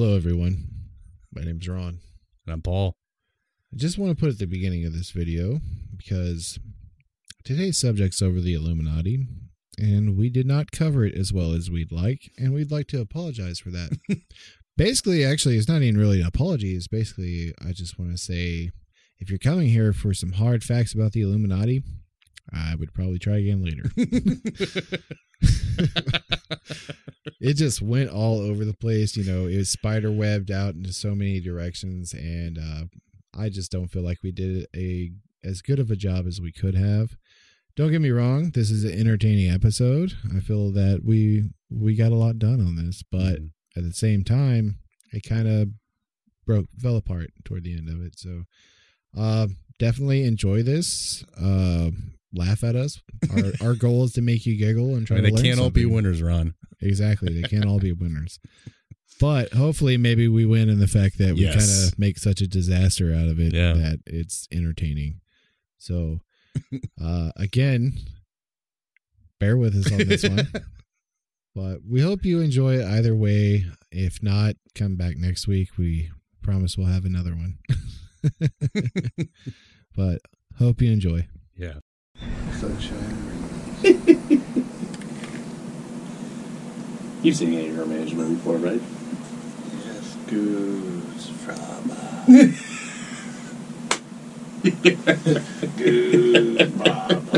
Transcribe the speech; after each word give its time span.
Hello, 0.00 0.14
everyone. 0.14 0.68
My 1.34 1.42
name's 1.42 1.68
Ron. 1.68 1.98
And 2.46 2.52
I'm 2.52 2.62
Paul. 2.62 2.94
I 3.72 3.76
just 3.76 3.98
want 3.98 4.16
to 4.16 4.16
put 4.16 4.30
at 4.30 4.38
the 4.38 4.46
beginning 4.46 4.86
of 4.86 4.92
this 4.92 5.10
video 5.10 5.60
because 5.96 6.60
today's 7.42 7.78
subject's 7.78 8.22
over 8.22 8.40
the 8.40 8.54
Illuminati, 8.54 9.26
and 9.76 10.16
we 10.16 10.30
did 10.30 10.46
not 10.46 10.70
cover 10.70 11.04
it 11.04 11.16
as 11.16 11.32
well 11.32 11.52
as 11.52 11.68
we'd 11.68 11.90
like, 11.90 12.30
and 12.38 12.54
we'd 12.54 12.70
like 12.70 12.86
to 12.86 13.00
apologize 13.00 13.58
for 13.58 13.70
that. 13.70 13.98
basically, 14.76 15.24
actually, 15.24 15.56
it's 15.56 15.66
not 15.66 15.82
even 15.82 15.98
really 15.98 16.20
an 16.20 16.28
apology. 16.28 16.76
It's 16.76 16.86
basically, 16.86 17.52
I 17.60 17.72
just 17.72 17.98
want 17.98 18.12
to 18.12 18.18
say 18.18 18.70
if 19.18 19.30
you're 19.30 19.38
coming 19.40 19.66
here 19.66 19.92
for 19.92 20.14
some 20.14 20.34
hard 20.34 20.62
facts 20.62 20.94
about 20.94 21.10
the 21.10 21.22
Illuminati, 21.22 21.82
I 22.52 22.76
would 22.76 22.94
probably 22.94 23.18
try 23.18 23.38
again 23.38 23.64
later. 23.64 23.90
it 27.40 27.54
just 27.54 27.80
went 27.80 28.10
all 28.10 28.40
over 28.40 28.64
the 28.64 28.74
place. 28.74 29.16
You 29.16 29.24
know, 29.24 29.46
it 29.46 29.56
was 29.56 29.70
spider 29.70 30.10
webbed 30.10 30.50
out 30.50 30.74
into 30.74 30.92
so 30.92 31.14
many 31.14 31.40
directions, 31.40 32.12
and 32.12 32.58
uh, 32.58 32.84
I 33.38 33.48
just 33.48 33.70
don't 33.70 33.88
feel 33.88 34.02
like 34.02 34.18
we 34.22 34.32
did 34.32 34.66
a 34.74 35.12
as 35.44 35.62
good 35.62 35.78
of 35.78 35.90
a 35.90 35.96
job 35.96 36.26
as 36.26 36.40
we 36.40 36.52
could 36.52 36.74
have. 36.74 37.16
Don't 37.76 37.92
get 37.92 38.00
me 38.00 38.10
wrong; 38.10 38.50
this 38.50 38.70
is 38.70 38.84
an 38.84 38.98
entertaining 38.98 39.50
episode. 39.50 40.14
I 40.36 40.40
feel 40.40 40.72
that 40.72 41.02
we 41.04 41.50
we 41.70 41.94
got 41.94 42.12
a 42.12 42.16
lot 42.16 42.38
done 42.38 42.60
on 42.60 42.76
this, 42.76 43.02
but 43.10 43.40
mm. 43.40 43.50
at 43.76 43.84
the 43.84 43.92
same 43.92 44.24
time, 44.24 44.78
it 45.12 45.22
kind 45.22 45.46
of 45.46 45.68
broke 46.44 46.66
fell 46.78 46.96
apart 46.96 47.30
toward 47.44 47.64
the 47.64 47.76
end 47.76 47.88
of 47.88 48.04
it. 48.04 48.18
So, 48.18 48.44
uh, 49.16 49.46
definitely 49.78 50.24
enjoy 50.24 50.62
this. 50.62 51.24
Uh, 51.40 51.90
laugh 52.32 52.64
at 52.64 52.76
us. 52.76 53.00
Our, 53.30 53.52
our 53.68 53.74
goal 53.74 54.04
is 54.04 54.12
to 54.12 54.22
make 54.22 54.46
you 54.46 54.56
giggle 54.56 54.94
and 54.94 55.06
try 55.06 55.18
I 55.18 55.20
mean, 55.20 55.36
to. 55.36 55.42
They 55.42 55.48
can't 55.48 55.60
all 55.60 55.70
be 55.70 55.86
winners, 55.86 56.22
Ron. 56.22 56.54
Exactly, 56.80 57.40
they 57.40 57.48
can't 57.48 57.66
all 57.66 57.78
be 57.78 57.92
winners. 57.92 58.38
But 59.20 59.52
hopefully, 59.52 59.96
maybe 59.96 60.28
we 60.28 60.46
win 60.46 60.68
in 60.68 60.78
the 60.78 60.86
fact 60.86 61.18
that 61.18 61.34
we 61.34 61.42
yes. 61.42 61.54
kind 61.54 61.88
of 61.88 61.98
make 61.98 62.18
such 62.18 62.40
a 62.40 62.46
disaster 62.46 63.12
out 63.12 63.28
of 63.28 63.40
it 63.40 63.52
yeah. 63.52 63.72
that 63.72 63.98
it's 64.06 64.46
entertaining. 64.52 65.20
So, 65.78 66.20
uh, 67.02 67.30
again, 67.36 67.94
bear 69.40 69.56
with 69.56 69.74
us 69.74 69.90
on 69.90 69.98
this 70.06 70.22
one. 70.22 70.48
But 71.58 71.78
we 71.88 72.00
hope 72.00 72.24
you 72.24 72.40
enjoy 72.40 72.78
it 72.78 72.84
either 72.84 73.16
way. 73.16 73.64
If 73.90 74.22
not, 74.22 74.54
come 74.76 74.94
back 74.94 75.16
next 75.16 75.48
week. 75.48 75.70
We 75.76 76.08
promise 76.40 76.78
we'll 76.78 76.86
have 76.86 77.04
another 77.04 77.32
one. 77.32 77.58
but 79.96 80.20
hope 80.56 80.80
you 80.80 80.92
enjoy. 80.92 81.26
Yeah. 81.56 81.80
Sunshine. 82.58 83.16
You've 87.22 87.36
seen 87.36 87.54
any 87.54 87.68
Hermitage 87.68 88.14
movie 88.14 88.34
before, 88.34 88.56
right? 88.56 88.82
Yes, 89.86 90.16
goose 90.26 91.28
from. 91.28 91.92
Uh... 91.92 92.26
goose 95.76 96.74
mama. 96.74 97.28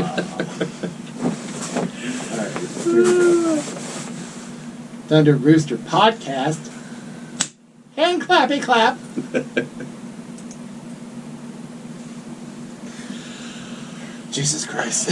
Thunder 5.07 5.35
Rooster 5.35 5.77
podcast. 5.77 6.71
And 7.95 8.19
clappy 8.23 8.59
clap. 8.59 8.97
Jesus 14.31 14.65
Christ. 14.65 15.09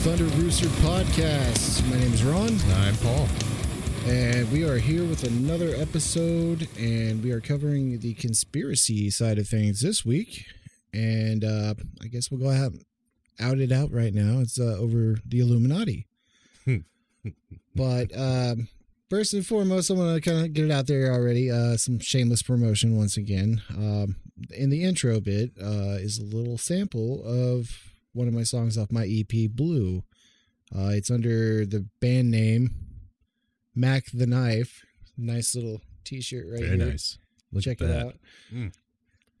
Thunder 0.00 0.24
Rooster 0.24 0.68
podcast. 0.80 1.86
My 1.90 1.98
name 1.98 2.14
is 2.14 2.24
Ron. 2.24 2.56
I'm 2.76 2.96
Paul. 2.96 3.28
And 4.06 4.50
we 4.50 4.64
are 4.64 4.78
here 4.78 5.04
with 5.04 5.24
another 5.24 5.74
episode, 5.76 6.66
and 6.78 7.22
we 7.22 7.32
are 7.32 7.40
covering 7.42 7.98
the 7.98 8.14
conspiracy 8.14 9.10
side 9.10 9.38
of 9.38 9.46
things 9.46 9.82
this 9.82 10.02
week. 10.02 10.46
And 10.94 11.44
uh, 11.44 11.74
I 12.02 12.06
guess 12.06 12.30
we'll 12.30 12.40
go 12.40 12.48
ahead 12.48 12.78
out 13.38 13.58
it 13.58 13.72
out 13.72 13.92
right 13.92 14.14
now. 14.14 14.40
It's 14.40 14.58
uh, 14.58 14.78
over 14.78 15.18
the 15.26 15.40
Illuminati. 15.40 16.06
but 17.74 18.18
um, 18.18 18.68
first 19.10 19.34
and 19.34 19.46
foremost, 19.46 19.90
I 19.90 19.94
want 19.94 20.14
to 20.14 20.30
kind 20.30 20.46
of 20.46 20.54
get 20.54 20.64
it 20.64 20.70
out 20.70 20.86
there 20.86 21.12
already. 21.12 21.50
Uh, 21.50 21.76
some 21.76 21.98
shameless 21.98 22.42
promotion 22.42 22.96
once 22.96 23.18
again. 23.18 23.60
Um, 23.76 24.16
in 24.48 24.70
the 24.70 24.82
intro 24.82 25.20
bit 25.20 25.50
uh, 25.62 26.00
is 26.00 26.18
a 26.18 26.24
little 26.24 26.56
sample 26.56 27.22
of 27.22 27.89
one 28.12 28.28
of 28.28 28.34
my 28.34 28.42
songs 28.42 28.76
off 28.76 28.90
my 28.90 29.06
EP, 29.06 29.50
Blue. 29.50 30.02
Uh, 30.74 30.90
it's 30.90 31.10
under 31.10 31.66
the 31.66 31.86
band 32.00 32.30
name 32.30 32.70
Mac 33.74 34.04
the 34.12 34.26
Knife. 34.26 34.84
Nice 35.16 35.54
little 35.54 35.80
T-shirt 36.04 36.46
right 36.48 36.60
Very 36.60 36.76
here. 36.76 36.86
nice. 36.86 37.18
Look 37.52 37.64
check 37.64 37.80
it 37.80 37.90
out. 37.90 38.14
Mm. 38.52 38.72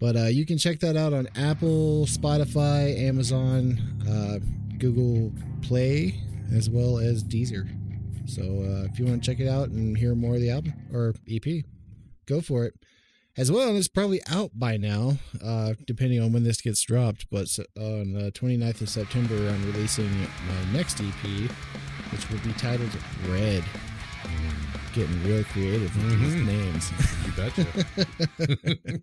But 0.00 0.16
uh, 0.16 0.26
you 0.26 0.46
can 0.46 0.58
check 0.58 0.80
that 0.80 0.96
out 0.96 1.12
on 1.12 1.28
Apple, 1.36 2.06
Spotify, 2.06 2.98
Amazon, 2.98 3.78
uh, 4.08 4.38
Google 4.78 5.32
Play, 5.62 6.14
as 6.54 6.70
well 6.70 6.98
as 6.98 7.22
Deezer. 7.22 7.68
So 8.26 8.42
uh, 8.42 8.88
if 8.90 8.98
you 8.98 9.04
want 9.06 9.22
to 9.22 9.30
check 9.30 9.40
it 9.40 9.48
out 9.48 9.68
and 9.68 9.96
hear 9.96 10.14
more 10.14 10.36
of 10.36 10.40
the 10.40 10.50
album 10.50 10.74
or 10.92 11.14
EP, 11.28 11.64
go 12.26 12.40
for 12.40 12.64
it 12.64 12.74
as 13.36 13.50
well. 13.50 13.68
And 13.68 13.76
it's 13.76 13.88
probably 13.88 14.20
out 14.28 14.50
by 14.54 14.76
now, 14.76 15.18
uh, 15.42 15.74
depending 15.86 16.20
on 16.20 16.32
when 16.32 16.44
this 16.44 16.60
gets 16.60 16.82
dropped. 16.82 17.26
But 17.30 17.58
on 17.78 18.12
the 18.12 18.32
29th 18.32 18.80
of 18.82 18.88
September, 18.88 19.34
I'm 19.34 19.72
releasing 19.72 20.10
my 20.20 20.72
next 20.72 21.00
EP, 21.00 21.50
which 22.12 22.28
will 22.30 22.40
be 22.40 22.52
titled 22.54 22.90
Red. 23.28 23.64
Getting 24.92 25.22
real 25.24 25.44
creative 25.44 25.94
with 25.96 26.20
mm-hmm. 26.20 26.24
these 26.24 26.42
names. 26.46 26.92
You 27.24 27.32
betcha. 28.88 29.00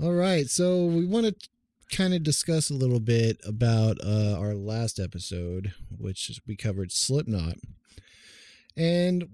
All 0.02 0.12
right. 0.12 0.48
So 0.48 0.86
we 0.86 1.04
want 1.04 1.26
to 1.26 1.48
kind 1.96 2.14
of 2.14 2.22
discuss 2.22 2.70
a 2.70 2.74
little 2.74 2.98
bit 2.98 3.40
about 3.46 3.98
uh, 4.04 4.36
our 4.38 4.54
last 4.54 4.98
episode, 4.98 5.72
which 5.96 6.40
we 6.46 6.56
covered 6.56 6.90
Slipknot. 6.90 7.58
And 8.76 9.28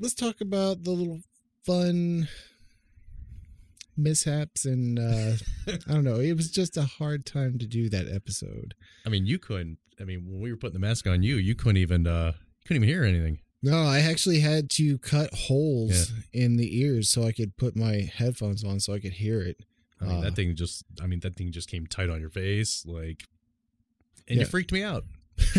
let's 0.00 0.14
talk 0.14 0.40
about 0.40 0.82
the 0.82 0.90
little 0.90 1.20
fun 1.64 2.28
mishaps 3.96 4.64
and 4.64 4.98
uh 4.98 5.32
I 5.88 5.92
don't 5.92 6.04
know. 6.04 6.20
It 6.20 6.36
was 6.36 6.50
just 6.50 6.76
a 6.76 6.82
hard 6.82 7.26
time 7.26 7.58
to 7.58 7.66
do 7.66 7.88
that 7.90 8.08
episode. 8.08 8.74
I 9.06 9.08
mean, 9.08 9.26
you 9.26 9.38
couldn't. 9.38 9.78
I 10.00 10.04
mean, 10.04 10.26
when 10.26 10.40
we 10.40 10.50
were 10.50 10.56
putting 10.56 10.74
the 10.74 10.86
mask 10.86 11.06
on 11.06 11.22
you, 11.22 11.36
you 11.36 11.54
couldn't 11.54 11.76
even 11.78 12.06
uh 12.06 12.32
couldn't 12.66 12.82
even 12.82 12.88
hear 12.88 13.04
anything. 13.04 13.40
No, 13.62 13.84
I 13.84 14.00
actually 14.00 14.40
had 14.40 14.70
to 14.70 14.98
cut 14.98 15.32
holes 15.32 16.10
yeah. 16.10 16.44
in 16.44 16.56
the 16.56 16.80
ears 16.80 17.08
so 17.08 17.22
I 17.22 17.32
could 17.32 17.56
put 17.56 17.76
my 17.76 18.10
headphones 18.12 18.64
on 18.64 18.80
so 18.80 18.92
I 18.92 18.98
could 18.98 19.12
hear 19.12 19.40
it. 19.40 19.58
I 20.00 20.04
mean, 20.06 20.18
uh, 20.18 20.20
that 20.22 20.34
thing 20.34 20.56
just 20.56 20.84
I 21.02 21.06
mean, 21.06 21.20
that 21.20 21.36
thing 21.36 21.52
just 21.52 21.70
came 21.70 21.86
tight 21.86 22.10
on 22.10 22.20
your 22.20 22.30
face 22.30 22.84
like 22.86 23.24
and 24.28 24.36
yeah. 24.36 24.44
you 24.44 24.46
freaked 24.46 24.72
me 24.72 24.82
out. 24.82 25.04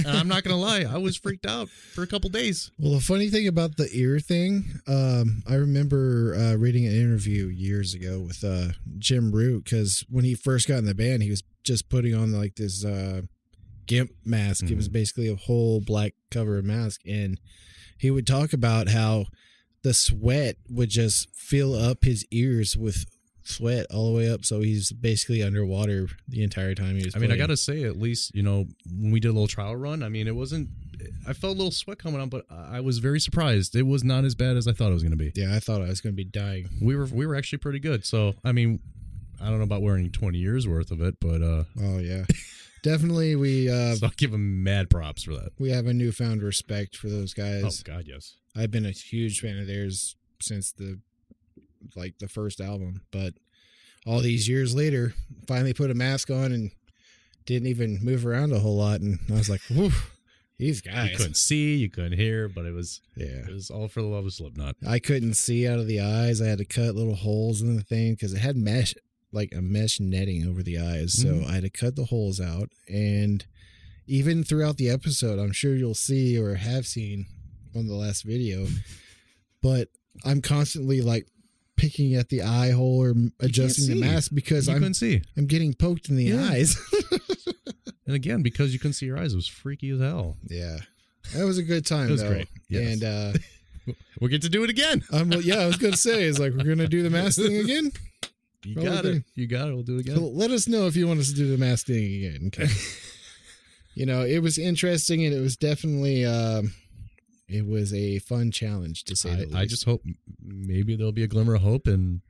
I'm 0.05 0.27
not 0.27 0.43
gonna 0.43 0.59
lie, 0.59 0.85
I 0.89 0.97
was 0.97 1.17
freaked 1.17 1.45
out 1.45 1.69
for 1.69 2.03
a 2.03 2.07
couple 2.07 2.29
days. 2.29 2.71
Well, 2.77 2.93
the 2.93 3.01
funny 3.01 3.29
thing 3.29 3.47
about 3.47 3.77
the 3.77 3.89
ear 3.91 4.19
thing, 4.19 4.65
um, 4.87 5.43
I 5.47 5.55
remember 5.55 6.35
uh, 6.35 6.55
reading 6.55 6.85
an 6.85 6.93
interview 6.93 7.47
years 7.47 7.93
ago 7.93 8.19
with 8.19 8.43
uh, 8.43 8.73
Jim 8.97 9.31
Root 9.31 9.65
because 9.65 10.05
when 10.09 10.25
he 10.25 10.35
first 10.35 10.67
got 10.67 10.77
in 10.77 10.85
the 10.85 10.95
band, 10.95 11.23
he 11.23 11.29
was 11.29 11.43
just 11.63 11.89
putting 11.89 12.15
on 12.15 12.31
like 12.31 12.55
this 12.55 12.83
uh, 12.83 13.21
gimp 13.85 14.11
mask. 14.25 14.65
Mm-hmm. 14.65 14.73
It 14.73 14.77
was 14.77 14.87
mm-hmm. 14.87 14.93
basically 14.93 15.27
a 15.29 15.35
whole 15.35 15.81
black 15.81 16.13
cover 16.31 16.61
mask, 16.61 17.01
and 17.07 17.39
he 17.97 18.11
would 18.11 18.27
talk 18.27 18.53
about 18.53 18.89
how 18.89 19.25
the 19.83 19.93
sweat 19.93 20.55
would 20.69 20.89
just 20.89 21.29
fill 21.35 21.75
up 21.75 22.03
his 22.03 22.25
ears 22.31 22.77
with 22.77 23.05
sweat 23.43 23.87
all 23.91 24.11
the 24.11 24.17
way 24.17 24.29
up, 24.29 24.45
so 24.45 24.61
he's 24.61 24.91
basically 24.91 25.43
underwater 25.43 26.07
the 26.27 26.43
entire 26.43 26.75
time 26.75 26.97
he 26.97 27.05
was. 27.05 27.15
I 27.15 27.19
mean, 27.19 27.31
I 27.31 27.37
gotta 27.37 27.57
say, 27.57 27.83
at 27.83 27.97
least 27.97 28.33
you 28.35 28.43
know 28.43 28.65
when 28.89 29.11
we 29.11 29.19
did 29.19 29.29
a 29.29 29.33
little 29.33 29.47
trial 29.47 29.75
run, 29.75 30.03
I 30.03 30.09
mean, 30.09 30.27
it 30.27 30.35
wasn't. 30.35 30.69
I 31.27 31.33
felt 31.33 31.55
a 31.55 31.57
little 31.57 31.71
sweat 31.71 31.97
coming 31.97 32.21
on, 32.21 32.29
but 32.29 32.45
I 32.49 32.79
was 32.79 32.99
very 32.99 33.19
surprised. 33.19 33.75
It 33.75 33.83
was 33.83 34.03
not 34.03 34.23
as 34.23 34.35
bad 34.35 34.55
as 34.55 34.67
I 34.67 34.71
thought 34.71 34.89
it 34.89 34.93
was 34.93 35.03
going 35.03 35.17
to 35.17 35.17
be. 35.17 35.31
Yeah, 35.35 35.53
I 35.53 35.59
thought 35.59 35.81
I 35.81 35.87
was 35.87 35.99
going 36.01 36.13
to 36.13 36.17
be 36.17 36.23
dying. 36.23 36.69
We 36.81 36.95
were 36.95 37.05
we 37.05 37.25
were 37.25 37.35
actually 37.35 37.59
pretty 37.59 37.79
good. 37.79 38.05
So 38.05 38.33
I 38.43 38.51
mean, 38.51 38.79
I 39.41 39.49
don't 39.49 39.57
know 39.57 39.63
about 39.63 39.81
wearing 39.81 40.11
twenty 40.11 40.39
years 40.39 40.67
worth 40.67 40.91
of 40.91 41.01
it, 41.01 41.15
but 41.19 41.41
uh 41.41 41.63
oh 41.81 41.99
yeah. 41.99 42.25
Definitely, 42.83 43.35
we. 43.35 43.69
uh 43.69 43.95
so 43.95 44.07
I'll 44.07 44.13
give 44.17 44.31
them 44.31 44.63
mad 44.63 44.89
props 44.89 45.23
for 45.23 45.31
that. 45.33 45.51
We 45.59 45.71
have 45.71 45.87
a 45.87 45.93
newfound 45.93 46.41
respect 46.43 46.95
for 46.95 47.09
those 47.09 47.33
guys. 47.33 47.63
Oh 47.65 47.91
God, 47.91 48.05
yes. 48.07 48.35
I've 48.55 48.71
been 48.71 48.85
a 48.85 48.91
huge 48.91 49.39
fan 49.39 49.57
of 49.57 49.67
theirs 49.67 50.15
since 50.39 50.71
the 50.71 50.99
like 51.95 52.17
the 52.19 52.27
first 52.27 52.59
album. 52.61 53.01
But 53.11 53.33
all 54.05 54.19
these 54.19 54.47
years 54.47 54.75
later, 54.75 55.13
finally 55.47 55.73
put 55.73 55.91
a 55.91 55.93
mask 55.95 56.29
on 56.29 56.51
and 56.51 56.71
didn't 57.45 57.67
even 57.67 57.99
move 58.03 58.25
around 58.25 58.51
a 58.53 58.59
whole 58.59 58.77
lot. 58.77 59.01
And 59.01 59.19
I 59.29 59.33
was 59.33 59.49
like, 59.49 59.61
Whew, 59.69 59.91
these 60.57 60.81
guys. 60.81 61.11
You 61.11 61.17
couldn't 61.17 61.37
see, 61.37 61.75
you 61.75 61.89
couldn't 61.89 62.17
hear, 62.17 62.47
but 62.49 62.65
it 62.65 62.71
was 62.73 63.01
Yeah. 63.17 63.45
it 63.47 63.53
was 63.53 63.69
all 63.69 63.87
for 63.87 64.01
the 64.01 64.07
love 64.07 64.25
of 64.25 64.33
Slipknot. 64.33 64.75
I 64.87 64.99
couldn't 64.99 65.33
see 65.35 65.67
out 65.67 65.79
of 65.79 65.87
the 65.87 65.99
eyes. 66.01 66.41
I 66.41 66.47
had 66.47 66.59
to 66.59 66.65
cut 66.65 66.95
little 66.95 67.15
holes 67.15 67.61
in 67.61 67.75
the 67.75 67.83
thing 67.83 68.13
because 68.13 68.33
it 68.33 68.39
had 68.39 68.55
mesh, 68.57 68.93
like 69.31 69.53
a 69.55 69.61
mesh 69.61 69.99
netting 69.99 70.45
over 70.47 70.63
the 70.63 70.79
eyes. 70.79 71.13
So 71.13 71.27
Mhm. 71.35 71.45
I 71.47 71.53
had 71.55 71.63
to 71.63 71.69
cut 71.69 71.95
the 71.95 72.05
holes 72.05 72.39
out. 72.39 72.69
And 72.87 73.45
even 74.05 74.43
throughout 74.43 74.77
the 74.77 74.89
episode, 74.89 75.39
I'm 75.39 75.53
sure 75.53 75.75
you'll 75.75 75.95
see 75.95 76.37
or 76.37 76.55
have 76.55 76.85
seen 76.85 77.25
on 77.75 77.87
the 77.87 77.95
last 77.95 78.23
video, 78.23 78.67
but 79.61 79.89
I'm 80.23 80.41
constantly 80.41 81.01
like 81.01 81.25
picking 81.75 82.13
at 82.15 82.29
the 82.29 82.41
eye 82.41 82.71
hole 82.71 83.01
or 83.03 83.13
adjusting 83.39 83.87
the 83.87 83.95
mask 84.05 84.31
because 84.33 84.67
you 84.67 84.73
I'm 84.73 84.79
couldn't 84.79 84.93
see. 84.95 85.21
I'm 85.37 85.47
getting 85.47 85.73
poked 85.73 86.09
in 86.09 86.15
the 86.15 86.25
Yeah. 86.25 86.49
eyes. 86.49 86.77
And 88.05 88.15
again, 88.17 88.41
because 88.41 88.73
you 88.73 88.79
couldn't 88.79 88.93
see 88.95 89.05
your 89.05 89.17
eyes, 89.17 89.31
it 89.31 89.37
was 89.37 89.47
freaky 89.47 89.89
as 89.91 89.99
hell. 90.01 90.35
yeah. 90.49 90.77
That 91.33 91.45
was 91.45 91.57
a 91.57 91.63
good 91.63 91.85
time 91.85 92.09
It 92.09 92.11
was 92.11 92.21
though. 92.21 92.27
great, 92.29 92.49
yes. 92.67 92.93
And 92.93 93.03
uh 93.03 93.33
We'll 94.19 94.29
get 94.29 94.41
to 94.41 94.49
do 94.49 94.63
it 94.65 94.69
again. 94.69 95.03
um, 95.11 95.29
well, 95.29 95.41
yeah, 95.41 95.59
I 95.59 95.67
was 95.67 95.77
gonna 95.77 95.95
say 95.95 96.23
is 96.23 96.37
like 96.37 96.51
we're 96.53 96.65
gonna 96.65 96.87
do 96.87 97.01
the 97.01 97.09
mask 97.09 97.37
thing 97.37 97.55
again. 97.57 97.91
You 98.65 98.75
Well, 98.81 98.93
got 98.93 99.05
it. 99.05 99.23
You 99.35 99.47
got 99.47 99.69
it. 99.69 99.73
We'll 99.73 99.83
do 99.83 99.97
it 99.97 100.01
again. 100.01 100.15
So 100.17 100.21
let 100.27 100.51
us 100.51 100.67
know 100.67 100.85
if 100.87 100.95
you 100.97 101.07
want 101.07 101.21
us 101.21 101.29
to 101.29 101.33
do 101.35 101.49
the 101.49 101.57
mask 101.57 101.87
thing 101.87 102.03
again. 102.25 102.51
'cause, 102.51 102.97
you 103.95 104.05
know, 104.05 104.23
it 104.25 104.39
was 104.39 104.57
interesting 104.57 105.25
and 105.25 105.33
it 105.33 105.39
was 105.39 105.55
definitely 105.55 106.25
um 106.25 106.73
it 107.53 107.65
was 107.67 107.93
a 107.93 108.19
fun 108.19 108.51
challenge 108.51 109.03
to 109.05 109.15
say 109.15 109.31
I, 109.31 109.35
the 109.35 109.45
least. 109.45 109.55
I 109.55 109.65
just 109.65 109.85
hope 109.85 110.01
maybe 110.43 110.95
there'll 110.95 111.11
be 111.11 111.23
a 111.23 111.27
glimmer 111.27 111.55
of 111.55 111.61
hope 111.61 111.87
and 111.87 112.21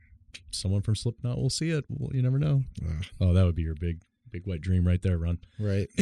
someone 0.50 0.82
from 0.82 0.94
Slipknot 0.96 1.38
will 1.38 1.50
see 1.50 1.70
it. 1.70 1.84
Well, 1.88 2.14
you 2.14 2.22
never 2.22 2.38
know. 2.38 2.62
Ah, 2.84 3.00
Oh, 3.20 3.32
that 3.32 3.44
would 3.44 3.54
be 3.54 3.62
your 3.62 3.74
big, 3.74 4.00
big 4.30 4.46
wet 4.46 4.60
dream 4.60 4.86
right 4.86 5.00
there, 5.02 5.18
Ron. 5.18 5.38
right. 5.58 5.88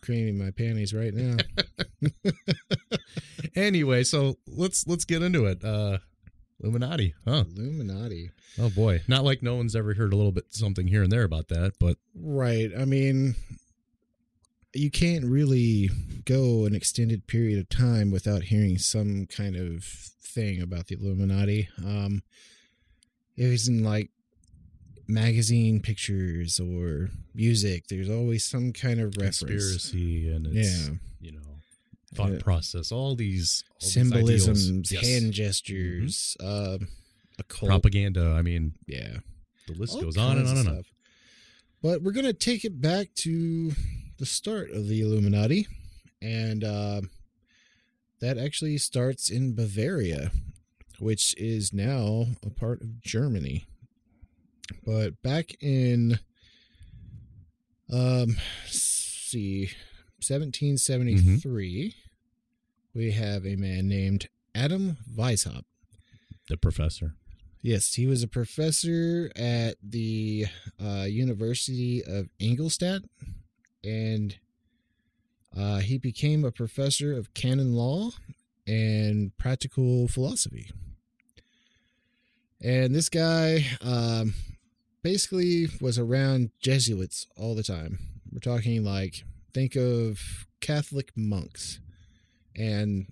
Creaming 0.00 0.38
my 0.38 0.50
panties 0.50 0.94
right 0.94 1.12
now. 1.12 1.36
Anyway, 3.54 4.02
so 4.04 4.38
let's 4.46 4.86
let's 4.86 5.04
get 5.04 5.22
into 5.22 5.44
it. 5.46 5.62
Uh 5.62 5.98
Illuminati, 6.62 7.12
huh? 7.26 7.44
Illuminati. 7.56 8.30
Oh 8.58 8.70
boy, 8.70 9.02
not 9.08 9.24
like 9.24 9.42
no 9.42 9.56
one's 9.56 9.76
ever 9.76 9.92
heard 9.94 10.12
a 10.12 10.16
little 10.16 10.32
bit 10.32 10.44
something 10.50 10.86
here 10.86 11.02
and 11.02 11.12
there 11.12 11.24
about 11.24 11.48
that, 11.48 11.72
but 11.78 11.98
Right. 12.14 12.70
I 12.78 12.84
mean, 12.86 13.34
you 14.74 14.90
can't 14.90 15.24
really 15.24 15.90
go 16.24 16.64
an 16.64 16.74
extended 16.74 17.26
period 17.26 17.58
of 17.58 17.68
time 17.68 18.10
without 18.10 18.44
hearing 18.44 18.78
some 18.78 19.26
kind 19.26 19.56
of 19.56 19.84
thing 19.84 20.62
about 20.62 20.86
the 20.86 20.94
Illuminati. 20.96 21.68
Um, 21.84 22.22
it 23.36 23.48
was 23.48 23.68
in 23.68 23.84
like 23.84 24.10
magazine 25.06 25.80
pictures 25.80 26.58
or 26.60 27.10
music. 27.34 27.88
There's 27.88 28.08
always 28.08 28.44
some 28.44 28.72
kind 28.72 29.00
of 29.00 29.16
reference. 29.16 29.40
conspiracy 29.40 30.28
and 30.30 30.46
it's 30.46 30.88
Yeah. 30.88 30.94
you 31.20 31.32
know 31.32 31.40
thought 32.14 32.32
Yeah. 32.32 32.38
process, 32.40 32.92
all 32.92 33.14
these 33.16 33.64
all 33.72 33.78
these 33.80 33.92
Symbolisms, 33.92 34.68
ideals. 34.68 34.92
Yes. 34.92 35.06
hand 35.06 35.32
gestures, 35.34 36.36
uh, 36.40 36.78
a 37.38 37.44
propaganda. 37.44 38.34
I 38.38 38.42
mean, 38.42 38.74
yeah. 38.86 39.18
the 39.66 39.74
list 39.74 39.94
all 39.94 40.02
goes 40.02 40.16
on 40.16 40.38
and 40.38 40.46
on 40.48 40.58
and 40.58 40.68
on. 40.68 40.84
But 41.82 42.02
we're 42.02 42.12
gonna 42.12 42.32
take 42.32 42.64
it 42.64 42.80
back 42.80 43.14
to 43.16 43.72
the 44.18 44.26
start 44.26 44.70
of 44.70 44.88
the 44.88 45.00
Illuminati, 45.00 45.66
and 46.20 46.64
uh, 46.64 47.02
that 48.20 48.38
actually 48.38 48.78
starts 48.78 49.30
in 49.30 49.54
Bavaria, 49.54 50.30
which 50.98 51.34
is 51.36 51.72
now 51.72 52.26
a 52.44 52.50
part 52.50 52.80
of 52.80 53.00
Germany. 53.00 53.66
But 54.86 55.20
back 55.22 55.56
in, 55.60 56.18
um, 57.92 58.36
see, 58.66 59.70
1773, 60.20 61.94
we 62.94 63.10
have 63.12 63.46
a 63.46 63.56
man 63.56 63.88
named 63.88 64.28
Adam 64.54 64.98
Weishaupt. 65.16 65.64
The 66.48 66.56
professor. 66.56 67.14
Yes, 67.62 67.94
he 67.94 68.06
was 68.06 68.22
a 68.22 68.28
professor 68.28 69.30
at 69.36 69.76
the 69.82 70.46
uh, 70.84 71.06
University 71.08 72.02
of 72.04 72.28
Ingolstadt, 72.40 73.02
and 73.84 74.36
uh, 75.56 75.78
he 75.78 75.98
became 75.98 76.44
a 76.44 76.52
professor 76.52 77.12
of 77.12 77.34
canon 77.34 77.74
law 77.74 78.10
and 78.66 79.36
practical 79.38 80.08
philosophy. 80.08 80.70
And 82.60 82.94
this 82.94 83.08
guy 83.08 83.66
um, 83.80 84.34
basically 85.02 85.68
was 85.80 85.98
around 85.98 86.50
Jesuits 86.60 87.26
all 87.36 87.54
the 87.54 87.64
time. 87.64 87.98
We're 88.30 88.38
talking 88.38 88.84
like, 88.84 89.24
think 89.52 89.76
of 89.76 90.46
Catholic 90.60 91.10
monks. 91.16 91.80
And 92.56 93.06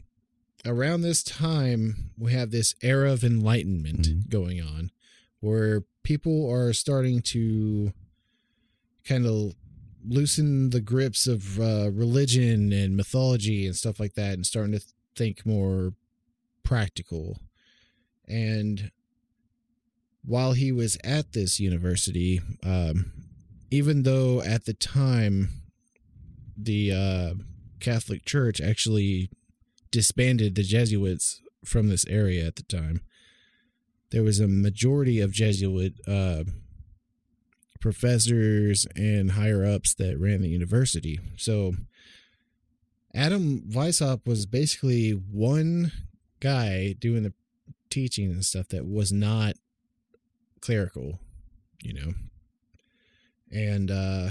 around 0.64 1.00
this 1.02 1.22
time, 1.22 2.10
we 2.16 2.32
have 2.32 2.50
this 2.52 2.74
era 2.82 3.12
of 3.12 3.24
enlightenment 3.24 4.02
Mhm. 4.06 4.28
going 4.28 4.60
on 4.62 4.90
where 5.40 5.84
people 6.02 6.48
are 6.50 6.72
starting 6.72 7.20
to 7.22 7.92
kind 9.04 9.26
of 9.26 9.54
loosen 10.06 10.70
the 10.70 10.80
grips 10.80 11.26
of 11.26 11.60
uh, 11.60 11.90
religion 11.90 12.72
and 12.72 12.96
mythology 12.96 13.66
and 13.66 13.76
stuff 13.76 14.00
like 14.00 14.14
that 14.14 14.34
and 14.34 14.46
starting 14.46 14.72
to 14.72 14.84
think 15.16 15.44
more 15.44 15.92
practical. 16.62 17.38
And 18.28 18.90
while 20.24 20.52
he 20.52 20.72
was 20.72 20.96
at 21.02 21.32
this 21.32 21.58
university, 21.60 22.40
um, 22.64 23.12
even 23.70 24.02
though 24.02 24.42
at 24.42 24.64
the 24.64 24.74
time 24.74 25.48
the 26.56 26.92
uh, 26.92 27.34
Catholic 27.80 28.24
Church 28.24 28.60
actually 28.60 29.30
disbanded 29.90 30.54
the 30.54 30.62
Jesuits 30.62 31.40
from 31.64 31.88
this 31.88 32.06
area 32.06 32.46
at 32.46 32.56
the 32.56 32.62
time. 32.62 33.00
There 34.10 34.22
was 34.22 34.40
a 34.40 34.48
majority 34.48 35.20
of 35.20 35.32
Jesuit 35.32 35.94
uh, 36.06 36.44
professors 37.80 38.86
and 38.94 39.32
higher 39.32 39.64
ups 39.64 39.94
that 39.94 40.18
ran 40.18 40.42
the 40.42 40.48
university. 40.48 41.18
So 41.36 41.74
Adam 43.14 43.62
Weishaupt 43.70 44.26
was 44.26 44.46
basically 44.46 45.10
one 45.10 45.90
guy 46.40 46.94
doing 46.98 47.22
the 47.22 47.32
teaching 47.88 48.30
and 48.30 48.44
stuff 48.44 48.68
that 48.68 48.86
was 48.86 49.12
not 49.12 49.54
clerical, 50.60 51.18
you 51.82 51.94
know. 51.94 52.12
And 53.50 53.90
uh 53.90 54.30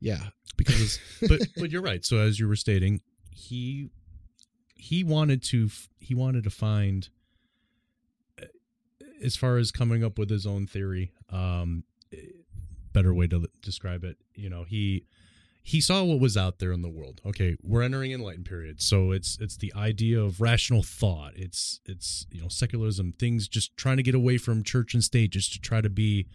yeah, 0.00 0.28
because 0.56 0.98
but 1.28 1.40
but 1.56 1.70
you're 1.70 1.82
right 1.82 2.04
so 2.04 2.18
as 2.18 2.40
you 2.40 2.48
were 2.48 2.56
stating 2.56 3.00
he 3.30 3.90
he 4.74 5.04
wanted 5.04 5.42
to 5.42 5.68
he 5.98 6.14
wanted 6.14 6.44
to 6.44 6.50
find 6.50 7.08
as 9.22 9.36
far 9.36 9.56
as 9.56 9.70
coming 9.70 10.04
up 10.04 10.18
with 10.18 10.30
his 10.30 10.46
own 10.46 10.66
theory 10.66 11.12
um 11.30 11.84
eh, 12.12 12.18
better 12.92 13.12
way 13.12 13.26
to 13.26 13.46
describe 13.60 14.04
it 14.04 14.16
you 14.34 14.48
know 14.48 14.64
he 14.64 15.04
he 15.66 15.80
saw 15.80 16.04
what 16.04 16.20
was 16.20 16.36
out 16.36 16.60
there 16.60 16.70
in 16.70 16.82
the 16.82 16.88
world. 16.88 17.20
Okay 17.26 17.56
we're 17.60 17.82
entering 17.82 18.12
enlightened 18.12 18.46
period 18.46 18.80
so 18.80 19.10
it's 19.10 19.36
it's 19.40 19.56
the 19.56 19.74
idea 19.74 20.20
of 20.20 20.40
rational 20.40 20.84
thought. 20.84 21.32
It's 21.34 21.80
it's 21.84 22.24
you 22.30 22.40
know 22.40 22.46
secularism 22.48 23.14
things 23.18 23.48
just 23.48 23.76
trying 23.76 23.96
to 23.96 24.04
get 24.04 24.14
away 24.14 24.38
from 24.38 24.62
church 24.62 24.94
and 24.94 25.02
state 25.02 25.30
just 25.30 25.52
to 25.54 25.60
try 25.60 25.80
to 25.80 25.90
be 25.90 26.28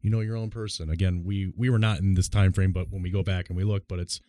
you 0.00 0.08
know 0.08 0.20
your 0.20 0.36
own 0.36 0.48
person. 0.48 0.88
Again 0.88 1.22
we 1.22 1.52
we 1.54 1.68
were 1.68 1.78
not 1.78 1.98
in 1.98 2.14
this 2.14 2.30
time 2.30 2.50
frame 2.54 2.72
but 2.72 2.90
when 2.90 3.02
we 3.02 3.10
go 3.10 3.22
back 3.22 3.50
and 3.50 3.58
we 3.58 3.62
look 3.62 3.86
but 3.86 3.98
it's 3.98 4.20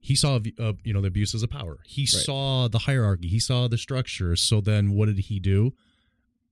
he 0.00 0.16
saw 0.16 0.40
uh, 0.58 0.72
you 0.82 0.92
know 0.92 1.00
the 1.00 1.08
abuses 1.08 1.44
of 1.44 1.50
power. 1.50 1.78
He 1.84 2.04
saw 2.04 2.66
the 2.66 2.80
hierarchy. 2.80 3.28
He 3.28 3.38
saw 3.38 3.68
the 3.68 3.78
structure. 3.78 4.34
So 4.34 4.60
then 4.60 4.90
what 4.90 5.06
did 5.06 5.20
he 5.20 5.38
do 5.38 5.72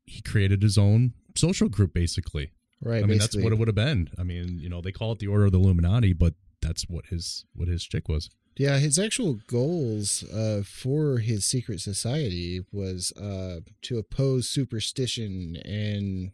he 0.06 0.22
created 0.22 0.62
his 0.62 0.78
own 0.78 1.12
social 1.34 1.68
group 1.68 1.92
basically 1.92 2.50
right. 2.80 3.02
i 3.02 3.06
mean 3.06 3.18
that's 3.18 3.36
what 3.36 3.52
it 3.52 3.58
would 3.58 3.68
have 3.68 3.74
been 3.74 4.08
i 4.18 4.22
mean 4.22 4.58
you 4.58 4.68
know 4.68 4.80
they 4.80 4.92
call 4.92 5.12
it 5.12 5.18
the 5.18 5.26
order 5.26 5.44
of 5.44 5.52
the 5.52 5.58
illuminati 5.58 6.12
but 6.12 6.34
that's 6.62 6.84
what 6.88 7.06
his 7.06 7.44
what 7.54 7.68
his 7.68 7.84
chick 7.84 8.08
was 8.08 8.30
Yeah, 8.58 8.78
his 8.78 8.98
actual 8.98 9.34
goals 9.46 10.24
uh, 10.32 10.62
for 10.64 11.18
his 11.18 11.44
secret 11.44 11.80
society 11.80 12.64
was 12.72 13.12
uh, 13.12 13.60
to 13.82 13.98
oppose 13.98 14.48
superstition 14.48 15.56
and 15.62 16.32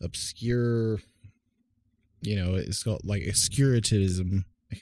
obscure, 0.00 1.00
you 2.22 2.36
know, 2.36 2.54
it's 2.54 2.84
called 2.84 3.00
like 3.04 3.22
obscurantism. 3.22 4.44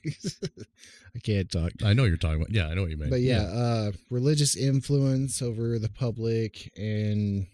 I 1.15 1.19
can't 1.23 1.51
talk. 1.51 1.73
i 1.85 1.93
know 1.93 2.05
you're 2.05 2.17
talking 2.17 2.41
about 2.41 2.53
yeah 2.53 2.69
i 2.69 2.75
know 2.75 2.83
what 2.83 2.91
you 2.91 2.97
mean 2.97 3.11
But 3.11 3.21
yeah, 3.21 3.43
uh, 3.43 3.93
religious 4.11 4.57
influence 4.57 5.43
over 5.43 5.79
the 5.79 5.91
public 5.91 6.71
and, 6.77 7.47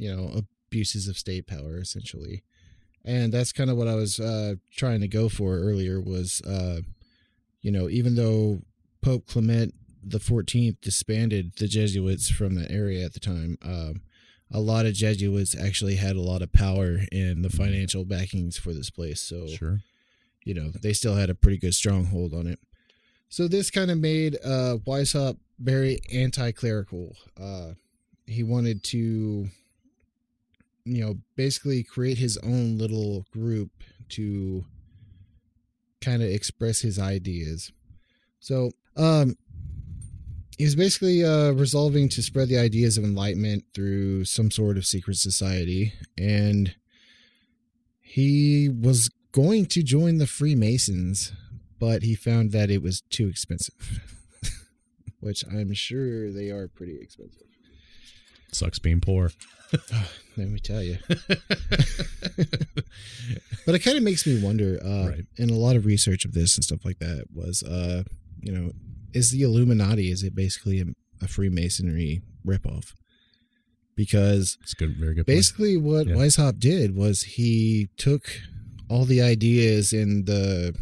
you 0.00 0.14
know, 0.14 0.42
abuses 0.68 1.08
of 1.08 1.18
state 1.18 1.46
power, 1.46 1.76
essentially. 1.78 2.42
And 3.04 3.32
that's 3.32 3.52
kind 3.52 3.70
of 3.70 3.76
what 3.76 3.88
I 3.88 3.94
was 3.94 4.18
uh, 4.18 4.54
trying 4.74 5.00
to 5.00 5.08
go 5.08 5.28
for 5.28 5.58
earlier 5.58 6.00
was, 6.00 6.40
uh, 6.42 6.80
you 7.60 7.70
know, 7.70 7.88
even 7.88 8.14
though 8.14 8.62
Pope 9.02 9.26
Clement 9.26 9.74
the 10.02 10.18
14th 10.18 10.80
disbanded 10.80 11.52
the 11.56 11.68
Jesuits 11.68 12.30
from 12.30 12.54
the 12.54 12.70
area 12.70 13.04
at 13.04 13.12
the 13.12 13.20
time, 13.20 13.58
um, 13.62 14.00
a 14.50 14.58
lot 14.60 14.86
of 14.86 14.94
Jesuits 14.94 15.54
actually 15.58 15.96
had 15.96 16.16
a 16.16 16.20
lot 16.22 16.40
of 16.42 16.52
power 16.52 17.00
in 17.12 17.42
the 17.42 17.50
financial 17.50 18.04
backings 18.06 18.56
for 18.56 18.72
this 18.72 18.88
place. 18.90 19.20
So, 19.20 19.46
Sure. 19.46 19.80
you 20.44 20.54
know, 20.54 20.70
they 20.82 20.94
still 20.94 21.16
had 21.16 21.28
a 21.30 21.34
pretty 21.34 21.58
good 21.58 21.74
stronghold 21.74 22.32
on 22.32 22.46
it. 22.46 22.58
So 23.28 23.46
this 23.46 23.70
kind 23.70 23.90
of 23.90 23.98
made 23.98 24.36
uh, 24.42 24.78
Weishaupt 24.86 25.36
very 25.58 26.00
anti-clerical. 26.12 27.14
Uh, 27.38 27.72
he 28.26 28.42
wanted 28.42 28.82
to, 28.84 29.48
you 30.84 31.04
know, 31.04 31.16
basically 31.36 31.82
create 31.82 32.18
his 32.18 32.36
own 32.38 32.78
little 32.78 33.26
group 33.32 33.70
to 34.10 34.64
kind 36.00 36.22
of 36.22 36.28
express 36.28 36.80
his 36.80 36.98
ideas. 36.98 37.72
So, 38.40 38.70
um, 38.96 39.36
he 40.60 40.64
was 40.64 40.76
basically 40.76 41.24
uh, 41.24 41.52
resolving 41.52 42.10
to 42.10 42.22
spread 42.22 42.48
the 42.48 42.58
ideas 42.58 42.98
of 42.98 43.04
enlightenment 43.04 43.64
through 43.74 44.26
some 44.26 44.50
sort 44.50 44.76
of 44.76 44.84
secret 44.84 45.16
society, 45.16 45.94
and 46.18 46.74
he 47.98 48.68
was 48.68 49.08
going 49.32 49.64
to 49.66 49.82
join 49.82 50.18
the 50.18 50.26
Freemasons, 50.26 51.32
but 51.78 52.02
he 52.02 52.14
found 52.14 52.52
that 52.52 52.70
it 52.70 52.82
was 52.82 53.00
too 53.00 53.28
expensive. 53.28 54.02
Which 55.20 55.44
I'm 55.50 55.72
sure 55.72 56.30
they 56.30 56.50
are 56.50 56.68
pretty 56.68 56.98
expensive. 57.00 57.46
Sucks 58.52 58.78
being 58.78 59.00
poor. 59.00 59.30
Let 60.36 60.48
me 60.48 60.58
tell 60.58 60.82
you. 60.82 60.98
but 63.66 63.74
it 63.74 63.80
kind 63.80 63.96
of 63.96 64.02
makes 64.02 64.26
me 64.26 64.42
wonder. 64.42 64.78
Uh, 64.84 65.08
Right. 65.10 65.24
And 65.38 65.50
a 65.50 65.54
lot 65.54 65.76
of 65.76 65.86
research 65.86 66.24
of 66.24 66.32
this 66.32 66.56
and 66.56 66.64
stuff 66.64 66.84
like 66.84 66.98
that 66.98 67.26
was, 67.34 67.62
uh, 67.62 68.02
you 68.40 68.52
know, 68.52 68.72
is 69.12 69.30
the 69.30 69.42
Illuminati 69.42 70.10
is 70.10 70.22
it 70.22 70.34
basically 70.34 70.80
a, 70.80 70.84
a 71.22 71.28
Freemasonry 71.28 72.22
ripoff? 72.46 72.92
Because 73.96 74.56
It's 74.62 74.74
good. 74.74 74.96
Very 74.98 75.14
good. 75.14 75.26
point. 75.26 75.36
basically, 75.36 75.76
what 75.76 76.06
Yeah. 76.06 76.14
Weishaupt 76.14 76.58
did 76.58 76.94
was 76.96 77.22
he 77.22 77.88
took 77.96 78.22
all 78.88 79.04
the 79.04 79.20
ideas 79.20 79.92
and 79.92 80.26
the 80.26 80.74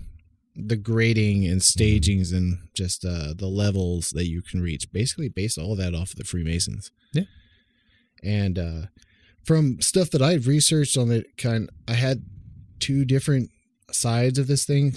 the 0.61 0.77
grading 0.77 1.47
and 1.47 1.63
stagings 1.63 2.33
and 2.33 2.59
just 2.75 3.05
uh, 3.05 3.33
the 3.37 3.47
levels 3.47 4.11
that 4.11 4.27
you 4.29 4.43
can 4.43 4.61
reach. 4.61 4.91
Basically, 4.93 5.29
based 5.29 5.57
all 5.59 5.77
that 5.77 5.95
off 5.95 6.11
of 6.11 6.17
the 6.17 6.25
Freemasons. 6.25 6.91
Yeah. 7.13 7.25
And 8.23 8.59
uh, 8.59 8.83
from 9.45 9.81
stuff 9.81 10.11
that 10.11 10.23
I've 10.23 10.47
researched 10.47 10.97
on 10.97 11.11
it, 11.11 11.37
kind 11.37 11.71
I 11.87 11.95
had 11.95 12.25
two 12.81 13.05
different 13.05 13.51
sides 13.93 14.39
of 14.39 14.47
this 14.47 14.65
thing. 14.65 14.95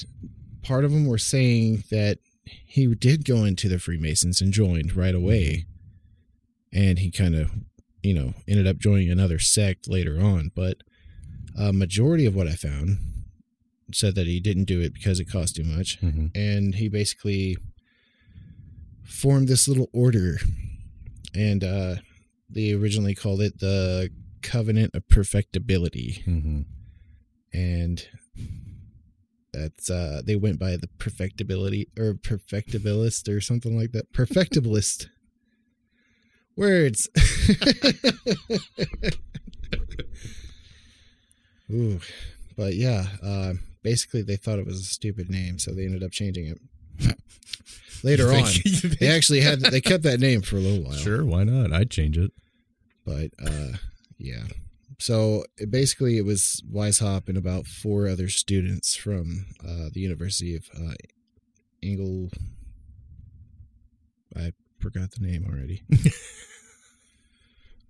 Part 0.61 0.85
of 0.85 0.91
them 0.91 1.05
were 1.05 1.17
saying 1.17 1.83
that 1.91 2.19
he 2.65 2.93
did 2.95 3.25
go 3.25 3.45
into 3.45 3.69
the 3.69 3.79
Freemasons 3.79 4.41
and 4.41 4.51
joined 4.53 4.95
right 4.95 5.15
away, 5.15 5.65
and 6.73 6.99
he 6.99 7.09
kind 7.11 7.35
of, 7.35 7.51
you 8.03 8.13
know, 8.13 8.33
ended 8.47 8.67
up 8.67 8.77
joining 8.77 9.09
another 9.09 9.39
sect 9.39 9.87
later 9.87 10.19
on. 10.19 10.51
But 10.55 10.77
a 11.57 11.71
majority 11.73 12.25
of 12.25 12.35
what 12.35 12.47
I 12.47 12.53
found 12.55 12.97
said 13.93 14.15
that 14.15 14.27
he 14.27 14.39
didn't 14.39 14.65
do 14.65 14.81
it 14.81 14.93
because 14.93 15.19
it 15.19 15.25
cost 15.29 15.55
too 15.55 15.63
much, 15.63 15.99
Mhm. 16.01 16.31
and 16.35 16.75
he 16.75 16.87
basically 16.87 17.57
formed 19.03 19.47
this 19.47 19.67
little 19.67 19.89
order, 19.93 20.39
and 21.33 21.63
uh, 21.63 21.95
they 22.53 22.74
originally 22.74 23.15
called 23.15 23.41
it 23.41 23.60
the 23.60 24.10
Covenant 24.41 24.96
of 24.96 25.08
Perfectibility 25.08 26.24
Mhm. 26.27 26.65
and 27.53 28.08
that's 29.53 29.89
uh 29.89 30.22
they 30.25 30.36
went 30.36 30.58
by 30.60 30.77
the 30.77 30.88
perfectibility 30.98 31.88
or 31.98 32.13
perfectibilist 32.13 33.27
or 33.27 33.39
something 33.41 33.77
like 33.77 33.91
that 33.91 34.12
perfectibilist 34.13 35.08
words 36.58 37.08
Ooh, 41.72 42.00
but 42.58 42.75
yeah 42.75 43.05
uh 43.24 43.53
basically 43.84 44.22
they 44.22 44.36
thought 44.36 44.60
it 44.60 44.65
was 44.65 44.79
a 44.81 44.84
stupid 44.86 45.29
name 45.29 45.58
so 45.58 45.72
they 45.74 45.86
ended 45.86 46.03
up 46.03 46.12
changing 46.12 46.48
it 46.48 46.60
later 48.03 48.27
on 48.31 48.43
think- 48.46 48.65
you 48.65 48.72
think- 48.72 49.00
they 49.00 49.08
actually 49.08 49.41
had 49.41 49.62
they 49.62 49.81
kept 49.81 50.03
that 50.03 50.20
name 50.20 50.41
for 50.41 50.58
a 50.58 50.60
little 50.60 50.84
while 50.84 50.98
Sure. 50.98 51.24
Why 51.25 51.43
not? 51.43 51.72
I'd 51.74 51.89
change 51.91 52.17
it. 52.17 52.31
But 53.11 53.31
uh 53.45 53.77
yeah. 54.17 54.43
So 54.99 55.45
it, 55.57 55.71
basically 55.71 56.17
it 56.17 56.25
was 56.25 56.61
Weishaupt 56.71 57.27
and 57.27 57.37
about 57.37 57.65
four 57.67 58.07
other 58.07 58.29
students 58.29 58.95
from 58.95 59.47
uh 59.63 59.89
the 59.93 59.99
University 59.99 60.55
of 60.55 60.69
uh 60.75 60.93
Engel 61.83 62.29
I 64.35 64.53
forgot 64.79 65.11
the 65.11 65.25
name 65.25 65.45
already. 65.45 65.83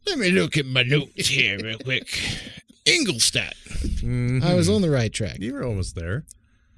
Let 0.08 0.18
me 0.18 0.32
look 0.32 0.58
at 0.58 0.66
my 0.66 0.82
notes 0.84 1.28
here 1.28 1.60
real 1.62 1.78
quick. 1.78 2.20
Ingolstadt. 2.86 3.56
I 4.04 4.56
was 4.56 4.68
on 4.68 4.82
the 4.82 4.90
right 4.90 5.14
track. 5.14 5.38
You 5.40 5.54
were 5.54 5.64
almost 5.64 5.96
there. 5.96 6.26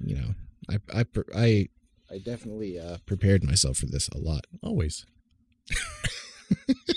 you 0.00 0.16
know 0.16 0.34
I 0.68 0.78
I 0.92 1.04
I 1.34 1.68
I 2.10 2.18
definitely 2.18 2.78
uh 2.78 2.98
prepared 3.06 3.42
myself 3.42 3.78
for 3.78 3.86
this 3.86 4.08
a 4.08 4.18
lot. 4.18 4.46
Always. 4.62 5.06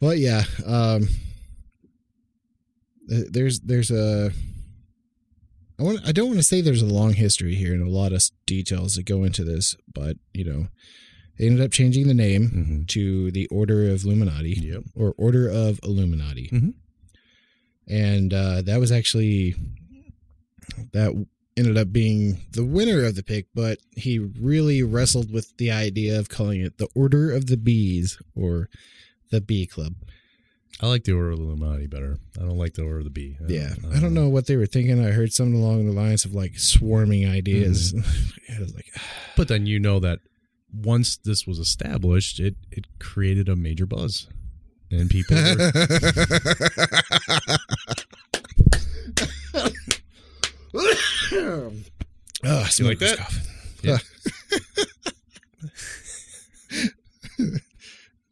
But 0.00 0.18
yeah, 0.18 0.44
um, 0.64 1.08
there's 3.06 3.60
there's 3.60 3.90
a 3.90 4.30
I 5.78 5.82
want 5.82 6.00
I 6.06 6.12
don't 6.12 6.26
want 6.28 6.38
to 6.38 6.44
say 6.44 6.60
there's 6.60 6.82
a 6.82 6.86
long 6.86 7.14
history 7.14 7.54
here 7.54 7.72
and 7.72 7.82
a 7.86 7.90
lot 7.90 8.12
of 8.12 8.22
details 8.46 8.94
that 8.96 9.04
go 9.04 9.24
into 9.24 9.44
this, 9.44 9.76
but 9.92 10.16
you 10.32 10.44
know, 10.44 10.66
they 11.38 11.46
ended 11.46 11.64
up 11.64 11.70
changing 11.72 12.06
the 12.08 12.14
name 12.14 12.48
Mm-hmm. 12.50 12.82
to 12.88 13.30
the 13.30 13.46
Order 13.48 13.90
of 13.90 14.04
Illuminati 14.04 14.50
Yep. 14.60 14.82
or 14.94 15.14
Order 15.18 15.48
of 15.48 15.80
Illuminati, 15.82 16.48
Mhm. 16.52 16.74
and 17.86 18.34
uh, 18.34 18.62
that 18.62 18.78
was 18.80 18.92
actually 18.92 19.54
that 20.92 21.26
ended 21.56 21.76
up 21.78 21.92
being 21.92 22.38
the 22.52 22.64
winner 22.64 23.04
of 23.04 23.16
the 23.16 23.22
pick, 23.22 23.46
but 23.54 23.78
he 23.96 24.18
really 24.18 24.82
wrestled 24.82 25.32
with 25.32 25.56
the 25.56 25.70
idea 25.72 26.18
of 26.18 26.28
calling 26.28 26.60
it 26.60 26.78
the 26.78 26.88
Order 26.94 27.32
of 27.32 27.46
the 27.46 27.56
Bees 27.56 28.16
or 28.36 28.68
the 29.30 29.40
Bee 29.40 29.66
Club. 29.66 29.94
I 30.80 30.86
like 30.86 31.04
the 31.04 31.12
Order 31.12 31.30
of 31.32 31.38
the 31.38 31.44
Illuminati 31.44 31.86
better. 31.86 32.18
I 32.36 32.42
don't 32.42 32.58
like 32.58 32.74
the 32.74 32.82
Order 32.82 32.98
of 32.98 33.04
the 33.04 33.10
Bee. 33.10 33.36
Yeah, 33.48 33.74
I 33.92 34.00
don't 34.00 34.14
know 34.14 34.28
what 34.28 34.46
they 34.46 34.56
were 34.56 34.66
thinking. 34.66 35.04
I 35.04 35.10
heard 35.10 35.32
something 35.32 35.60
along 35.60 35.86
the 35.86 35.92
lines 35.92 36.24
of 36.24 36.34
like 36.34 36.58
swarming 36.58 37.28
ideas. 37.28 37.92
Mm-hmm. 37.92 38.52
I 38.56 38.60
was 38.60 38.74
like, 38.74 38.86
But 39.36 39.48
then 39.48 39.66
you 39.66 39.80
know 39.80 39.98
that 40.00 40.20
once 40.72 41.16
this 41.16 41.46
was 41.46 41.58
established, 41.58 42.38
it 42.38 42.56
it 42.70 42.86
created 43.00 43.48
a 43.48 43.56
major 43.56 43.86
buzz, 43.86 44.28
and 44.90 45.10
people. 45.10 45.36
Were, 45.36 45.72
oh, 52.44 52.68
You 52.78 52.84
like 52.84 52.98
that? 53.00 53.18
Yeah. 53.82 53.98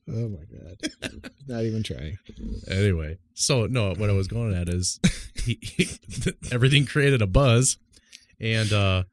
oh 0.08 0.28
my 0.28 0.44
god! 0.50 1.30
Not 1.48 1.64
even 1.64 1.82
trying. 1.82 2.18
anyway, 2.70 3.18
so 3.34 3.66
no, 3.66 3.94
what 3.94 4.10
I 4.10 4.12
was 4.12 4.28
going 4.28 4.54
at 4.54 4.68
is 4.68 5.00
he, 5.44 5.58
he, 5.62 5.88
everything 6.52 6.86
created 6.86 7.22
a 7.22 7.26
buzz, 7.26 7.78
and 8.40 8.72
uh 8.72 9.04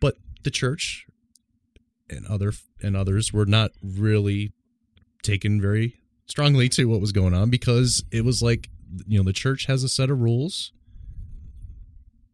but 0.00 0.16
the 0.42 0.50
church 0.50 1.06
and 2.10 2.26
other 2.26 2.52
and 2.82 2.96
others 2.96 3.32
were 3.32 3.46
not 3.46 3.70
really 3.82 4.52
taken 5.22 5.60
very 5.60 5.96
strongly 6.26 6.68
to 6.68 6.84
what 6.84 7.00
was 7.00 7.12
going 7.12 7.34
on 7.34 7.50
because 7.50 8.04
it 8.10 8.24
was 8.24 8.42
like 8.42 8.68
you 9.06 9.18
know 9.18 9.24
the 9.24 9.32
church 9.32 9.66
has 9.66 9.82
a 9.82 9.88
set 9.88 10.10
of 10.10 10.20
rules 10.20 10.72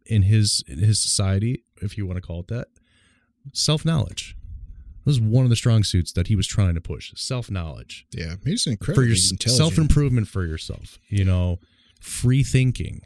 in 0.06 0.22
his 0.22 0.64
in 0.66 0.78
his 0.78 1.00
society 1.00 1.62
if 1.80 1.96
you 1.96 2.06
want 2.06 2.16
to 2.16 2.20
call 2.20 2.40
it 2.40 2.48
that 2.48 2.66
self-knowledge 3.52 4.36
this 5.04 5.18
was 5.18 5.20
one 5.20 5.44
of 5.44 5.50
the 5.50 5.56
strong 5.56 5.82
suits 5.84 6.12
that 6.12 6.26
he 6.28 6.36
was 6.36 6.46
trying 6.46 6.74
to 6.74 6.80
push 6.80 7.12
self-knowledge 7.16 8.06
Yeah, 8.12 8.34
he's 8.44 8.66
incredible. 8.66 9.02
for 9.02 9.06
your 9.06 9.16
self 9.16 9.78
improvement 9.78 10.28
for 10.28 10.44
yourself. 10.44 10.98
You 11.08 11.24
know, 11.24 11.58
free 12.00 12.42
thinking 12.42 13.00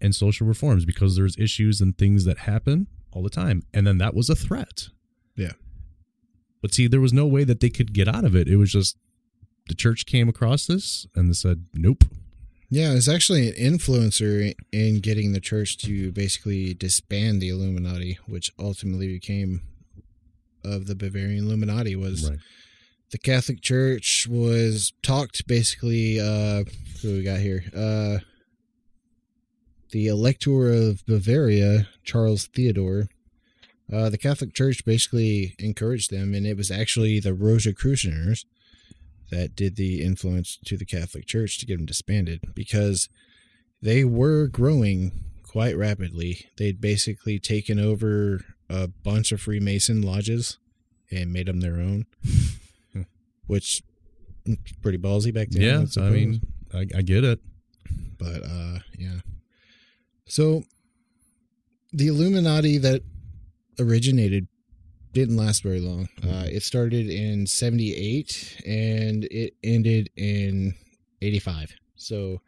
and 0.00 0.14
social 0.14 0.46
reforms 0.46 0.84
because 0.84 1.16
there's 1.16 1.36
issues 1.38 1.80
and 1.80 1.96
things 1.96 2.24
that 2.24 2.38
happen 2.38 2.86
all 3.12 3.22
the 3.22 3.30
time, 3.30 3.62
and 3.72 3.86
then 3.86 3.98
that 3.98 4.14
was 4.14 4.28
a 4.28 4.34
threat. 4.34 4.88
Yeah. 5.36 5.52
But 6.60 6.74
see, 6.74 6.86
there 6.86 7.00
was 7.00 7.12
no 7.12 7.26
way 7.26 7.44
that 7.44 7.60
they 7.60 7.70
could 7.70 7.92
get 7.92 8.08
out 8.08 8.24
of 8.24 8.34
it. 8.34 8.48
It 8.48 8.56
was 8.56 8.72
just 8.72 8.96
the 9.68 9.74
church 9.74 10.04
came 10.06 10.28
across 10.28 10.66
this 10.66 11.06
and 11.14 11.28
they 11.28 11.34
said, 11.34 11.66
"Nope." 11.74 12.04
Yeah, 12.70 12.92
it's 12.94 13.08
actually 13.08 13.48
an 13.48 13.54
influencer 13.78 14.54
in 14.72 15.00
getting 15.00 15.32
the 15.32 15.40
church 15.40 15.76
to 15.78 16.10
basically 16.12 16.74
disband 16.74 17.40
the 17.40 17.50
Illuminati, 17.50 18.18
which 18.26 18.50
ultimately 18.58 19.06
became 19.08 19.60
of 20.64 20.86
the 20.86 20.94
Bavarian 20.94 21.44
Illuminati 21.44 21.94
was 21.96 22.28
Right. 22.30 22.38
the 23.10 23.18
Catholic 23.18 23.60
Church 23.60 24.26
was 24.28 24.92
talked 25.02 25.46
basically 25.46 26.18
uh 26.20 26.64
who 27.02 27.12
we 27.14 27.22
got 27.22 27.40
here? 27.40 27.64
Uh 27.74 28.18
the 29.90 30.06
Elector 30.08 30.72
of 30.72 31.04
Bavaria, 31.06 31.86
Charles 32.02 32.46
Theodore, 32.48 33.08
uh, 33.92 34.08
the 34.10 34.18
Catholic 34.18 34.52
Church 34.54 34.84
basically 34.84 35.54
encouraged 35.58 36.10
them, 36.10 36.34
and 36.34 36.46
it 36.46 36.56
was 36.56 36.70
actually 36.70 37.20
the 37.20 37.34
Rosicrucians 37.34 38.44
that 39.30 39.54
did 39.54 39.76
the 39.76 40.02
influence 40.02 40.58
to 40.64 40.76
the 40.76 40.84
Catholic 40.86 41.26
Church 41.26 41.58
to 41.58 41.66
get 41.66 41.76
them 41.76 41.86
disbanded 41.86 42.40
because 42.54 43.08
they 43.80 44.04
were 44.04 44.48
growing 44.48 45.12
quite 45.44 45.76
rapidly. 45.76 46.46
They'd 46.56 46.80
basically 46.80 47.38
taken 47.38 47.78
over 47.78 48.40
a 48.68 48.88
bunch 48.88 49.32
of 49.32 49.40
Freemason 49.40 50.02
lodges 50.02 50.58
and 51.10 51.32
made 51.32 51.46
them 51.46 51.60
their 51.60 51.74
own, 51.74 52.06
which 53.46 53.82
mm, 54.46 54.58
pretty 54.82 54.98
ballsy 54.98 55.32
back 55.32 55.48
then. 55.50 55.62
yeah, 55.62 55.80
I 55.82 55.84
suppose. 55.84 56.12
mean, 56.12 56.40
I, 56.72 56.80
I 56.96 57.02
get 57.02 57.24
it. 57.24 57.40
but 58.18 58.42
uh, 58.44 58.78
yeah. 58.98 59.20
So 60.26 60.64
the 61.92 62.08
Illuminati 62.08 62.78
that 62.78 63.02
originated 63.78 64.48
didn't 65.12 65.36
last 65.36 65.62
very 65.62 65.80
long. 65.80 66.08
Uh, 66.22 66.44
it 66.46 66.62
started 66.62 67.08
in 67.08 67.46
78 67.46 68.62
and 68.66 69.24
it 69.30 69.54
ended 69.62 70.10
in 70.16 70.74
85. 71.22 71.74
So 71.94 72.40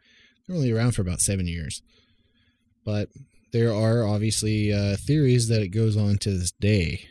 they're 0.45 0.55
only 0.55 0.71
around 0.71 0.91
for 0.91 1.01
about 1.01 1.21
seven 1.21 1.47
years. 1.47 1.81
But 2.83 3.09
there 3.57 3.73
are 3.73 4.07
obviously 4.07 4.71
uh, 4.71 4.95
theories 4.97 5.47
that 5.47 5.63
it 5.63 5.69
goes 5.69 5.97
on 5.97 6.17
to 6.19 6.29
this 6.29 6.51
day. 6.51 7.07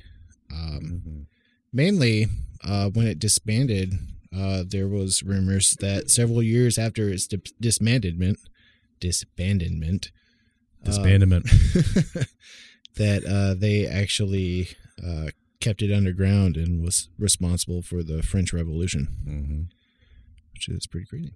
Um, 0.53 1.27
mainly 1.73 2.27
uh, 2.63 2.89
when 2.91 3.09
it 3.09 3.19
disbanded, 3.19 3.95
uh, 4.37 4.63
there 4.65 4.87
was 4.87 5.25
rumors 5.25 5.77
that 5.81 6.09
several 6.09 6.43
years 6.43 6.79
after 6.79 7.09
its 7.09 7.27
di- 7.27 7.39
disbandment, 7.61 8.37
disbandment, 9.01 10.11
uh, 10.87 10.91
Disbandment. 10.91 12.29
that 12.97 13.25
uh, 13.25 13.55
they 13.59 13.85
actually 13.85 14.69
uh, 15.05 15.29
kept 15.61 15.83
it 15.83 15.93
underground 15.93 16.57
and 16.57 16.81
was 16.81 17.09
responsible 17.19 17.83
for 17.83 18.05
the 18.05 18.23
French 18.23 18.53
Revolution, 18.53 19.09
hmm 19.25 19.63
which 20.53 20.69
is 20.69 20.87
pretty 20.87 21.07
crazy. 21.07 21.33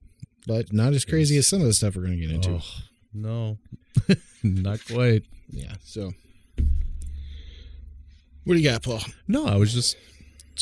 But 0.47 0.73
not 0.73 0.95
as 0.95 1.05
crazy 1.05 1.37
as 1.37 1.47
some 1.47 1.61
of 1.61 1.67
the 1.67 1.75
stuff 1.75 1.97
we're 1.97 2.07
going 2.07 2.19
to 2.19 2.27
get 2.27 2.35
into. 2.35 2.53
Oh, 2.53 2.63
no, 3.13 3.59
not 4.43 4.85
quite. 4.87 5.25
Yeah. 5.49 5.75
So, 5.85 6.13
what 8.45 8.55
do 8.55 8.61
you 8.61 8.69
got, 8.69 8.83
Paul? 8.83 9.01
No, 9.29 9.47
I 9.47 9.57
was 9.57 9.73
just 9.73 9.97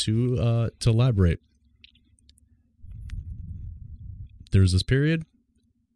to 0.05 0.39
uh 0.39 0.69
to 0.81 0.91
elaborate. 0.91 1.41
There's 4.51 4.73
this 4.73 4.83
period, 4.83 5.25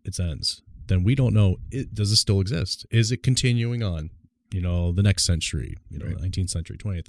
it 0.04 0.18
ends. 0.20 0.62
Then 0.88 1.04
we 1.04 1.14
don't 1.14 1.32
know 1.34 1.56
it 1.70 1.94
does 1.94 2.12
it 2.12 2.16
still 2.16 2.40
exist? 2.40 2.86
Is 2.90 3.10
it 3.12 3.22
continuing 3.22 3.82
on? 3.82 4.10
You 4.52 4.60
know, 4.60 4.92
the 4.92 5.02
next 5.02 5.24
century, 5.24 5.76
you 5.88 5.98
know, 5.98 6.06
Right. 6.06 6.18
19th 6.18 6.50
century, 6.50 6.76
20th. 6.76 7.06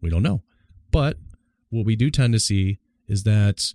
We 0.00 0.08
don't 0.08 0.22
know. 0.22 0.42
But 0.90 1.18
what 1.68 1.84
we 1.84 1.94
do 1.96 2.10
tend 2.10 2.32
to 2.32 2.40
see 2.40 2.78
is 3.06 3.24
that 3.24 3.74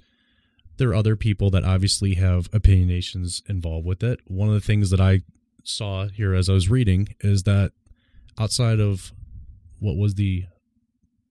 there 0.80 0.90
are 0.90 0.96
other 0.96 1.18
people 1.18 1.50
that 1.52 1.66
obviously 1.66 2.16
have 2.16 2.50
opinionations 2.52 3.44
involved 3.48 3.86
with 3.86 4.02
it. 4.02 4.22
One 4.26 4.48
of 4.48 4.54
the 4.56 4.62
things 4.62 4.90
that 4.90 5.02
I 5.02 5.22
saw 5.64 6.08
here 6.08 6.34
as 6.34 6.50
I 6.50 6.54
was 6.54 6.70
reading 6.70 7.10
is 7.20 7.44
that 7.44 7.74
outside 8.40 8.80
of 8.80 9.12
what 9.80 9.98
was 9.98 10.16
the 10.16 10.46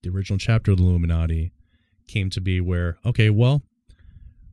the 0.03 0.11
original 0.11 0.39
chapter 0.39 0.71
of 0.71 0.79
the 0.79 0.85
Illuminati 0.85 1.51
came 2.07 2.31
to 2.31 2.41
be 2.41 2.61
where 2.61 2.99
okay, 3.05 3.31
well, 3.31 3.63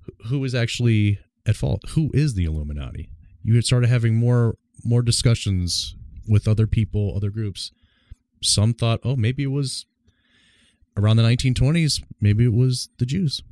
wh- 0.05 0.27
who 0.29 0.43
is 0.43 0.55
actually 0.55 1.19
at 1.45 1.57
fault? 1.57 1.81
Who 1.89 2.09
is 2.13 2.33
the 2.33 2.45
Illuminati? 2.45 3.09
You 3.43 3.55
had 3.55 3.65
started 3.65 3.89
having 3.89 4.15
more 4.15 4.55
more 4.83 5.01
discussions 5.01 5.95
with 6.27 6.47
other 6.47 6.67
people, 6.67 7.13
other 7.15 7.29
groups. 7.29 7.71
Some 8.41 8.73
thought, 8.73 9.01
oh, 9.03 9.17
maybe 9.17 9.43
it 9.43 9.47
was 9.51 9.86
around 10.97 11.17
the 11.17 11.23
1920s. 11.23 12.01
Maybe 12.21 12.45
it 12.45 12.53
was 12.53 12.89
the 12.97 13.05
Jews. 13.05 13.43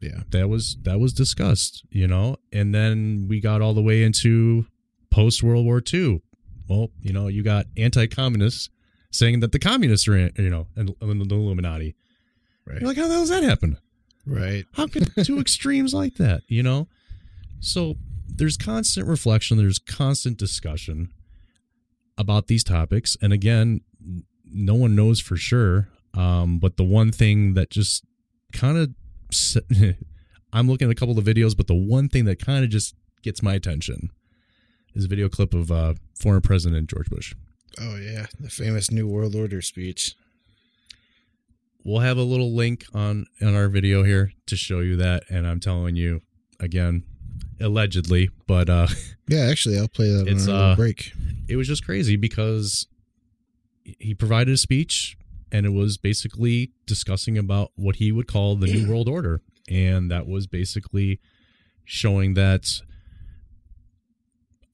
Yeah. 0.00 0.22
That 0.30 0.48
was 0.48 0.76
that 0.82 0.98
was 0.98 1.12
discussed, 1.12 1.84
you 1.90 2.06
know. 2.06 2.36
And 2.52 2.74
then 2.74 3.26
we 3.28 3.40
got 3.40 3.60
all 3.60 3.74
the 3.74 3.82
way 3.82 4.02
into 4.02 4.66
post 5.10 5.42
World 5.42 5.66
War 5.66 5.82
II. 5.92 6.22
Well, 6.68 6.90
you 7.00 7.12
know, 7.12 7.28
you 7.28 7.42
got 7.42 7.66
anti-communists 7.76 8.70
saying 9.10 9.40
that 9.40 9.52
the 9.52 9.58
communists 9.58 10.06
are, 10.06 10.16
in, 10.16 10.32
you 10.36 10.50
know, 10.50 10.68
and, 10.76 10.94
in 11.00 11.18
the 11.18 11.34
Illuminati. 11.34 11.96
Right. 12.64 12.80
You're 12.80 12.88
like, 12.88 12.96
how 12.96 13.08
the 13.08 13.14
hell 13.14 13.22
does 13.22 13.30
that 13.30 13.42
happen? 13.42 13.76
Right. 14.24 14.64
How 14.74 14.86
can 14.86 15.06
two 15.24 15.40
extremes 15.40 15.92
like 15.92 16.14
that, 16.14 16.42
you 16.46 16.62
know? 16.62 16.86
So 17.58 17.96
there's 18.28 18.56
constant 18.56 19.06
reflection, 19.06 19.56
there's 19.58 19.78
constant 19.78 20.38
discussion 20.38 21.10
about 22.16 22.46
these 22.46 22.62
topics. 22.62 23.16
And 23.20 23.32
again, 23.32 23.80
no 24.44 24.74
one 24.74 24.94
knows 24.94 25.20
for 25.20 25.36
sure. 25.36 25.88
Um, 26.14 26.58
but 26.58 26.76
the 26.76 26.84
one 26.84 27.12
thing 27.12 27.54
that 27.54 27.70
just 27.70 28.04
kind 28.52 28.78
of, 28.78 28.90
I'm 30.52 30.68
looking 30.68 30.88
at 30.88 30.92
a 30.92 30.94
couple 30.94 31.18
of 31.18 31.24
videos, 31.24 31.56
but 31.56 31.66
the 31.66 31.74
one 31.74 32.08
thing 32.08 32.24
that 32.24 32.44
kind 32.44 32.64
of 32.64 32.70
just 32.70 32.94
gets 33.22 33.42
my 33.42 33.54
attention 33.54 34.10
is 34.94 35.04
a 35.04 35.08
video 35.08 35.28
clip 35.28 35.54
of 35.54 35.70
uh, 35.70 35.94
former 36.18 36.40
President 36.40 36.88
George 36.90 37.08
Bush. 37.08 37.34
Oh 37.80 37.96
yeah, 37.96 38.26
the 38.38 38.50
famous 38.50 38.90
New 38.90 39.06
World 39.06 39.34
Order 39.36 39.62
speech. 39.62 40.14
We'll 41.84 42.00
have 42.00 42.18
a 42.18 42.22
little 42.22 42.54
link 42.54 42.84
on 42.92 43.26
on 43.40 43.54
our 43.54 43.68
video 43.68 44.02
here 44.02 44.32
to 44.46 44.56
show 44.56 44.80
you 44.80 44.96
that, 44.96 45.22
and 45.30 45.46
I'm 45.46 45.60
telling 45.60 45.96
you 45.96 46.20
again, 46.58 47.04
allegedly, 47.60 48.30
but 48.46 48.68
uh, 48.68 48.88
Yeah, 49.28 49.46
actually, 49.48 49.78
I'll 49.78 49.88
play 49.88 50.10
that 50.10 50.26
It's, 50.28 50.48
on 50.48 50.54
our 50.54 50.72
uh, 50.72 50.76
break. 50.76 51.12
it 51.48 51.56
was 51.56 51.68
just 51.68 51.84
crazy 51.84 52.16
because 52.16 52.86
he 53.84 54.14
provided 54.14 54.52
a 54.54 54.56
speech 54.58 55.16
and 55.52 55.66
it 55.66 55.72
was 55.72 55.96
basically 55.98 56.72
discussing 56.86 57.36
about 57.38 57.72
what 57.74 57.96
he 57.96 58.12
would 58.12 58.26
call 58.26 58.56
the 58.56 58.66
new 58.66 58.88
world 58.88 59.08
order. 59.08 59.42
And 59.68 60.10
that 60.10 60.26
was 60.26 60.46
basically 60.46 61.20
showing 61.84 62.34
that 62.34 62.80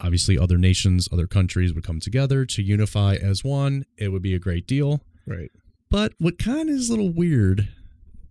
obviously 0.01 0.39
other 0.39 0.59
nations 0.59 1.09
other 1.13 1.27
countries 1.27 1.73
would 1.73 1.85
come 1.85 2.01
together 2.01 2.45
to 2.45 2.63
unify 2.63 3.15
as 3.15 3.43
one. 3.43 3.85
It 3.97 4.09
would 4.09 4.23
be 4.23 4.35
a 4.35 4.39
great 4.39 4.67
deal. 4.67 5.01
Right. 5.27 5.51
but 5.91 6.13
what 6.19 6.39
kind 6.39 6.69
of 6.69 6.77
is 6.77 6.89
a 6.89 6.93
little 6.93 7.13
weird 7.13 7.69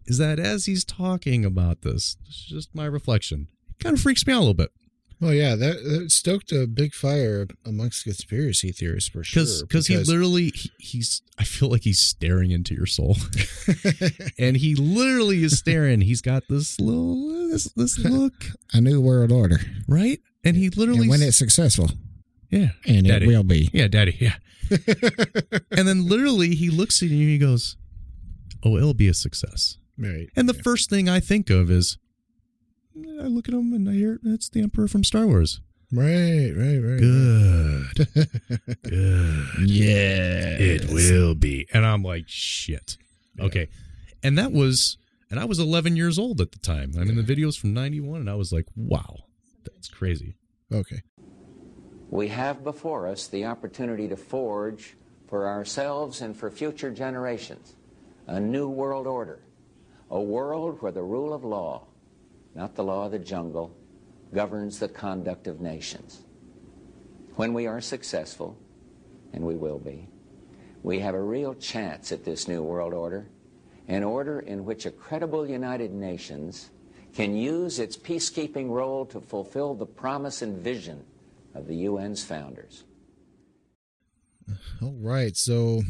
is 0.05 0.17
that 0.17 0.39
as 0.39 0.65
he's 0.65 0.85
talking 0.85 1.43
about 1.43 1.81
this 1.81 2.15
this 2.25 2.35
is 2.35 2.45
just 2.45 2.69
my 2.73 2.85
reflection 2.85 3.47
it 3.69 3.83
kind 3.83 3.97
of 3.97 4.01
freaks 4.01 4.25
me 4.25 4.31
out 4.31 4.37
a 4.37 4.39
little 4.39 4.53
bit 4.53 4.71
Well, 5.21 5.33
yeah, 5.33 5.55
that, 5.55 5.75
that 5.83 6.11
stoked 6.11 6.51
a 6.51 6.67
big 6.67 6.93
fire 6.93 7.47
amongst 7.65 8.03
conspiracy 8.03 8.71
theorists 8.71 9.09
for 9.09 9.23
sure. 9.23 9.41
because 9.43 9.61
because 9.63 9.87
he 9.87 9.97
literally 9.97 10.51
he, 10.53 10.71
he's 10.77 11.21
I 11.39 11.43
feel 11.45 11.69
like 11.69 11.83
he's 11.83 11.99
staring 11.99 12.51
into 12.51 12.73
your 12.75 12.85
soul, 12.85 13.15
and 14.39 14.57
he 14.57 14.75
literally 14.75 15.43
is 15.43 15.57
staring. 15.57 16.01
He's 16.01 16.21
got 16.21 16.43
this 16.49 16.79
little 16.79 17.49
this 17.49 17.71
this 17.75 17.97
look 17.99 18.33
a 18.73 18.81
new 18.81 18.99
world 18.99 19.31
order. 19.31 19.59
right, 19.87 20.19
and 20.43 20.57
he 20.57 20.69
literally 20.69 21.01
And 21.01 21.09
when 21.09 21.21
it's 21.21 21.37
successful, 21.37 21.89
yeah 22.51 22.69
and 22.85 23.05
Daddy. 23.07 23.25
it 23.25 23.27
will 23.29 23.43
be. 23.43 23.69
yeah 23.73 23.87
daddy 23.87 24.17
yeah, 24.19 24.35
and 25.71 25.87
then 25.87 26.07
literally 26.07 26.55
he 26.55 26.69
looks 26.69 27.01
at 27.01 27.09
you 27.09 27.21
and 27.21 27.29
he 27.29 27.37
goes, 27.37 27.77
"Oh, 28.63 28.77
it'll 28.77 28.93
be 28.93 29.07
a 29.07 29.13
success." 29.13 29.77
right. 29.97 30.27
And 30.35 30.49
the 30.49 30.53
first 30.53 30.89
thing 30.89 31.07
I 31.07 31.19
think 31.21 31.49
of 31.49 31.71
is. 31.71 31.97
I 32.97 33.27
look 33.27 33.47
at 33.47 33.53
him 33.53 33.73
and 33.73 33.89
I 33.89 33.93
hear 33.93 34.19
it's 34.23 34.49
the 34.49 34.61
Emperor 34.61 34.87
from 34.87 35.03
Star 35.03 35.25
Wars. 35.25 35.59
Right, 35.91 36.51
right, 36.55 36.77
right. 36.77 36.99
Good, 36.99 38.07
good. 38.83 39.69
Yeah. 39.69 40.57
It 40.57 40.89
will 40.89 41.35
be. 41.35 41.67
And 41.73 41.85
I'm 41.85 42.03
like, 42.03 42.25
shit. 42.27 42.97
Okay. 43.39 43.67
And 44.23 44.37
that 44.37 44.51
was, 44.51 44.97
and 45.29 45.39
I 45.39 45.45
was 45.45 45.59
11 45.59 45.95
years 45.95 46.17
old 46.17 46.41
at 46.41 46.51
the 46.51 46.59
time. 46.59 46.93
I 46.99 47.03
mean, 47.03 47.15
the 47.15 47.23
video's 47.23 47.55
from 47.55 47.73
91, 47.73 48.21
and 48.21 48.29
I 48.29 48.35
was 48.35 48.51
like, 48.51 48.65
wow, 48.75 49.25
that's 49.63 49.87
crazy. 49.87 50.35
Okay. 50.73 51.01
We 52.09 52.29
have 52.29 52.63
before 52.63 53.07
us 53.07 53.27
the 53.27 53.45
opportunity 53.45 54.07
to 54.07 54.15
forge 54.15 54.95
for 55.27 55.47
ourselves 55.47 56.21
and 56.21 56.35
for 56.35 56.49
future 56.49 56.91
generations 56.91 57.75
a 58.27 58.39
new 58.39 58.67
world 58.67 59.05
order, 59.05 59.39
a 60.09 60.19
world 60.19 60.81
where 60.81 60.91
the 60.91 61.03
rule 61.03 61.33
of 61.33 61.43
law, 61.43 61.85
not 62.55 62.75
the 62.75 62.83
law 62.83 63.05
of 63.05 63.11
the 63.11 63.19
jungle, 63.19 63.75
governs 64.33 64.79
the 64.79 64.87
conduct 64.87 65.47
of 65.47 65.61
nations. 65.61 66.23
When 67.35 67.53
we 67.53 67.67
are 67.67 67.81
successful, 67.81 68.57
and 69.33 69.43
we 69.43 69.55
will 69.55 69.79
be, 69.79 70.07
we 70.81 70.99
have 70.99 71.15
a 71.15 71.21
real 71.21 71.53
chance 71.53 72.11
at 72.11 72.23
this 72.23 72.47
new 72.47 72.63
world 72.63 72.93
order, 72.93 73.27
an 73.87 74.03
order 74.03 74.39
in 74.39 74.65
which 74.65 74.85
a 74.85 74.91
credible 74.91 75.47
United 75.47 75.93
Nations 75.93 76.69
can 77.13 77.35
use 77.35 77.79
its 77.79 77.97
peacekeeping 77.97 78.69
role 78.69 79.05
to 79.05 79.21
fulfill 79.21 79.73
the 79.73 79.85
promise 79.85 80.41
and 80.41 80.57
vision 80.57 81.03
of 81.53 81.67
the 81.67 81.85
UN's 81.87 82.23
founders. 82.23 82.83
All 84.81 84.95
right. 84.99 85.35
So, 85.35 85.81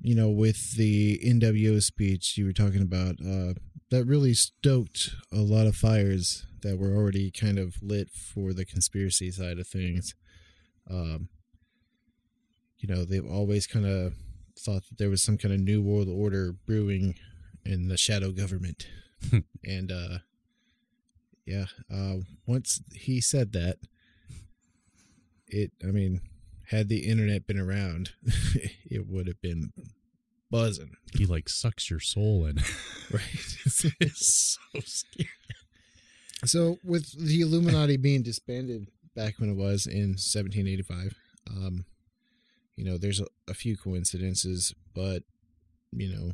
you 0.00 0.14
know, 0.14 0.28
with 0.28 0.76
the 0.76 1.18
NWO 1.24 1.82
speech 1.82 2.36
you 2.36 2.44
were 2.44 2.52
talking 2.52 2.82
about, 2.82 3.16
uh, 3.20 3.54
that 3.90 4.04
really 4.04 4.34
stoked 4.34 5.10
a 5.32 5.40
lot 5.40 5.66
of 5.66 5.76
fires 5.76 6.46
that 6.62 6.78
were 6.78 6.94
already 6.94 7.30
kind 7.30 7.58
of 7.58 7.76
lit 7.82 8.10
for 8.10 8.52
the 8.52 8.64
conspiracy 8.64 9.30
side 9.30 9.58
of 9.58 9.66
things. 9.66 10.14
Um, 10.88 11.28
you 12.78 12.88
know, 12.88 13.04
they've 13.04 13.26
always 13.26 13.66
kind 13.66 13.86
of 13.86 14.14
thought 14.58 14.82
that 14.88 14.98
there 14.98 15.10
was 15.10 15.22
some 15.22 15.38
kind 15.38 15.54
of 15.54 15.60
new 15.60 15.82
world 15.82 16.08
order 16.08 16.54
brewing 16.66 17.14
in 17.64 17.88
the 17.88 17.96
shadow 17.96 18.30
government. 18.30 18.86
and 19.64 19.92
uh 19.92 20.18
yeah, 21.46 21.66
uh 21.92 22.16
once 22.46 22.80
he 22.94 23.20
said 23.20 23.52
that 23.52 23.78
it 25.46 25.72
I 25.82 25.88
mean, 25.88 26.20
had 26.68 26.88
the 26.88 27.06
internet 27.08 27.46
been 27.46 27.58
around, 27.58 28.10
it 28.90 29.06
would 29.06 29.26
have 29.26 29.40
been 29.40 29.72
buzzing. 30.50 30.92
He 31.16 31.26
like 31.26 31.48
sucks 31.48 31.90
your 31.90 32.00
soul 32.00 32.46
in. 32.46 32.58
Right. 33.12 33.22
it's 34.00 34.56
so 34.72 34.80
scary. 34.84 35.28
So 36.44 36.78
with 36.84 37.10
the 37.18 37.40
Illuminati 37.40 37.96
being 37.96 38.22
disbanded 38.22 38.86
back 39.16 39.38
when 39.40 39.50
it 39.50 39.56
was 39.56 39.84
in 39.86 40.10
1785, 40.16 41.14
um, 41.50 41.84
you 42.76 42.84
know, 42.84 42.96
there's 42.98 43.18
a, 43.20 43.26
a 43.48 43.54
few 43.54 43.76
coincidences, 43.76 44.72
but 44.94 45.24
you 45.92 46.08
know, 46.08 46.32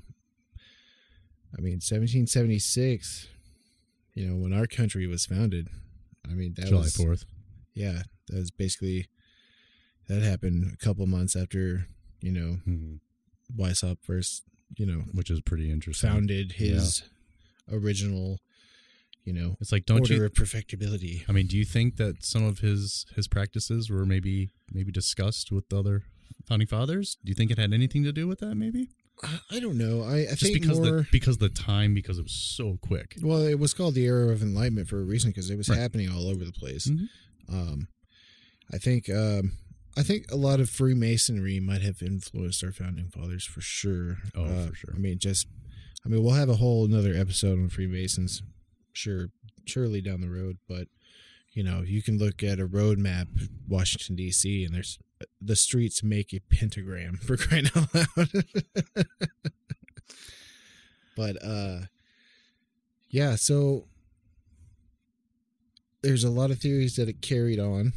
I 1.57 1.61
mean, 1.63 1.81
1776, 1.81 3.29
you 4.15 4.27
know, 4.27 4.37
when 4.37 4.53
our 4.53 4.67
country 4.67 5.07
was 5.07 5.25
founded, 5.27 5.69
I 6.29 6.35
mean, 6.35 6.53
that 6.59 6.67
July 6.67 6.83
was 6.83 6.97
Fourth. 6.97 7.25
yeah, 7.75 8.03
that 8.29 8.37
was 8.37 8.51
basically 8.51 9.07
that 10.09 10.21
happened 10.23 10.73
a 10.73 10.77
couple 10.85 11.07
months 11.07 11.35
after 11.35 11.87
you 12.21 12.33
know 12.33 12.59
Mhm. 12.69 13.01
Weishaupt 13.55 13.99
first, 14.03 14.45
you 14.77 14.87
know, 14.87 15.05
which 15.13 15.31
is 15.31 15.41
pretty 15.41 15.71
interesting. 15.71 16.11
founded 16.11 16.53
his 16.53 17.03
original, 17.71 18.39
you 19.25 19.33
know, 19.33 19.57
It's 19.61 19.73
like, 19.73 19.87
don't 19.87 20.01
order 20.01 20.15
you? 20.15 20.25
of 20.25 20.35
perfectibility. 20.35 21.25
I 21.29 21.33
mean, 21.33 21.47
do 21.47 21.57
you 21.57 21.65
think 21.65 21.97
that 21.97 22.25
some 22.25 22.45
of 22.45 22.61
his 22.61 23.07
his 23.15 23.29
practices 23.29 23.91
were 23.91 24.07
maybe 24.07 24.51
maybe 24.73 24.93
discussed 24.93 25.51
with 25.53 25.69
the 25.69 25.79
other 25.79 26.03
founding 26.47 26.69
fathers? 26.69 27.17
Do 27.25 27.31
you 27.31 27.35
think 27.35 27.51
it 27.51 27.59
had 27.59 27.73
anything 27.73 28.05
to 28.05 28.13
do 28.13 28.27
with 28.27 28.39
that? 28.41 28.55
Maybe 28.55 28.89
I, 29.23 29.39
I 29.53 29.61
don't 29.61 29.79
know. 29.79 30.03
I, 30.03 30.19
I 30.21 30.27
just 30.31 30.43
think 30.43 30.61
because 30.61 30.79
more. 30.79 30.99
the 31.03 31.07
because 31.11 31.39
the 31.39 31.49
time 31.49 31.95
because 31.95 32.19
it 32.19 32.23
was 32.23 32.33
so 32.33 32.79
quick. 32.83 33.17
well, 33.23 33.43
it 33.43 33.59
was 33.59 33.75
called 33.75 33.95
the 33.95 34.05
era 34.07 34.29
of 34.33 34.43
enlightenment 34.43 34.89
for 34.89 35.01
a 35.01 35.05
reason 35.05 35.31
because 35.31 35.51
it 35.51 35.57
was 35.57 35.69
Right. 35.69 35.79
happening 35.79 36.11
all 36.11 36.29
over 36.29 36.45
the 36.45 36.53
place. 36.53 36.87
Mhm. 36.89 37.09
Um, 37.49 37.89
I 38.73 38.79
think. 38.79 39.09
Um, 39.09 39.53
I 39.97 40.03
think 40.03 40.31
a 40.31 40.37
lot 40.37 40.61
of 40.61 40.69
Freemasonry 40.69 41.59
might 41.59 41.81
have 41.83 42.03
influenced 42.03 42.63
our 42.63 42.73
founding 42.73 43.09
fathers 43.09 43.45
for 43.45 43.61
sure. 43.63 44.19
Oh, 44.35 44.45
Uh, 44.45 44.67
for 44.69 44.75
sure. 44.75 44.95
I 44.95 44.99
mean, 44.99 45.19
just. 45.19 45.47
I 46.05 46.09
mean, 46.09 46.23
we'll 46.23 46.35
have 46.35 46.49
a 46.51 46.57
whole 46.57 46.85
another 46.85 47.15
episode 47.15 47.59
on 47.59 47.69
Freemasons, 47.69 48.41
sure, 48.93 49.31
surely 49.65 50.01
down 50.01 50.21
the 50.21 50.29
road. 50.31 50.59
But 50.69 50.87
you 51.53 51.65
know, 51.65 51.83
you 51.83 52.03
can 52.03 52.19
look 52.19 52.43
at 52.45 52.61
a 52.61 52.67
road 52.67 52.99
map, 52.99 53.27
Washington 53.67 54.15
D.C., 54.15 54.65
and 54.65 54.75
there's 54.75 54.99
the 55.41 55.57
streets 55.57 56.03
make 56.03 56.33
a 56.35 56.41
pentagram 56.41 57.17
for 57.23 57.37
crying 57.37 57.67
out 57.75 57.93
loud. 57.95 58.29
but 61.17 61.43
uh, 61.43 61.81
yeah, 63.09 63.35
so 63.35 63.87
there's 66.03 66.25
a 66.25 66.31
lot 66.31 66.51
of 66.51 66.61
theories 66.61 66.97
that 66.97 67.09
it 67.09 67.21
carried 67.23 67.59
on. 67.59 67.95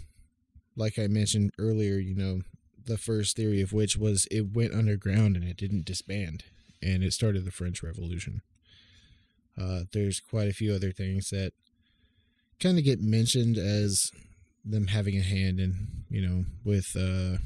Like 0.76 0.98
I 0.98 1.08
mentioned 1.08 1.52
earlier, 1.58 1.96
you 1.96 2.16
know, 2.16 2.42
the 2.86 2.98
first 2.98 3.36
theory 3.36 3.62
of 3.62 3.74
which 3.74 3.98
was 3.98 4.28
it 4.32 4.54
went 4.54 4.74
underground 4.74 5.36
and 5.36 5.46
it 5.46 5.58
didn't 5.58 5.86
disband, 5.86 6.44
and 6.82 7.04
it 7.04 7.14
started 7.14 7.46
the 7.46 7.52
French 7.52 7.84
Revolution. 7.84 8.42
Uh, 9.60 9.82
there's 9.92 10.20
quite 10.20 10.48
a 10.48 10.54
few 10.54 10.74
other 10.74 10.92
things 10.92 11.30
that 11.30 11.52
kind 12.60 12.78
of 12.78 12.84
get 12.84 13.02
mentioned 13.02 13.58
as 13.58 14.12
them 14.64 14.88
having 14.88 15.18
a 15.18 15.24
hand 15.24 15.60
in, 15.60 15.88
you 16.10 16.22
know, 16.22 16.46
with 16.64 16.96
uh, 16.96 17.38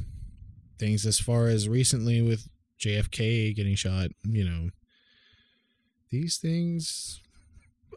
things 0.79 1.05
as 1.05 1.19
far 1.19 1.47
as 1.47 1.69
recently 1.69 2.21
with 2.21 2.47
JFK 2.79 3.55
getting 3.55 3.75
shot, 3.75 4.09
you 4.23 4.43
know. 4.43 4.69
These 6.09 6.37
things 6.37 7.21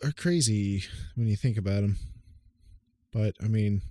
are 0.03 0.13
crazy 0.13 0.85
when 1.15 1.27
you 1.27 1.37
think 1.37 1.59
about 1.59 1.83
them. 1.83 1.99
But, 3.13 3.35
I 3.43 3.49
mean, 3.49 3.83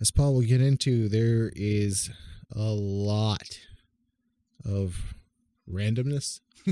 as 0.00 0.10
Paul 0.10 0.34
will 0.34 0.42
get 0.42 0.60
into, 0.60 1.08
there 1.08 1.50
is 1.54 2.10
a 2.54 2.70
lot 2.70 3.58
of 4.64 5.14
randomness, 5.70 6.40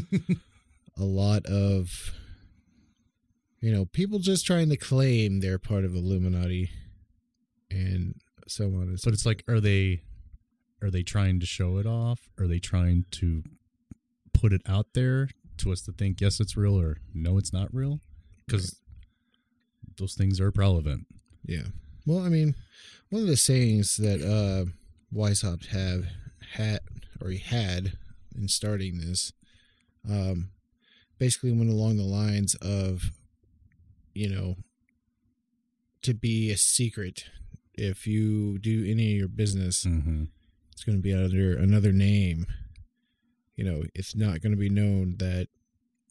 a 0.99 1.05
lot 1.05 1.47
of 1.47 2.13
you 3.61 3.73
know 3.73 3.87
people 3.87 4.19
just 4.19 4.45
trying 4.47 4.69
to 4.69 4.77
claim 4.77 5.41
they're 5.41 5.59
part 5.59 5.85
of 5.85 5.95
Illuminati, 5.95 6.71
and 7.71 8.15
so 8.47 8.67
on 8.67 8.83
and 8.83 9.01
so. 9.01 9.11
But 9.11 9.15
it's 9.15 9.27
like, 9.27 9.43
are 9.49 9.61
they 9.61 10.03
are 10.83 10.91
they 10.91 11.03
trying 11.03 11.41
to 11.41 11.47
show 11.47 11.79
it 11.79 11.87
off? 11.87 12.29
Are 12.39 12.47
they 12.47 12.59
trying 12.59 13.07
to 13.13 13.43
put 14.35 14.53
it 14.53 14.61
out 14.69 14.89
there 14.93 15.31
to 15.59 15.73
us 15.73 15.81
to 15.83 15.93
think 15.93 16.21
yes, 16.21 16.41
it's 16.41 16.57
real 16.57 16.79
or 16.79 16.99
no, 17.15 17.39
it's 17.39 17.53
not 17.53 17.73
real? 17.73 18.01
Because 18.47 18.79
those 19.97 20.15
things 20.15 20.41
are 20.41 20.53
relevant. 20.55 21.07
Yeah. 21.47 21.69
Well, 22.07 22.21
I 22.25 22.29
mean, 22.29 22.55
one 23.11 23.23
of 23.23 23.29
the 23.29 23.37
sayings 23.37 23.97
that 23.99 24.21
uh 24.23 24.71
Weishaupt 25.15 25.67
have 25.67 26.07
had 26.55 26.81
or 27.21 27.31
he 27.31 27.39
had 27.39 27.93
in 28.37 28.49
starting 28.49 28.99
this, 28.99 29.33
um, 30.11 30.51
basically 31.19 31.53
went 31.53 31.71
along 31.71 31.97
the 31.97 32.03
lines 32.03 32.55
of, 32.57 33.13
you 34.13 34.29
know, 34.29 34.57
to 36.03 36.13
be 36.15 36.51
a 36.51 36.57
secret. 36.57 37.25
If 37.75 38.07
you 38.07 38.59
do 38.59 38.85
any 38.89 39.13
of 39.13 39.19
your 39.19 39.29
business, 39.29 39.85
Mm-hmm. 39.85 40.25
it's 40.73 40.85
going 40.85 40.99
to 40.99 41.03
be 41.03 41.15
under 41.15 41.57
another 41.57 41.93
name. 41.93 42.47
You 43.57 43.65
know, 43.65 43.85
it's 43.95 44.15
not 44.17 44.41
going 44.43 44.53
to 44.53 44.59
be 44.59 44.69
known 44.69 45.17
that 45.19 45.47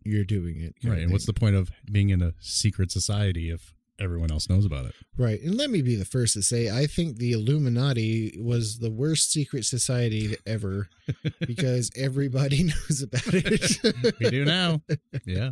you're 0.03 0.23
doing 0.25 0.62
it. 0.62 0.75
Right. 0.84 0.99
And 0.99 1.12
what's 1.12 1.25
the 1.25 1.34
point 1.34 1.56
of 1.56 1.71
being 1.91 2.10
in 2.10 2.21
a 2.21 2.34
secret 2.39 2.91
society 2.91 3.49
if 3.49 3.73
everyone 3.99 4.32
else 4.32 4.49
knows 4.49 4.65
about 4.65 4.86
it? 4.86 4.95
Right. 5.17 5.41
And 5.41 5.56
let 5.56 5.69
me 5.69 5.82
be 5.82 5.95
the 5.95 6.06
first 6.06 6.34
to 6.34 6.41
say, 6.41 6.69
I 6.69 6.88
think 6.88 7.17
the 7.17 7.32
Illuminati 7.32 8.38
was 8.41 8.79
the 8.79 8.91
worst 8.91 9.32
secret 9.32 9.65
society 9.65 10.36
ever 10.45 10.89
because 11.39 11.91
everybody 11.95 12.63
knows 12.89 13.01
about 13.01 13.34
it. 13.34 14.15
We 14.19 14.29
do 14.29 14.45
now. 14.45 14.82
yeah. 15.25 15.51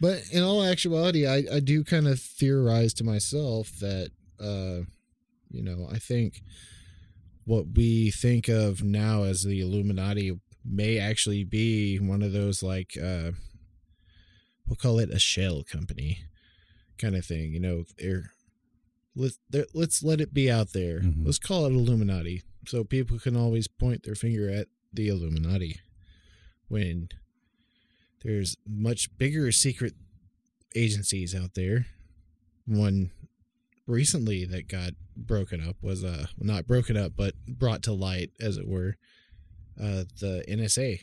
but 0.00 0.22
in 0.32 0.42
all 0.42 0.64
actuality, 0.64 1.26
I, 1.26 1.44
I 1.52 1.60
do 1.60 1.84
kind 1.84 2.08
of 2.08 2.20
theorize 2.20 2.94
to 2.94 3.04
myself 3.04 3.70
that, 3.80 4.10
uh, 4.40 4.84
you 5.50 5.62
know, 5.62 5.86
I 5.90 5.98
think 5.98 6.42
what 7.44 7.66
we 7.74 8.10
think 8.10 8.48
of 8.48 8.82
now 8.82 9.24
as 9.24 9.42
the 9.42 9.60
Illuminati 9.60 10.38
may 10.64 10.98
actually 10.98 11.44
be 11.44 11.98
one 11.98 12.22
of 12.22 12.32
those, 12.32 12.62
like, 12.62 12.96
uh, 12.96 13.32
we'll 14.66 14.76
call 14.76 14.98
it 15.00 15.10
a 15.10 15.18
shell 15.18 15.64
company 15.64 16.24
kind 17.02 17.16
of 17.16 17.26
thing. 17.26 17.52
You 17.52 17.60
know, 17.60 17.84
they're 17.98 18.30
let's 19.14 19.38
there- 19.50 19.66
let's 19.74 20.02
let 20.02 20.20
it 20.20 20.32
be 20.32 20.50
out 20.50 20.72
there. 20.72 21.00
Mhm. 21.00 21.26
Let's 21.26 21.38
call 21.38 21.66
it 21.66 21.72
Illuminati, 21.72 22.42
so 22.66 22.84
people 22.84 23.18
can 23.18 23.36
always 23.36 23.68
point 23.68 24.04
their 24.04 24.14
finger 24.14 24.48
at 24.48 24.68
the 24.92 25.08
Illuminati 25.08 25.80
when 26.68 27.08
there's 28.22 28.56
much 28.66 29.14
bigger 29.18 29.50
secret 29.52 29.94
agencies 30.74 31.34
out 31.34 31.54
there. 31.54 31.86
One 32.66 33.10
recently 33.86 34.44
that 34.46 34.68
got 34.68 34.92
broken 35.16 35.60
up 35.60 35.76
was 35.82 36.04
uh 36.04 36.26
not 36.38 36.66
broken 36.66 36.96
up 36.96 37.12
but 37.16 37.34
brought 37.46 37.82
to 37.82 37.92
light 37.92 38.30
as 38.40 38.56
it 38.56 38.66
were 38.66 38.96
uh 39.78 40.04
the 40.20 40.42
NSA 40.48 41.00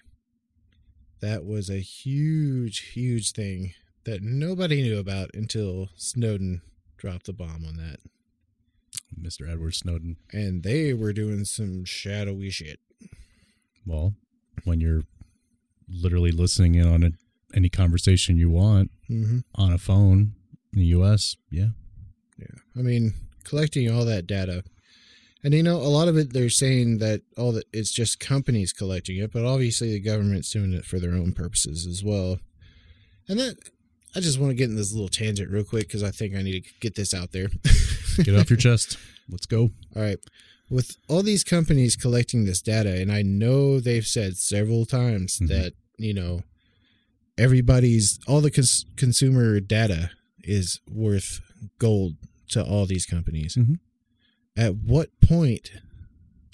that 1.20 1.46
was 1.46 1.70
a 1.70 1.80
huge 1.82 2.80
huge 2.94 3.34
thing 3.34 3.74
that 4.06 4.22
nobody 4.22 4.82
knew 4.82 4.98
about 4.98 5.32
until 5.34 5.90
Snowden 5.96 6.62
dropped 6.98 7.26
the 7.26 7.34
bomb 7.34 7.66
on 7.66 7.78
that 7.78 8.00
Mr. 9.20 9.50
Edward 9.50 9.76
Snowden. 9.76 10.18
and 10.32 10.64
they 10.64 10.94
were 10.94 11.14
doing 11.14 11.46
some 11.46 11.86
shadowy 11.86 12.50
shit 12.50 12.80
Well, 13.86 14.16
when 14.64 14.80
you're 14.80 15.04
literally 15.88 16.32
listening 16.32 16.76
in 16.76 16.88
on 16.88 17.04
a, 17.04 17.12
any 17.56 17.70
conversation 17.70 18.38
you 18.38 18.50
want 18.50 18.92
mm-hmm. 19.10 19.40
on 19.56 19.74
a 19.74 19.78
phone 19.78 20.34
in 20.74 20.80
the 20.80 20.86
U.S., 20.88 21.36
yeah. 21.50 21.70
Yeah. 22.38 22.60
I 22.78 22.80
mean, 22.80 23.14
collecting 23.44 23.92
all 23.92 24.06
that 24.06 24.28
data. 24.28 24.64
And 25.44 25.54
you 25.54 25.64
know, 25.64 25.78
a 25.78 25.88
lot 25.88 26.08
of 26.08 26.18
it 26.18 26.34
they're 26.34 26.50
saying 26.50 26.98
that 27.00 27.22
all 27.38 27.54
that 27.54 27.66
it's 27.72 27.92
just 27.92 28.20
companies 28.20 28.74
collecting 28.74 29.18
it, 29.18 29.32
but 29.32 29.46
obviously 29.46 29.92
the 29.92 30.00
government's 30.00 30.52
doing 30.52 30.74
it 30.74 30.86
for 30.86 31.00
their 31.00 31.14
own 31.14 31.32
purposes 31.32 31.88
as 31.88 32.04
well. 32.04 32.40
And 33.28 33.40
that 33.40 33.56
I 34.16 34.20
just 34.22 34.40
want 34.40 34.50
to 34.52 34.56
get 34.56 34.70
in 34.70 34.76
this 34.76 34.92
little 34.92 35.08
tangent 35.08 35.52
real 35.52 35.64
quick 35.64 35.88
because 35.88 36.04
I 36.04 36.12
think 36.12 36.36
I 36.36 36.42
need 36.42 36.64
to 36.64 36.70
get 36.80 36.96
this 36.96 37.14
out 37.14 37.32
there. 37.32 37.50
Get 38.24 38.36
off 38.36 38.50
your 38.50 38.58
chest. 38.58 38.98
Let's 39.30 39.46
go. 39.46 39.70
All 39.96 40.02
right. 40.02 40.18
With 40.70 40.98
all 41.08 41.24
these 41.24 41.44
companies 41.46 41.96
collecting 41.96 42.44
this 42.46 42.62
data, 42.62 43.00
and 43.00 43.12
I 43.12 43.22
know 43.22 43.80
they've 43.80 44.06
said 44.06 44.36
several 44.36 44.86
times 44.86 45.38
Mhm. 45.40 45.48
that, 45.48 45.74
you 45.98 46.14
know, 46.14 46.42
everybody's, 47.38 48.20
all 48.28 48.42
the 48.42 48.52
cons- 48.52 48.86
consumer 48.98 49.60
data 49.62 50.12
is 50.44 50.80
worth 50.90 51.40
gold 51.78 52.16
to 52.50 52.64
all 52.64 52.86
these 52.86 53.06
companies. 53.06 53.56
Mhm. 53.56 53.80
At 54.58 54.76
what 54.76 55.18
point 55.22 55.72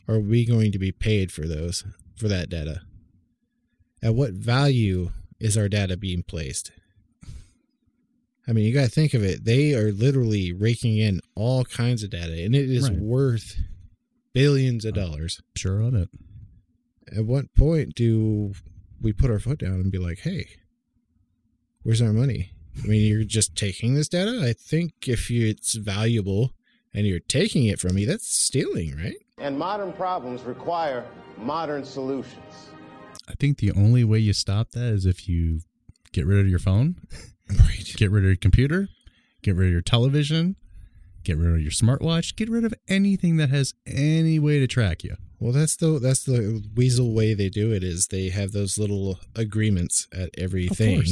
are 0.08 0.20
we 0.20 0.46
going 0.46 0.72
to 0.72 0.80
be 0.80 0.92
paid 0.92 1.32
for 1.32 1.48
those 1.48 1.84
for 2.16 2.28
that 2.28 2.50
data? 2.50 2.82
At 4.04 4.14
what 4.14 4.34
value 4.34 5.12
is 5.40 5.58
our 5.58 5.68
data 5.70 5.98
being 5.98 6.22
placed? 6.22 6.72
I 8.48 8.54
mean, 8.54 8.66
you 8.66 8.74
got 8.74 8.84
to 8.84 8.90
think 8.90 9.14
of 9.14 9.24
it. 9.24 9.44
They 9.46 9.74
are 9.74 9.92
literally 9.92 10.54
raking 10.54 10.98
in 10.98 11.20
all 11.36 11.64
kinds 11.66 12.04
of 12.04 12.12
data, 12.12 12.44
and 12.44 12.54
it 12.56 12.70
is 12.70 12.90
Right. 12.90 13.00
worth 13.00 13.58
billions 14.34 14.86
of 14.86 14.94
dollars. 14.94 15.42
Sure 15.56 15.82
on 15.82 15.96
it. 15.96 16.10
At 17.16 17.26
what 17.26 17.54
point 17.56 17.96
do 17.96 18.54
we 19.02 19.14
put 19.14 19.32
our 19.32 19.40
foot 19.40 19.60
down 19.60 19.76
and 19.76 19.92
be 19.92 19.98
like, 19.98 20.20
"Hey, 20.20 20.48
where's 21.84 22.02
our 22.02 22.14
money?" 22.14 22.52
I 22.84 22.88
mean, 22.88 23.08
you're 23.08 23.24
just 23.24 23.56
taking 23.56 23.96
this 23.96 24.10
data. 24.10 24.42
I 24.44 24.54
think 24.54 25.08
if 25.08 25.30
you, 25.32 25.48
it's 25.48 25.76
valuable 25.76 26.54
and 26.94 27.08
you're 27.08 27.20
taking 27.20 27.66
it 27.66 27.80
from 27.80 27.96
me, 27.96 28.06
that's 28.06 28.28
stealing, 28.28 28.96
right? 28.98 29.16
And 29.38 29.58
modern 29.58 29.94
problems 29.94 30.42
require 30.44 31.06
modern 31.38 31.84
solutions. 31.86 32.70
I 33.28 33.34
think 33.36 33.58
the 33.60 33.72
only 33.72 34.04
way 34.04 34.20
you 34.20 34.34
stop 34.34 34.72
that 34.72 34.94
is 34.94 35.06
if 35.06 35.28
you 35.30 35.62
get 36.12 36.26
rid 36.26 36.40
of 36.40 36.48
your 36.48 36.60
phone, 36.60 36.96
Right. 37.50 37.94
get 37.98 38.12
rid 38.12 38.24
of 38.24 38.28
your 38.28 38.36
computer, 38.36 38.90
get 39.42 39.56
rid 39.56 39.68
of 39.68 39.72
your 39.72 39.82
television, 39.82 40.56
get 41.24 41.38
rid 41.38 41.54
of 41.54 41.62
your 41.62 41.72
smartwatch, 41.72 42.36
get 42.36 42.50
rid 42.50 42.66
of 42.66 42.74
anything 42.88 43.38
that 43.38 43.50
has 43.50 43.74
any 43.86 44.40
way 44.40 44.60
to 44.60 44.68
track 44.68 45.04
you. 45.04 45.16
Well, 45.40 45.52
that's 45.52 45.76
the 45.76 46.00
that's 46.00 46.24
the 46.24 46.64
weasel 46.76 47.14
way 47.14 47.34
they 47.34 47.50
do 47.50 47.74
it 47.74 47.84
is 47.84 48.08
they 48.08 48.30
have 48.30 48.52
those 48.52 48.78
little 48.78 49.20
agreements 49.36 50.08
at 50.14 50.30
everything, 50.38 51.04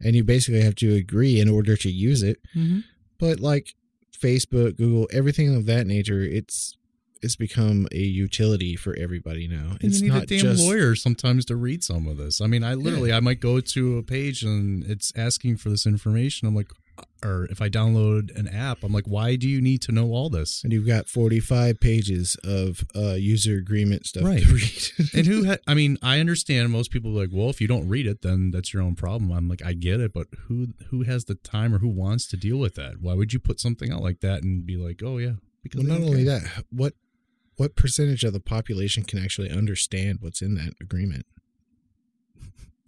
and 0.00 0.14
you 0.14 0.24
basically 0.24 0.62
have 0.62 0.74
to 0.76 0.94
agree 0.94 1.40
in 1.40 1.48
order 1.48 1.76
to 1.76 1.90
use 1.90 2.22
it. 2.22 2.38
Mm-hmm. 2.54 2.80
But 3.18 3.40
like 3.40 3.74
Facebook, 4.12 4.76
Google, 4.76 5.08
everything 5.12 5.54
of 5.54 5.66
that 5.66 5.86
nature, 5.86 6.20
it's 6.20 6.76
it's 7.24 7.36
become 7.36 7.88
a 7.92 7.98
utility 7.98 8.76
for 8.76 8.94
everybody 8.96 9.48
now. 9.48 9.76
It's 9.80 10.00
you 10.00 10.08
need 10.08 10.14
not 10.14 10.22
a 10.24 10.26
damn 10.26 10.38
just 10.40 10.62
lawyer 10.64 10.94
sometimes 10.94 11.44
to 11.46 11.56
read 11.56 11.82
some 11.82 12.06
of 12.06 12.16
this. 12.16 12.40
I 12.40 12.46
mean, 12.46 12.62
I 12.62 12.74
literally, 12.74 13.12
I 13.12 13.20
might 13.20 13.40
go 13.40 13.60
to 13.60 13.98
a 13.98 14.02
page 14.02 14.42
and 14.42 14.84
it's 14.84 15.12
asking 15.16 15.56
for 15.56 15.70
this 15.70 15.86
information. 15.86 16.46
I'm 16.46 16.54
like, 16.54 16.70
or 17.24 17.48
if 17.50 17.60
I 17.60 17.68
download 17.68 18.36
an 18.38 18.46
app, 18.46 18.84
I'm 18.84 18.92
like, 18.92 19.06
why 19.06 19.34
do 19.34 19.48
you 19.48 19.60
need 19.60 19.82
to 19.82 19.92
know 19.92 20.12
all 20.12 20.30
this? 20.30 20.62
and 20.62 20.72
you've 20.72 20.86
got 20.86 21.08
45 21.08 21.80
pages 21.80 22.36
of 22.44 22.84
uh, 22.94 23.14
user 23.14 23.56
agreement 23.56 24.06
stuff 24.06 24.22
Right. 24.24 24.42
to 24.44 24.54
read. 24.54 25.10
and 25.12 25.26
who 25.26 25.46
ha- 25.46 25.56
I 25.66 25.74
mean, 25.74 25.98
I 26.02 26.20
understand 26.20 26.70
most 26.70 26.92
people 26.92 27.10
are 27.18 27.22
like, 27.22 27.30
well, 27.32 27.50
if 27.50 27.60
you 27.60 27.66
don't 27.66 27.88
read 27.88 28.06
it, 28.06 28.22
then 28.22 28.52
that's 28.52 28.72
your 28.72 28.82
own 28.82 28.94
problem. 28.94 29.32
I'm 29.32 29.48
like, 29.48 29.64
I 29.64 29.72
get 29.72 29.98
it, 30.00 30.12
but 30.12 30.28
who 30.46 30.68
who 30.90 31.02
has 31.02 31.24
the 31.24 31.34
time 31.34 31.74
or 31.74 31.78
who 31.78 31.88
wants 31.88 32.26
to 32.28 32.36
deal 32.36 32.58
with 32.58 32.74
that? 32.76 33.00
Why 33.00 33.14
would 33.14 33.32
you 33.32 33.40
put 33.40 33.58
something 33.58 33.90
out 33.90 34.02
like 34.02 34.20
that 34.20 34.44
and 34.44 34.64
be 34.64 34.76
like, 34.76 35.02
oh 35.04 35.18
yeah, 35.18 35.32
because 35.64 35.82
well, 35.84 35.98
not 35.98 36.06
only 36.06 36.22
that, 36.24 36.42
what 36.70 36.92
what 37.56 37.76
percentage 37.76 38.24
of 38.24 38.32
the 38.32 38.40
population 38.40 39.04
can 39.04 39.18
actually 39.18 39.50
understand 39.50 40.18
what's 40.20 40.42
in 40.42 40.54
that 40.54 40.74
agreement? 40.80 41.26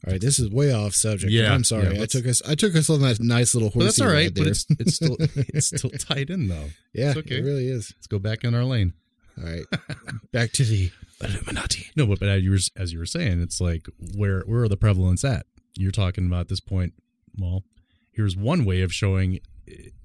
All 0.06 0.12
right, 0.12 0.20
this 0.20 0.38
is 0.38 0.50
way 0.50 0.72
off 0.72 0.94
subject. 0.94 1.32
Yeah, 1.32 1.52
I'm 1.52 1.64
sorry. 1.64 1.96
yeah, 1.96 2.02
I 2.02 2.06
took 2.06 2.26
us 2.26 2.40
I 2.46 2.54
took 2.54 2.76
us 2.76 2.88
on 2.88 3.00
that 3.00 3.18
nice 3.18 3.54
little 3.54 3.70
horse. 3.70 3.84
that's 3.84 4.00
all 4.00 4.08
right, 4.08 4.32
but 4.32 4.46
it's 4.46 4.66
it's 4.78 4.96
still 4.96 5.16
it's 5.18 5.66
still 5.66 5.90
tied 5.90 6.30
in 6.30 6.46
though. 6.48 6.68
yeah, 6.92 7.10
it's 7.10 7.18
okay. 7.18 7.38
it 7.38 7.44
really 7.44 7.68
is. 7.68 7.92
Let's 7.96 8.06
go 8.06 8.18
back 8.18 8.44
in 8.44 8.54
our 8.54 8.62
lane. 8.62 8.92
All 9.38 9.50
right, 9.50 9.64
back 10.32 10.52
to 10.52 10.64
the 10.64 10.90
Illuminati. 11.20 11.88
No, 11.96 12.06
but, 12.06 12.20
but 12.20 12.28
as 12.28 12.42
you 12.42 12.50
were 12.52 12.58
as 12.76 12.92
you 12.92 12.98
were 13.00 13.06
saying, 13.06 13.42
it's 13.42 13.60
like 13.60 13.86
where 14.14 14.42
where 14.42 14.62
are 14.62 14.68
the 14.68 14.76
prevalence 14.76 15.24
at? 15.24 15.46
You're 15.74 15.90
talking 15.92 16.26
about 16.26 16.48
this 16.48 16.60
point. 16.60 16.94
Well, 17.38 17.64
here's 18.12 18.36
one 18.36 18.64
way 18.64 18.82
of 18.82 18.92
showing 18.92 19.40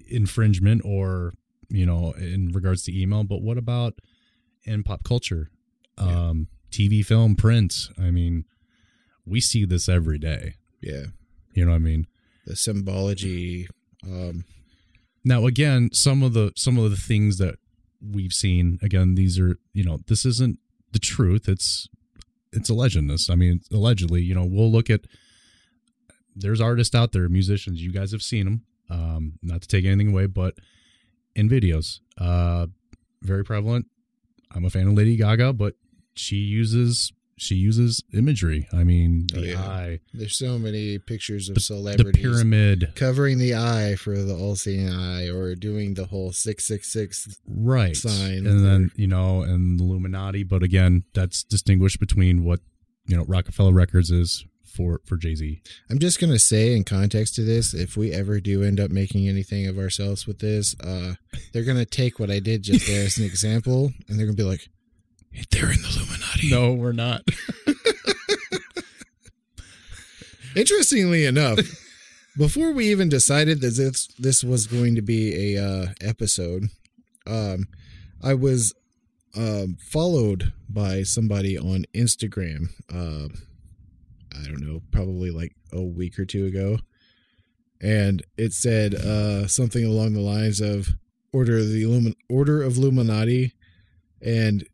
infringement, 0.08 0.82
or 0.84 1.34
you 1.68 1.86
know, 1.86 2.12
in 2.18 2.50
regards 2.52 2.82
to 2.84 3.00
email. 3.00 3.22
But 3.22 3.42
what 3.42 3.56
about 3.56 4.00
in 4.64 4.82
pop 4.82 5.04
culture, 5.04 5.50
um, 5.98 6.48
TV, 6.70 7.04
film, 7.04 7.34
print? 7.36 7.74
I 7.98 8.10
mean, 8.10 8.44
we 9.26 9.40
see 9.40 9.64
this 9.64 9.88
every 9.88 10.18
day. 10.18 10.54
Yeah, 10.80 11.06
You 11.54 11.64
know 11.64 11.70
what 11.72 11.76
I 11.76 11.80
mean? 11.80 12.06
the 12.44 12.56
symbology. 12.56 13.68
Um, 14.04 14.44
Now, 15.24 15.46
again, 15.46 15.90
some 15.92 16.22
of 16.24 16.32
the 16.32 16.52
some 16.56 16.76
of 16.78 16.90
the 16.90 16.96
things 16.96 17.38
that 17.38 17.54
we've 18.00 18.32
seen, 18.32 18.78
again, 18.82 19.14
these 19.14 19.38
are 19.38 19.56
you 19.72 19.84
know, 19.84 20.00
this 20.08 20.24
isn't 20.26 20.58
the 20.90 20.98
truth. 20.98 21.48
It's 21.48 21.88
it's 22.52 22.68
a 22.68 22.74
legend. 22.74 23.08
This, 23.10 23.30
I 23.30 23.36
mean, 23.36 23.60
allegedly, 23.72 24.22
you 24.22 24.34
know, 24.34 24.44
we'll 24.44 24.70
look 24.72 24.90
at. 24.90 25.02
There's 26.34 26.60
artists 26.60 26.94
out 26.94 27.12
there, 27.12 27.28
musicians. 27.28 27.82
You 27.82 27.92
guys 27.92 28.10
have 28.12 28.22
seen 28.22 28.44
them. 28.46 28.62
Um, 28.90 29.34
not 29.42 29.62
to 29.62 29.68
take 29.68 29.84
anything 29.84 30.08
away, 30.12 30.26
but 30.26 30.54
in 31.36 31.48
videos, 31.48 32.00
uh, 32.18 32.66
very 33.22 33.44
prevalent. 33.44 33.86
I'm 34.54 34.64
a 34.64 34.70
fan 34.70 34.88
of 34.88 34.94
Lady 34.94 35.16
Gaga, 35.16 35.52
but 35.52 35.74
she 36.14 36.36
uses 36.36 37.12
she 37.36 37.56
uses 37.56 38.02
imagery. 38.12 38.68
I 38.72 38.84
mean, 38.84 39.26
the 39.32 39.40
yeah. 39.40 39.60
eye, 39.60 40.00
there's 40.14 40.36
so 40.36 40.58
many 40.58 40.98
pictures 40.98 41.48
of 41.48 41.56
the 41.56 41.60
celebrities 41.60 42.22
pyramid, 42.22 42.92
covering 42.94 43.38
the 43.38 43.54
eye 43.54 43.96
for 43.96 44.16
the 44.16 44.34
all-seeing 44.34 44.88
eye, 44.88 45.28
or 45.28 45.54
doing 45.54 45.94
the 45.94 46.06
whole 46.06 46.32
six 46.32 46.66
six 46.66 46.92
six. 46.92 47.38
right 47.46 47.96
sign 47.96 48.46
and 48.46 48.64
then 48.64 48.90
you 48.96 49.06
know 49.06 49.42
and 49.42 49.78
the 49.80 49.84
illuminati 49.84 50.44
but 50.44 50.62
again 50.62 51.04
that's 51.14 51.42
distinguished 51.42 51.98
between 51.98 52.44
what 52.44 52.60
you 53.06 53.16
know 53.16 53.24
Roc-A-Fella 53.24 53.72
records 53.72 54.10
is 54.10 54.44
for 54.72 55.00
for 55.04 55.16
jay-z 55.16 55.62
I'm 55.90 55.98
just 55.98 56.20
gonna 56.20 56.38
say 56.38 56.74
in 56.74 56.84
context 56.84 57.34
to 57.36 57.42
this, 57.42 57.74
if 57.74 57.96
we 57.96 58.12
ever 58.12 58.40
do 58.40 58.62
end 58.62 58.80
up 58.80 58.90
making 58.90 59.28
anything 59.28 59.66
of 59.66 59.78
ourselves 59.78 60.26
with 60.26 60.38
this, 60.38 60.74
uh, 60.80 61.14
they're 61.52 61.64
gonna 61.64 61.84
take 61.84 62.18
what 62.18 62.30
I 62.30 62.40
did 62.40 62.62
just 62.62 62.86
there 62.86 63.04
as 63.04 63.18
an 63.18 63.24
example, 63.24 63.92
and 64.08 64.18
they're 64.18 64.26
gonna 64.26 64.36
be 64.36 64.42
like, 64.42 64.68
"They're 65.50 65.70
in 65.70 65.82
the 65.82 65.88
Illuminati." 65.88 66.50
no 66.50 66.72
we're 66.72 66.92
not 66.92 67.22
Interestingly 70.54 71.24
enough, 71.24 71.60
before 72.36 72.72
we 72.72 72.90
even 72.90 73.08
decided 73.08 73.60
that 73.62 73.74
this 73.76 74.06
this 74.18 74.44
was 74.44 74.66
going 74.66 74.94
to 74.96 75.02
be 75.02 75.54
a 75.54 75.64
uh, 75.64 75.86
episode, 76.00 76.64
um, 77.26 77.68
I 78.22 78.34
was 78.34 78.74
um, 79.34 79.78
followed 79.80 80.52
by 80.68 81.04
somebody 81.04 81.56
on 81.56 81.86
Instagram. 81.94 82.68
Uh, 82.92 83.28
I 84.34 84.44
don't 84.46 84.60
know, 84.60 84.80
probably 84.90 85.30
like 85.30 85.54
a 85.72 85.82
week 85.82 86.18
or 86.18 86.24
two 86.24 86.46
ago, 86.46 86.78
and 87.80 88.22
it 88.36 88.52
said 88.52 88.94
uh, 88.94 89.46
something 89.48 89.84
along 89.84 90.12
the 90.14 90.20
lines 90.20 90.60
of 90.60 90.88
"Order 91.32 91.58
of 91.58 91.68
the 91.68 91.82
Illumin- 91.84 92.14
Order 92.30 92.62
of 92.62 92.76
Illuminati," 92.76 93.52
and 94.20 94.66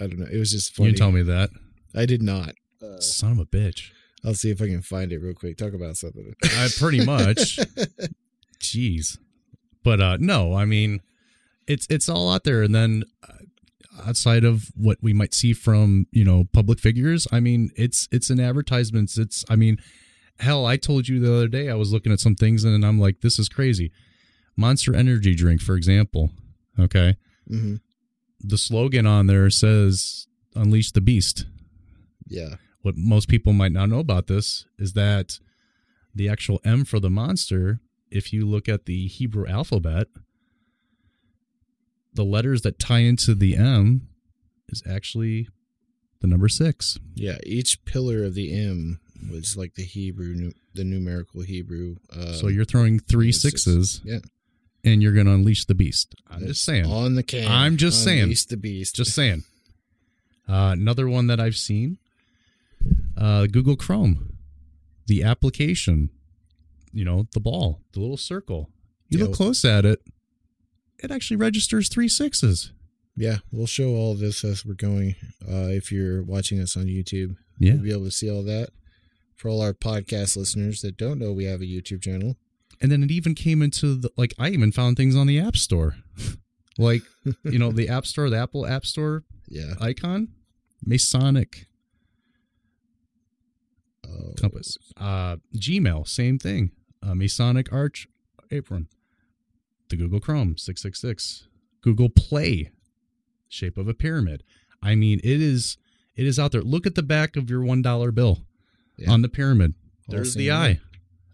I 0.00 0.06
don't 0.06 0.18
know. 0.18 0.26
It 0.30 0.38
was 0.38 0.52
just 0.52 0.70
you 0.72 0.76
funny. 0.84 0.90
didn't 0.90 0.98
tell 0.98 1.12
me 1.12 1.22
that 1.22 1.50
I 1.94 2.06
did 2.06 2.22
not. 2.22 2.54
Uh, 2.82 3.00
son 3.00 3.32
of 3.32 3.38
a 3.38 3.46
bitch 3.46 3.90
I'll 4.24 4.34
see 4.34 4.50
if 4.50 4.60
I 4.60 4.66
can 4.66 4.82
find 4.82 5.10
it 5.12 5.18
real 5.18 5.32
quick. 5.34 5.56
Talk 5.56 5.72
about 5.72 5.96
something. 5.96 6.34
i 6.44 6.68
pretty 6.78 7.04
much 7.04 7.58
jeez 8.60 9.18
but 9.82 10.00
uh 10.00 10.16
no 10.20 10.54
i 10.54 10.64
mean 10.64 11.00
it's 11.66 11.86
it's 11.90 12.08
all 12.08 12.30
out 12.30 12.44
there 12.44 12.62
and 12.62 12.74
then 12.74 13.04
uh, 13.28 13.32
outside 14.04 14.44
of 14.44 14.70
what 14.74 14.98
we 15.00 15.12
might 15.12 15.34
see 15.34 15.52
from 15.52 16.06
you 16.10 16.24
know 16.24 16.44
public 16.52 16.78
figures 16.78 17.26
i 17.32 17.40
mean 17.40 17.70
it's 17.76 18.08
it's 18.10 18.30
in 18.30 18.40
advertisements 18.40 19.16
it's 19.16 19.44
i 19.48 19.56
mean 19.56 19.78
hell 20.40 20.66
i 20.66 20.76
told 20.76 21.08
you 21.08 21.20
the 21.20 21.34
other 21.34 21.48
day 21.48 21.70
i 21.70 21.74
was 21.74 21.92
looking 21.92 22.12
at 22.12 22.20
some 22.20 22.34
things 22.34 22.64
and 22.64 22.84
i'm 22.84 23.00
like 23.00 23.20
this 23.20 23.38
is 23.38 23.48
crazy. 23.48 23.90
Monster 24.58 24.94
energy 24.94 25.34
drink 25.34 25.60
for 25.60 25.76
example 25.76 26.30
okay? 26.78 27.16
Hmm 27.48 27.76
the 28.40 28.58
slogan 28.58 29.06
on 29.06 29.26
there 29.26 29.50
says 29.50 30.26
unleash 30.54 30.92
the 30.92 31.00
beast. 31.00 31.46
Yeah. 32.28 32.56
what 32.82 32.96
most 32.96 33.28
people 33.28 33.52
might 33.52 33.72
not 33.72 33.88
know 33.88 34.00
about 34.00 34.26
this 34.26 34.66
is 34.78 34.94
that 34.94 35.38
the 36.14 36.28
actual 36.28 36.60
M 36.64 36.84
for 36.84 36.98
the 36.98 37.10
monster, 37.10 37.80
if 38.10 38.32
you 38.32 38.46
look 38.46 38.68
at 38.68 38.86
the 38.86 39.06
Hebrew 39.06 39.46
alphabet, 39.46 40.08
the 42.16 42.24
letters 42.24 42.62
that 42.62 42.78
tie 42.78 43.00
into 43.00 43.34
the 43.34 43.56
M 43.56 44.08
is 44.68 44.82
actually 44.88 45.48
the 46.20 46.26
number 46.26 46.48
six. 46.48 46.98
Yeah. 47.14 47.38
Each 47.44 47.82
pillar 47.84 48.24
of 48.24 48.34
the 48.34 48.52
M 48.54 49.00
was 49.30 49.56
like 49.56 49.74
the 49.74 49.84
Hebrew, 49.84 50.52
the 50.74 50.84
numerical 50.84 51.42
Hebrew. 51.42 51.96
Uh, 52.14 52.32
so 52.32 52.48
you're 52.48 52.64
throwing 52.64 52.98
three 52.98 53.32
sixes. 53.32 53.94
sixes 53.94 54.00
yeah. 54.04 54.90
and 54.90 55.02
you're 55.02 55.12
going 55.12 55.26
to 55.26 55.32
unleash 55.32 55.66
the 55.66 55.74
beast. 55.74 56.14
I'm 56.28 56.40
That's 56.40 56.52
just 56.52 56.64
saying. 56.64 56.86
On 56.86 57.14
the 57.14 57.22
can. 57.22 57.50
I'm 57.50 57.76
just 57.76 58.02
saying. 58.02 58.24
Unleash 58.24 58.46
the 58.46 58.56
beast. 58.56 58.94
Just 58.94 59.14
saying. 59.14 59.44
Uh, 60.48 60.70
another 60.72 61.08
one 61.08 61.26
that 61.26 61.40
I've 61.40 61.56
seen 61.56 61.98
uh, 63.16 63.46
Google 63.46 63.76
Chrome, 63.76 64.36
the 65.06 65.22
application, 65.22 66.10
you 66.92 67.04
know, 67.04 67.26
the 67.32 67.40
ball, 67.40 67.80
the 67.92 68.00
little 68.00 68.16
circle. 68.16 68.70
You 69.08 69.18
look 69.18 69.34
close 69.34 69.64
at 69.64 69.84
it, 69.84 70.00
it 71.02 71.10
actually 71.10 71.36
registers 71.36 71.88
three 71.88 72.08
sixes. 72.08 72.72
yeah. 73.16 73.38
We'll 73.52 73.66
show 73.66 73.90
all 73.94 74.14
this 74.14 74.44
as 74.44 74.64
we're 74.64 74.74
going. 74.74 75.14
Uh, 75.46 75.68
if 75.70 75.90
you're 75.92 76.22
watching 76.22 76.60
us 76.60 76.76
on 76.76 76.84
YouTube, 76.86 77.36
Yeah. 77.58 77.74
you'll 77.74 77.82
be 77.82 77.92
able 77.92 78.04
to 78.04 78.10
see 78.10 78.30
all 78.30 78.42
that. 78.44 78.70
For 79.36 79.48
all 79.48 79.60
our 79.62 79.72
podcast 79.74 80.36
listeners 80.36 80.80
that 80.82 80.96
don't 80.96 81.18
know, 81.18 81.32
we 81.32 81.44
have 81.44 81.60
a 81.60 81.64
YouTube 81.66 82.02
channel. 82.02 82.36
And 82.80 82.90
then 82.92 83.02
it 83.02 83.10
even 83.10 83.34
came 83.34 83.62
into 83.62 83.94
the, 83.96 84.10
like, 84.16 84.34
I 84.38 84.50
even 84.50 84.72
found 84.72 84.96
things 84.96 85.16
on 85.16 85.26
the 85.26 85.38
App 85.40 85.56
Store. 85.56 85.96
like, 86.78 87.02
you 87.44 87.58
know, 87.58 87.72
the 87.72 87.88
App 87.88 88.06
Store, 88.06 88.28
the 88.30 88.38
Apple 88.38 88.66
App 88.66 88.84
Store 88.86 89.24
Yeah. 89.48 89.74
icon, 89.80 90.28
Masonic 90.84 91.66
Oh. 94.06 94.34
compass. 94.38 94.76
Uh, 94.96 95.36
Gmail, 95.56 96.06
same 96.06 96.38
thing. 96.38 96.70
Uh, 97.02 97.14
Masonic 97.14 97.72
arch 97.72 98.08
apron. 98.50 98.88
The 99.88 99.96
Google 99.96 100.20
Chrome 100.20 100.56
666. 100.58 101.46
Google 101.82 102.08
Play, 102.08 102.70
shape 103.48 103.78
of 103.78 103.86
a 103.88 103.94
pyramid. 103.94 104.42
I 104.82 104.94
mean, 104.94 105.20
it 105.22 105.40
is 105.40 105.76
it 106.16 106.26
is 106.26 106.38
out 106.38 106.52
there. 106.52 106.62
Look 106.62 106.86
at 106.86 106.94
the 106.94 107.02
back 107.02 107.36
of 107.36 107.48
your 107.50 107.62
one 107.62 107.82
dollar 107.82 108.10
bill 108.10 108.40
Yeah. 108.98 109.10
on 109.12 109.22
the 109.22 109.28
pyramid. 109.28 109.74
There's 110.08 110.34
the 110.34 110.50
eye. 110.50 110.68
way. 110.68 110.80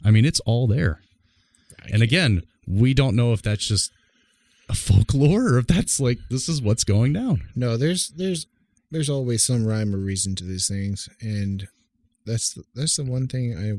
I 0.05 0.11
mean, 0.11 0.25
it's 0.25 0.41
all 0.41 0.67
there. 0.67 1.01
I 1.83 1.89
And 1.93 2.03
again, 2.03 2.43
we 2.67 2.93
don't 2.95 3.17
know 3.17 3.33
if 3.33 3.43
that's 3.43 3.67
just 3.67 3.91
a 4.69 4.75
folklore 4.75 5.55
or 5.55 5.59
if 5.59 5.67
that's 5.67 5.99
like 6.01 6.19
this 6.31 6.49
is 6.49 6.61
what's 6.63 6.85
going 6.85 7.13
down. 7.13 7.49
No, 7.55 7.77
there's 7.77 8.09
there's 8.11 8.47
there's 8.91 9.09
always 9.11 9.43
some 9.43 9.65
rhyme 9.65 9.95
or 9.95 9.99
reason 9.99 10.35
to 10.37 10.45
these 10.45 10.69
things, 10.69 11.09
and 11.23 11.67
that's 12.27 12.53
the, 12.55 12.65
that's 12.75 12.97
the 12.97 13.05
one 13.05 13.27
thing 13.27 13.57
I 13.57 13.73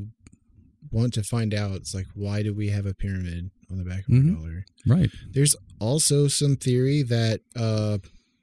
want 0.90 1.14
to 1.14 1.22
find 1.22 1.54
out. 1.54 1.72
It's 1.76 1.94
like 1.94 2.06
why 2.14 2.42
do 2.42 2.52
we 2.52 2.68
have 2.70 2.86
a 2.86 2.94
pyramid 2.94 3.50
on 3.74 3.78
the 3.78 3.84
back 3.90 4.06
of 4.08 4.14
Mhm. 4.14 4.30
our 4.30 4.36
dollar? 4.36 4.64
Right. 4.86 5.10
There's 5.32 5.56
also 5.80 6.28
some 6.28 6.56
theory 6.56 7.02
that 7.02 7.40
uh, 7.56 7.98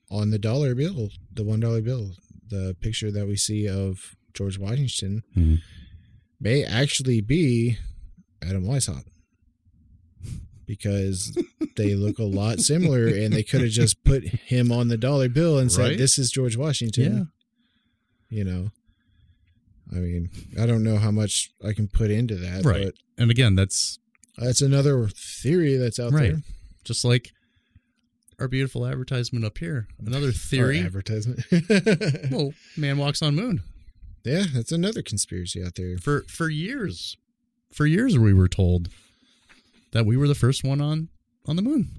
on 0.10 0.30
the 0.30 0.39
dollar 0.39 0.76
bill, 0.76 1.10
the 1.34 1.44
one 1.44 1.60
dollar 1.62 1.82
bill, 1.82 2.15
the 2.50 2.76
picture 2.82 3.12
that 3.12 3.28
we 3.28 3.38
see 3.38 3.67
of 3.67 4.15
George 4.34 4.58
Washington 4.58 5.24
Mhm. 5.36 5.62
may 6.39 6.63
actually 6.63 7.22
be 7.22 7.78
Adam 8.41 8.65
Weishaupt 8.65 9.06
because 10.65 11.36
they 11.76 11.96
look 11.96 12.20
a 12.20 12.24
lot 12.24 12.60
similar, 12.60 13.08
and 13.08 13.34
they 13.34 13.44
could 13.44 13.62
have 13.62 13.72
just 13.72 14.04
put 14.04 14.24
him 14.26 14.72
on 14.72 14.88
the 14.88 14.98
dollar 14.98 15.30
bill 15.30 15.58
and 15.60 15.72
said, 15.72 15.82
Right. 15.91 15.98
"This 15.98 16.17
is 16.20 16.32
George 16.32 16.56
Washington." 16.58 17.30
Yeah. 18.30 18.38
You 18.38 18.44
know, 18.46 18.72
I 19.91 19.96
mean, 19.96 20.30
I 20.60 20.65
don't 20.65 20.84
know 20.84 20.98
how 20.98 21.12
much 21.12 21.52
I 21.63 21.74
can 21.74 21.88
put 21.88 22.12
into 22.12 22.36
that, 22.38 22.63
Right. 22.63 22.86
but 22.86 22.96
And 23.17 23.30
again, 23.32 23.56
that's 23.56 24.00
that's 24.38 24.62
another 24.62 25.08
theory 25.10 25.76
that's 25.78 26.00
out 26.00 26.12
Right. 26.13 26.32
there. 26.34 26.41
just 26.84 27.04
like 27.06 27.32
our 28.39 28.48
beautiful 28.48 28.86
advertisement 28.88 29.46
up 29.46 29.58
here. 29.60 29.88
Another 30.04 30.30
Or 30.30 30.32
theory. 30.32 30.80
advertisement. 30.80 31.41
well, 32.32 32.54
man 32.76 32.98
walks 32.98 33.22
on 33.22 33.36
moon. 33.36 33.62
yeah, 34.24 34.46
that's 34.54 34.72
another 34.72 35.02
conspiracy 35.04 35.63
out 35.63 35.76
there. 35.76 35.98
For 35.98 36.24
for 36.28 36.50
years. 36.50 37.17
For 37.72 37.86
years 37.86 38.17
we 38.17 38.34
were 38.34 38.48
told 38.50 38.89
that 39.91 40.06
we 40.06 40.17
were 40.17 40.28
the 40.28 40.36
first 40.36 40.63
one 40.63 40.82
on 40.82 41.10
on 41.46 41.56
the 41.56 41.62
moon. 41.62 41.89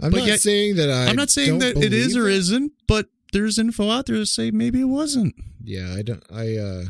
I'm 0.00 0.10
But 0.10 0.18
not 0.20 0.26
yet- 0.26 0.40
saying 0.40 0.76
that 0.76 0.90
I. 0.90 1.06
I'm 1.06 1.16
not 1.16 1.30
saying 1.30 1.58
that 1.60 1.76
it 1.76 1.92
is 1.92 2.16
or 2.16 2.28
isn't, 2.28 2.72
but 2.88 3.08
there's 3.32 3.58
info 3.58 3.90
out 3.90 4.06
there 4.06 4.16
to 4.16 4.26
say 4.26 4.50
maybe 4.50 4.80
it 4.80 4.84
wasn't. 4.84 5.34
Yeah, 5.62 5.94
I 5.94 6.02
don't. 6.02 6.22
I. 6.32 6.56
uh 6.56 6.84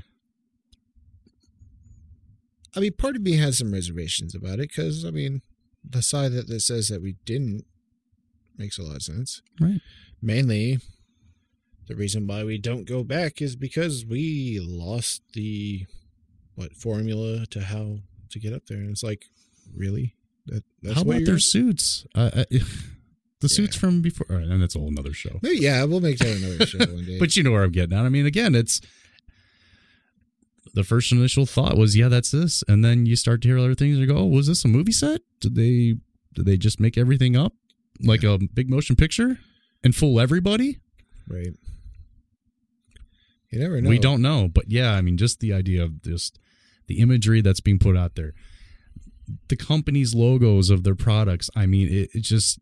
I 2.77 2.81
mean, 2.81 2.93
part 2.97 3.17
of 3.17 3.23
me 3.23 3.37
has 3.37 3.59
some 3.59 3.73
reservations 3.73 4.35
about 4.35 4.55
it 4.55 4.69
because 4.69 5.05
I 5.05 5.11
mean, 5.11 5.43
the 5.89 6.03
side 6.03 6.33
that, 6.33 6.49
that 6.49 6.61
says 6.61 6.89
that 6.89 7.03
we 7.03 7.17
didn't 7.25 7.65
makes 8.57 8.79
a 8.79 8.83
lot 8.83 8.97
of 8.97 9.03
sense. 9.03 9.43
Right. 9.61 9.81
Mainly, 10.23 10.79
the 11.87 11.97
reason 11.97 12.27
why 12.27 12.45
we 12.45 12.59
don't 12.59 12.85
go 12.87 13.05
back 13.05 13.43
is 13.43 13.57
because 13.57 14.07
we 14.07 14.59
lost 14.63 15.23
the 15.35 15.87
what 16.55 16.73
formula 16.75 17.47
to 17.51 17.61
how 17.61 17.99
to 18.31 18.39
get 18.39 18.53
up 18.53 18.67
there, 18.67 18.79
and 18.79 18.91
it's 18.91 19.03
like, 19.03 19.27
really, 19.77 20.15
that 20.47 20.65
that's 20.83 20.97
How 20.97 21.03
about 21.03 21.25
their 21.25 21.39
suits? 21.39 22.07
Uh, 22.15 22.31
uh, 22.35 22.45
the 23.41 23.49
suits 23.49 23.77
Yeah. 23.77 23.81
from 23.81 24.01
before, 24.03 24.27
all 24.31 24.37
right, 24.37 24.47
and 24.47 24.63
that's 24.63 24.75
a 24.77 24.79
whole 24.79 24.91
nother 24.91 25.13
show. 25.13 25.41
Yeah, 25.43 25.85
we'll 25.85 26.01
make 26.01 26.19
that 26.19 26.37
another 26.37 26.65
show 26.67 26.79
one 26.79 27.05
day. 27.07 27.19
But 27.19 27.37
you 27.37 27.43
know 27.43 27.51
where 27.53 27.65
I'm 27.65 27.73
getting 27.73 27.97
at. 27.99 28.05
I 28.05 28.09
mean, 28.09 28.25
again, 28.25 28.55
it's 28.55 28.81
the 30.75 30.85
first 30.85 31.13
initial 31.13 31.47
thought 31.47 31.77
was, 31.77 31.97
yeah, 31.97 32.09
that's 32.09 32.31
this, 32.31 32.63
and 32.69 32.85
then 32.85 33.07
you 33.07 33.17
start 33.17 33.41
to 33.43 33.49
hear 33.49 33.59
other 33.59 33.75
things. 33.75 33.97
You 33.97 34.07
go, 34.07 34.19
oh, 34.19 34.27
was 34.27 34.49
this 34.49 34.65
a 34.65 34.69
movie 34.69 34.93
set? 34.93 35.21
Did 35.41 35.55
they 35.55 35.95
did 36.35 36.47
they 36.47 36.57
just 36.57 36.81
make 36.81 36.99
everything 36.99 37.37
up 37.37 37.53
like 38.01 38.25
a 38.25 38.39
big 38.53 38.69
motion 38.69 38.97
picture 38.97 39.39
and 39.83 39.95
fool 39.95 40.21
everybody? 40.21 40.79
right. 41.29 41.55
You 43.51 43.61
never 43.61 43.81
know. 43.81 43.89
We 43.89 44.01
don't 44.01 44.21
know, 44.21 44.49
but 44.53 44.65
yeah, 44.69 44.95
I 44.95 45.01
mean, 45.01 45.17
just 45.17 45.39
the 45.39 45.53
idea 45.53 45.85
of 45.85 46.03
just 46.03 46.41
the 46.89 46.99
imagery 46.99 47.41
that's 47.41 47.61
being 47.61 47.79
put 47.79 47.97
out 47.97 48.17
there, 48.17 48.35
the 49.49 49.57
company's 49.57 50.13
logos 50.13 50.71
of 50.71 50.83
their 50.83 50.97
products. 50.97 51.51
I 51.55 51.67
mean, 51.67 51.89
it, 51.89 52.11
it 52.13 52.23
just 52.23 52.59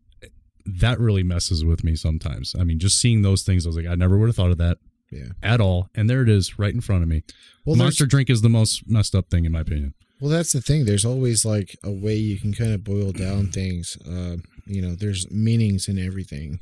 that 0.65 0.99
really 0.99 1.23
messes 1.23 1.65
with 1.65 1.83
me 1.83 1.95
sometimes. 1.95 2.55
I 2.59 2.63
mean, 2.63 2.77
just 2.77 2.99
seeing 2.99 3.23
those 3.23 3.41
things, 3.41 3.65
I 3.65 3.69
was 3.69 3.75
like, 3.75 3.87
I 3.87 3.95
never 3.95 4.19
would 4.19 4.27
have 4.27 4.35
thought 4.35 4.51
of 4.51 4.59
that 4.59 4.77
Yeah. 5.13 5.29
at 5.43 5.61
all, 5.61 5.89
and 5.95 6.09
there 6.09 6.21
it 6.23 6.29
is, 6.29 6.57
right 6.57 6.73
in 6.73 6.81
front 6.81 7.03
of 7.03 7.09
me. 7.09 7.23
Well, 7.65 7.75
Monster 7.75 8.05
drink 8.05 8.29
is 8.29 8.41
the 8.41 8.49
most 8.49 8.83
messed 8.89 9.13
up 9.15 9.29
thing 9.29 9.45
in 9.45 9.51
my 9.51 9.61
opinion. 9.61 9.93
Well, 10.19 10.31
that's 10.31 10.53
the 10.53 10.61
thing. 10.61 10.85
There's 10.85 11.05
always 11.05 11.43
like 11.45 11.77
a 11.83 11.91
way 11.91 12.15
you 12.15 12.39
can 12.39 12.53
kind 12.53 12.71
of 12.73 12.83
boil 12.83 13.11
down 13.11 13.51
things. 13.51 13.97
Uh, 14.07 14.37
you 14.65 14.81
know, 14.81 14.95
there's 14.95 15.29
meanings 15.31 15.87
in 15.87 15.99
everything. 15.99 16.59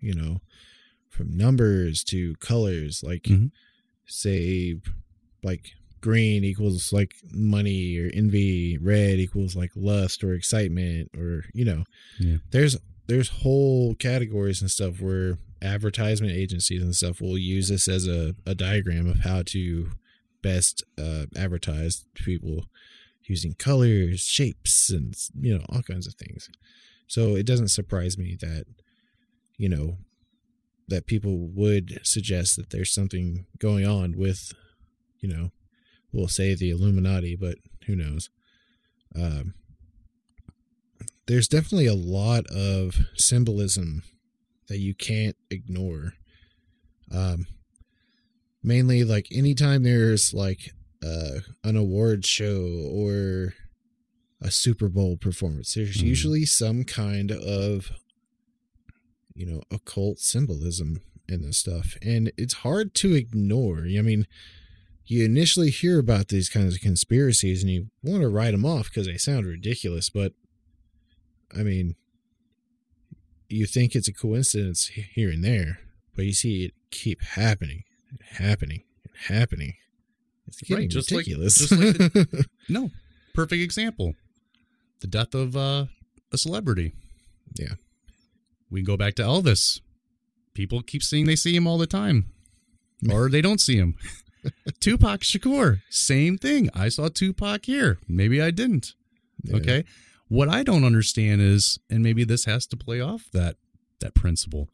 You 0.00 0.14
know, 0.14 0.40
from 1.08 1.36
numbers 1.36 2.02
to 2.04 2.34
colors. 2.36 3.02
Like, 3.02 3.22
Mhm. 3.24 3.50
say, 4.06 4.80
like 5.42 5.72
green 6.00 6.44
equals 6.44 6.92
like 6.92 7.14
money 7.32 7.96
or 7.98 8.10
envy. 8.12 8.76
Red 8.78 9.18
equals 9.18 9.56
like 9.56 9.70
lust 9.74 10.22
or 10.24 10.34
excitement 10.34 11.10
or 11.16 11.44
you 11.54 11.64
know. 11.64 11.84
Yeah. 12.18 12.38
There's 12.50 12.76
there's 13.06 13.28
whole 13.28 13.94
categories 13.94 14.60
and 14.62 14.70
stuff 14.70 15.00
where 15.00 15.38
advertisement 15.64 16.32
agencies 16.32 16.82
and 16.82 16.94
stuff 16.94 17.20
will 17.20 17.38
use 17.38 17.68
this 17.68 17.88
as 17.88 18.06
a, 18.06 18.34
a 18.46 18.54
diagram 18.54 19.08
of 19.08 19.20
how 19.20 19.42
to 19.46 19.90
best 20.42 20.84
uh, 20.98 21.24
advertise 21.36 22.04
to 22.14 22.22
people 22.22 22.66
using 23.24 23.54
colors, 23.54 24.20
shapes, 24.20 24.90
and 24.90 25.16
you 25.40 25.56
know 25.56 25.64
all 25.70 25.82
kinds 25.82 26.06
of 26.06 26.14
things. 26.14 26.50
So 27.06 27.34
it 27.36 27.46
doesn't 27.46 27.68
surprise 27.68 28.18
me 28.18 28.36
that 28.40 28.66
you 29.56 29.68
know 29.68 29.98
that 30.88 31.06
people 31.06 31.38
would 31.38 32.00
suggest 32.02 32.56
that 32.56 32.70
there's 32.70 32.92
something 32.92 33.46
going 33.58 33.86
on 33.86 34.16
with 34.16 34.52
you 35.20 35.28
know 35.28 35.50
we'll 36.12 36.28
say 36.28 36.54
the 36.54 36.70
Illuminati, 36.70 37.36
but 37.36 37.56
who 37.86 37.96
knows? 37.96 38.30
Um, 39.16 39.54
there's 41.26 41.48
definitely 41.48 41.86
a 41.86 41.94
lot 41.94 42.46
of 42.48 43.06
symbolism 43.16 44.02
that 44.68 44.78
you 44.78 44.94
can't 44.94 45.36
ignore. 45.50 46.14
Um, 47.10 47.46
mainly 48.62 49.04
like 49.04 49.28
anytime 49.30 49.82
there's 49.82 50.32
like 50.34 50.70
uh, 51.04 51.40
an 51.62 51.76
award 51.76 52.24
show 52.24 52.64
or 52.90 53.54
a 54.40 54.50
Super 54.50 54.88
Bowl 54.88 55.16
performance, 55.16 55.74
there's 55.74 55.98
Mhm. 55.98 56.06
usually 56.06 56.46
some 56.46 56.84
kind 56.84 57.30
of 57.30 57.92
you 59.34 59.44
know 59.46 59.62
occult 59.70 60.18
symbolism 60.18 61.00
in 61.28 61.42
this 61.42 61.58
stuff, 61.58 61.96
and 62.02 62.30
it's 62.36 62.54
hard 62.54 62.94
to 62.94 63.14
ignore. 63.14 63.80
I 63.86 64.02
mean, 64.02 64.26
you 65.06 65.24
initially 65.24 65.70
hear 65.70 65.98
about 65.98 66.28
these 66.28 66.48
kinds 66.48 66.74
of 66.74 66.80
conspiracies 66.80 67.62
and 67.62 67.70
you 67.70 67.90
want 68.02 68.22
to 68.22 68.28
write 68.28 68.52
them 68.52 68.64
off 68.64 68.88
because 68.88 69.06
they 69.06 69.16
sound 69.18 69.46
ridiculous, 69.46 70.08
but 70.08 70.32
I 71.54 71.62
mean, 71.62 71.96
you 73.48 73.66
think 73.66 73.94
it's 73.94 74.08
a 74.08 74.12
coincidence 74.12 74.86
here 74.88 75.30
and 75.30 75.44
there, 75.44 75.80
but 76.16 76.24
you 76.24 76.32
see 76.32 76.64
it 76.64 76.74
keep 76.90 77.22
happening, 77.22 77.84
and 78.10 78.18
happening, 78.46 78.82
and 79.04 79.36
happening. 79.38 79.74
It's 80.46 80.60
getting 80.60 80.84
Right, 80.84 80.90
just 80.90 81.10
like- 81.10 81.26
ridiculous. 81.26 81.68
just 81.68 81.72
like 81.72 82.46
No, 82.68 82.90
perfect 83.34 83.62
example: 83.62 84.14
the 85.00 85.06
death 85.06 85.34
of 85.34 85.56
uh, 85.56 85.86
a 86.32 86.38
celebrity. 86.38 86.92
Yeah. 87.58 87.74
we 88.70 88.80
can 88.80 88.84
go 88.86 88.96
back 88.96 89.14
to 89.16 89.22
Elvis. 89.22 89.80
People 90.54 90.82
keep 90.82 91.02
saying 91.02 91.26
they 91.26 91.36
see 91.36 91.54
him 91.54 91.66
all 91.66 91.78
the 91.78 91.86
time, 91.86 92.26
or 93.10 93.28
they 93.28 93.40
don't 93.40 93.60
see 93.60 93.76
him. 93.76 93.94
Tupac 94.80 95.20
Shakur, 95.20 95.80
same 95.88 96.36
thing. 96.38 96.68
I 96.74 96.88
saw 96.90 97.08
Tupac 97.08 97.64
here. 97.66 97.98
Maybe 98.08 98.42
I 98.42 98.50
didn't. 98.50 98.94
Yeah. 99.42 99.56
Okay. 99.56 99.84
What 100.34 100.48
I 100.48 100.64
don't 100.64 100.82
understand 100.84 101.40
is, 101.40 101.78
and 101.88 102.02
maybe 102.02 102.24
this 102.24 102.44
has 102.46 102.66
to 102.66 102.76
play 102.76 103.00
off 103.00 103.30
that 103.32 103.54
that 104.00 104.14
principle, 104.14 104.68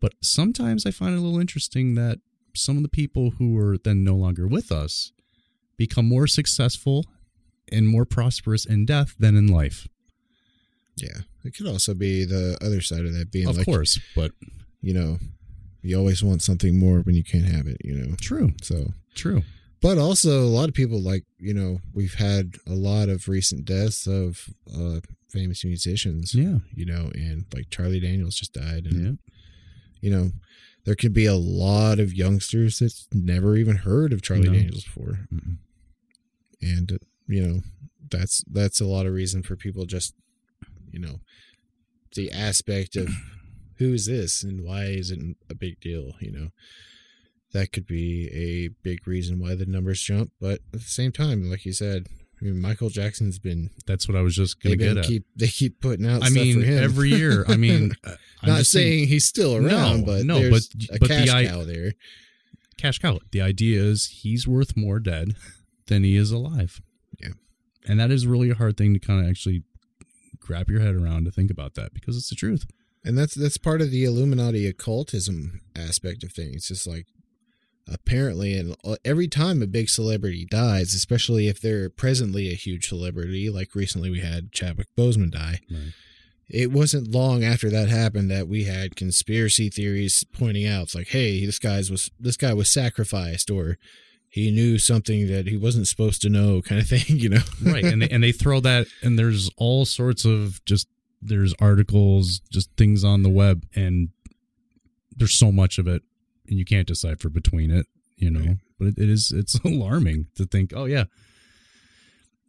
but 0.00 0.14
sometimes 0.22 0.86
I 0.86 0.90
find 0.90 1.14
it 1.14 1.18
a 1.18 1.20
little 1.20 1.38
interesting 1.38 1.96
that 1.96 2.20
some 2.54 2.78
of 2.78 2.82
the 2.82 2.88
people 2.88 3.32
who 3.38 3.58
are 3.58 3.76
then 3.76 4.02
no 4.02 4.14
longer 4.14 4.48
with 4.48 4.72
us 4.72 5.12
become 5.76 6.06
more 6.08 6.26
successful 6.26 7.04
and 7.70 7.86
more 7.86 8.06
prosperous 8.06 8.64
in 8.64 8.86
death 8.86 9.14
than 9.18 9.36
in 9.36 9.48
life. 9.48 9.86
yeah, 10.96 11.18
it 11.44 11.54
could 11.54 11.66
also 11.66 11.92
be 11.92 12.24
the 12.24 12.56
other 12.62 12.80
side 12.80 13.04
of 13.04 13.12
that 13.12 13.30
being 13.30 13.46
of 13.48 13.58
like, 13.58 13.66
course, 13.66 14.00
but 14.16 14.30
you 14.80 14.94
know, 14.94 15.18
you 15.82 15.98
always 15.98 16.22
want 16.24 16.40
something 16.40 16.78
more 16.78 17.00
when 17.00 17.14
you 17.14 17.24
can't 17.24 17.44
have 17.44 17.66
it, 17.66 17.76
you 17.84 17.94
know. 17.94 18.16
true, 18.18 18.52
So, 18.62 18.94
true. 19.14 19.42
But 19.84 19.98
also 19.98 20.40
a 20.40 20.48
lot 20.58 20.68
of 20.70 20.74
people 20.74 20.98
like 21.00 21.24
you 21.38 21.52
know 21.52 21.78
we've 21.92 22.14
had 22.14 22.54
a 22.66 22.72
lot 22.72 23.10
of 23.10 23.28
recent 23.28 23.66
deaths 23.66 24.06
of 24.06 24.48
uh 24.74 24.98
famous 25.30 25.62
musicians 25.64 26.34
Yeah. 26.34 26.58
you 26.74 26.86
know 26.86 27.10
and 27.14 27.44
like 27.54 27.68
charlie 27.70 28.00
daniels 28.00 28.36
just 28.36 28.54
died 28.54 28.86
and 28.86 29.04
Yeah. 29.04 29.12
you 30.00 30.10
know 30.10 30.30
there 30.84 30.94
could 30.94 31.12
be 31.12 31.26
a 31.26 31.34
lot 31.34 31.98
of 32.00 32.14
youngsters 32.14 32.78
that's 32.78 33.08
never 33.12 33.56
even 33.56 33.76
heard 33.76 34.12
of 34.12 34.20
Charlie 34.22 34.48
No. 34.48 34.52
Daniels 34.54 34.84
before, 34.84 35.20
Mm-mm. 35.32 35.56
and 36.60 36.92
uh, 36.92 36.98
you 37.26 37.42
know 37.46 37.60
that's 38.10 38.44
that's 38.50 38.80
a 38.82 38.86
lot 38.86 39.06
of 39.06 39.12
reason 39.14 39.42
for 39.42 39.56
people 39.56 39.86
just 39.86 40.12
you 40.90 40.98
know 40.98 41.20
the 42.14 42.30
aspect 42.30 42.96
of 42.96 43.08
who's 43.78 44.04
this 44.06 44.42
and 44.42 44.62
why 44.62 44.84
is 44.84 45.10
it 45.10 45.18
a 45.50 45.54
big 45.54 45.80
deal 45.80 46.12
you 46.20 46.30
know 46.30 46.48
that 47.54 47.72
could 47.72 47.86
be 47.86 48.28
a 48.32 48.68
big 48.82 49.06
reason 49.08 49.38
why 49.40 49.54
the 49.54 49.64
numbers 49.64 50.00
jump 50.02 50.30
but 50.40 50.60
at 50.72 50.72
the 50.72 50.78
same 50.80 51.10
time 51.10 51.48
like 51.50 51.64
you 51.64 51.72
said 51.72 52.06
I 52.42 52.46
mean, 52.46 52.60
Michael 52.60 52.90
Jackson's 52.90 53.38
been 53.38 53.70
That's 53.86 54.06
what 54.08 54.16
I 54.18 54.20
was 54.20 54.34
just 54.34 54.60
they 54.62 54.74
gonna 54.76 54.94
get 54.94 54.96
at. 54.98 55.04
keep 55.06 55.24
they 55.36 55.46
keep 55.46 55.80
putting 55.80 56.04
out 56.04 56.22
I 56.22 56.26
stuff 56.26 56.32
mean, 56.34 56.60
for 56.60 56.66
him 56.66 56.82
every 56.84 57.08
year. 57.10 57.44
I 57.48 57.56
mean, 57.66 57.92
uh, 58.04 58.16
not 58.42 58.58
just 58.58 58.72
saying 58.72 59.06
he's 59.06 59.24
still 59.24 59.54
around 59.56 60.00
No, 60.00 60.04
but 60.04 60.24
no, 60.26 60.40
there's 60.40 60.68
but- 60.68 60.84
a 60.96 60.98
but 60.98 61.08
the 61.08 61.14
cash 61.14 61.28
i- 61.30 61.46
cow 61.46 61.62
there 61.62 61.92
cash 62.76 62.98
cow. 62.98 63.20
The 63.30 63.40
idea 63.40 63.80
is 63.80 64.06
he's 64.22 64.48
worth 64.48 64.76
more 64.76 64.98
dead 64.98 65.36
than 65.86 66.02
he 66.02 66.16
is 66.16 66.32
alive. 66.32 66.82
Yeah. 67.20 67.34
And 67.86 68.00
that 68.00 68.10
is 68.10 68.26
really 68.26 68.50
a 68.50 68.54
hard 68.56 68.76
thing 68.76 68.92
to 68.94 68.98
kind 69.00 69.24
of 69.24 69.30
actually 69.30 69.62
grab 70.40 70.68
your 70.68 70.80
head 70.80 70.96
around 70.96 71.24
to 71.26 71.30
think 71.30 71.50
about 71.52 71.74
that 71.76 71.94
because 71.94 72.16
it's 72.16 72.28
the 72.30 72.34
truth. 72.36 72.66
And 73.04 73.16
that's 73.16 73.34
that's 73.34 73.58
part 73.58 73.80
of 73.80 73.90
the 73.92 74.04
Illuminati 74.04 74.66
occultism 74.66 75.60
aspect 75.76 76.24
of 76.24 76.32
things. 76.32 76.56
It's 76.56 76.68
just 76.68 76.86
like 76.86 77.06
apparently, 77.90 78.56
and 78.56 78.76
uh, 78.84 78.96
every 79.04 79.28
time 79.28 79.62
a 79.62 79.66
big 79.66 79.88
celebrity 79.88 80.44
dies, 80.44 80.94
especially 80.94 81.48
if 81.48 81.60
they're 81.60 81.90
presently 81.90 82.50
a 82.50 82.54
huge 82.54 82.88
celebrity, 82.88 83.50
like 83.50 83.74
recently 83.74 84.10
we 84.10 84.20
had 84.20 84.52
Chadwick 84.52 84.88
Boseman 84.96 85.30
die. 85.30 85.60
Right. 85.70 85.92
It 86.48 86.70
wasn't 86.72 87.10
long 87.10 87.42
after 87.42 87.70
that 87.70 87.88
happened 87.88 88.30
that 88.30 88.48
we 88.48 88.64
had 88.64 88.96
conspiracy 88.96 89.70
theories 89.70 90.24
pointing 90.32 90.66
out, 90.66 90.94
like, 90.94 91.08
hey, 91.08 91.44
this 91.44 91.58
guy's 91.58 91.90
was 91.90 92.10
this 92.20 92.36
guy 92.36 92.52
was 92.52 92.68
sacrificed, 92.68 93.50
or 93.50 93.78
he 94.28 94.50
knew 94.50 94.78
something 94.78 95.28
that 95.28 95.46
he 95.46 95.56
wasn't 95.56 95.86
supposed 95.86 96.20
to 96.22 96.28
know, 96.28 96.60
kind 96.60 96.80
of 96.80 96.88
thing, 96.88 97.18
you 97.18 97.28
know? 97.28 97.42
right 97.62 97.84
and 97.84 98.02
they, 98.02 98.08
and 98.08 98.22
they 98.22 98.32
throw 98.32 98.60
that 98.60 98.88
and 99.02 99.18
there's 99.18 99.48
all 99.56 99.84
sorts 99.84 100.24
of 100.24 100.62
just 100.64 100.88
there's 101.22 101.54
articles 101.60 102.40
just 102.50 102.68
things 102.76 103.04
on 103.04 103.22
the 103.22 103.30
web 103.30 103.64
and 103.74 104.08
there's 105.16 105.32
so 105.32 105.50
much 105.52 105.78
of 105.78 105.86
it 105.86 106.02
and 106.48 106.58
you 106.58 106.64
can't 106.64 106.86
decipher 106.88 107.28
between 107.28 107.70
it 107.70 107.86
you 108.16 108.30
know 108.30 108.40
Right. 108.40 108.56
but 108.78 108.88
it, 108.88 108.98
it 108.98 109.08
is 109.08 109.32
it's 109.32 109.54
alarming 109.64 110.26
to 110.36 110.44
think 110.46 110.72
oh 110.74 110.84
yeah 110.84 111.04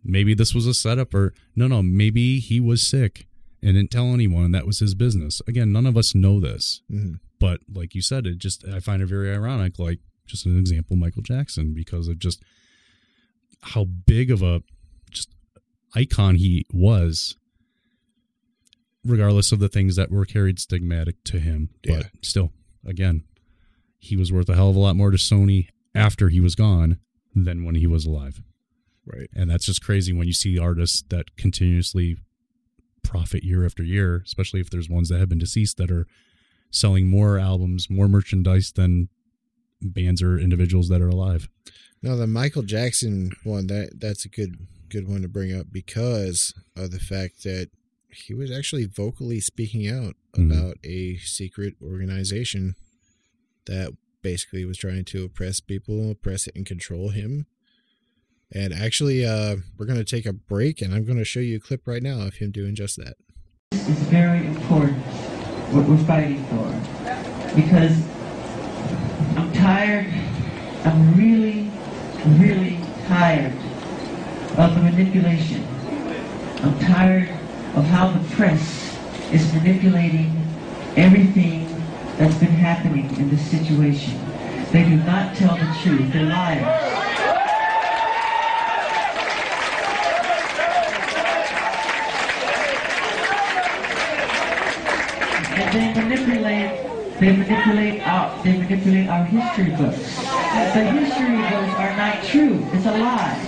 maybe 0.04 0.34
this 0.34 0.54
was 0.54 0.68
a 0.68 0.74
setup 0.74 1.14
or 1.14 1.34
no 1.56 1.68
no 1.68 1.82
maybe 1.82 2.40
he 2.40 2.60
was 2.60 2.86
sick 2.86 3.28
and 3.64 3.74
didn't 3.74 3.90
tell 3.92 4.14
anyone 4.14 4.46
and 4.46 4.54
that 4.56 4.68
was 4.68 4.80
his 4.80 4.94
business 4.96 5.42
again 5.48 5.72
none 5.72 5.86
of 5.86 5.98
us 5.98 6.14
know 6.14 6.40
this 6.40 6.82
Mhm. 6.92 7.20
but 7.40 7.62
like 7.74 7.96
you 7.96 8.02
said 8.02 8.28
it 8.28 8.38
just 8.38 8.64
i 8.68 8.80
find 8.80 9.02
it 9.02 9.08
very 9.08 9.32
ironic 9.34 9.80
like 9.80 10.00
just 10.28 10.46
an 10.46 10.58
example 10.60 10.96
michael 10.96 11.24
jackson 11.24 11.74
because 11.74 12.08
of 12.08 12.20
just 12.20 12.44
how 13.62 13.84
big 13.86 14.30
of 14.30 14.44
a 14.44 14.62
just 15.10 15.30
icon 15.96 16.36
he 16.36 16.66
was 16.72 17.36
regardless 19.04 19.52
of 19.52 19.60
the 19.60 19.70
things 19.70 19.96
that 19.96 20.12
were 20.12 20.26
carried 20.26 20.58
stigmatic 20.58 21.16
to 21.24 21.40
him 21.40 21.70
Yeah. 21.84 21.98
but 21.98 22.12
still 22.22 22.52
again 22.86 23.24
he 23.98 24.16
was 24.16 24.32
worth 24.32 24.50
a 24.50 24.56
hell 24.56 24.70
of 24.70 24.76
a 24.76 24.80
lot 24.80 24.96
more 24.96 25.12
to 25.12 25.18
sony 25.18 25.68
after 25.94 26.30
he 26.30 26.40
was 26.40 26.56
gone 26.56 27.00
than 27.34 27.64
when 27.64 27.76
he 27.76 27.88
was 27.88 28.06
alive 28.06 28.42
Right. 29.06 29.30
and 29.36 29.50
that's 29.50 29.66
just 29.66 29.84
crazy 29.84 30.14
when 30.14 30.28
you 30.28 30.34
see 30.34 30.58
artists 30.58 31.04
that 31.10 31.36
continuously 31.38 32.18
profit 33.04 33.44
year 33.44 33.66
after 33.66 33.84
year 33.84 34.22
especially 34.26 34.60
if 34.60 34.70
there's 34.70 34.90
ones 34.90 35.10
that 35.10 35.20
have 35.20 35.30
been 35.30 35.38
deceased 35.38 35.78
that 35.78 35.92
are 35.92 36.08
selling 36.72 37.08
more 37.08 37.38
albums 37.38 37.88
more 37.90 38.08
merchandise 38.08 38.72
than 38.76 39.10
bands 39.82 40.22
or 40.22 40.40
individuals 40.40 40.90
that 40.90 41.02
are 41.02 41.10
alive 41.10 41.48
No, 42.02 42.16
the 42.18 42.28
Michael 42.28 42.64
Jackson 42.64 43.32
one 43.44 43.68
that 43.68 44.00
that's 44.00 44.26
a 44.26 44.30
good 44.30 44.56
good 44.90 45.08
one 45.08 45.22
to 45.22 45.28
bring 45.28 45.56
up 45.56 45.68
because 45.72 46.54
of 46.76 46.92
the 46.92 47.00
fact 47.00 47.44
that 47.44 47.70
he 48.10 48.34
was 48.34 48.50
actually 48.52 48.86
vocally 48.86 49.40
speaking 49.40 49.88
out 49.88 50.16
Mhm. 50.38 50.52
about 50.52 50.78
a 50.84 51.18
secret 51.18 51.76
organization 51.82 52.76
that 53.66 53.96
basically 54.22 54.66
was 54.66 54.78
trying 54.78 55.06
to 55.06 55.26
oppress 55.26 55.60
people, 55.60 56.12
oppress 56.12 56.48
and 56.56 56.66
control 56.66 57.10
him. 57.10 57.46
And 58.52 58.74
actually, 58.74 59.26
uh, 59.26 59.58
we're 59.78 59.86
going 59.86 59.98
to 59.98 60.06
take 60.06 60.26
a 60.26 60.34
break, 60.34 60.82
and 60.82 60.94
I'm 60.94 61.06
going 61.06 61.18
to 61.18 61.26
show 61.26 61.40
you 61.40 61.58
a 61.58 61.60
clip 61.60 61.88
right 61.88 62.04
now 62.04 62.22
of 62.22 62.36
him 62.36 62.52
doing 62.52 62.76
just 62.76 62.98
that. 62.98 63.16
is 63.72 64.00
very 64.04 64.46
important 64.46 64.98
what 65.72 65.88
we're 65.90 65.98
fighting 66.06 66.44
for 66.46 67.56
because 67.56 68.02
I'm 69.36 69.52
tired 69.52 70.06
I'm 70.86 71.18
really 71.18 71.72
really 72.40 72.80
tired 73.08 73.52
of 74.58 74.76
the 74.76 74.82
manipulation 74.82 75.66
I'm 76.62 76.80
tired 76.80 77.30
of 77.76 77.84
how 77.86 78.10
the 78.12 78.24
press 78.36 78.98
is 79.34 79.52
manipulating 79.54 80.32
everything 80.96 81.65
that's 82.18 82.36
been 82.36 82.50
happening 82.50 83.10
in 83.18 83.30
this 83.30 83.42
situation 83.50 84.20
they 84.72 84.84
do 84.84 84.96
not 84.98 85.36
tell 85.36 85.56
the 85.56 85.78
truth 85.82 86.12
they're 86.14 86.24
liars 86.24 86.96
and 95.58 95.74
they 95.74 96.02
manipulate 96.02 96.86
they 97.20 97.32
manipulate 97.32 98.06
our 98.06 98.44
they 98.44 98.58
manipulate 98.58 99.08
our 99.08 99.24
history 99.24 99.72
books. 99.72 100.20
The 100.74 100.84
history 100.84 101.38
books 101.38 101.76
are 101.80 101.96
not 101.96 102.24
true. 102.26 102.68
It's 102.74 102.86
a 102.86 102.92
lie. 102.92 103.40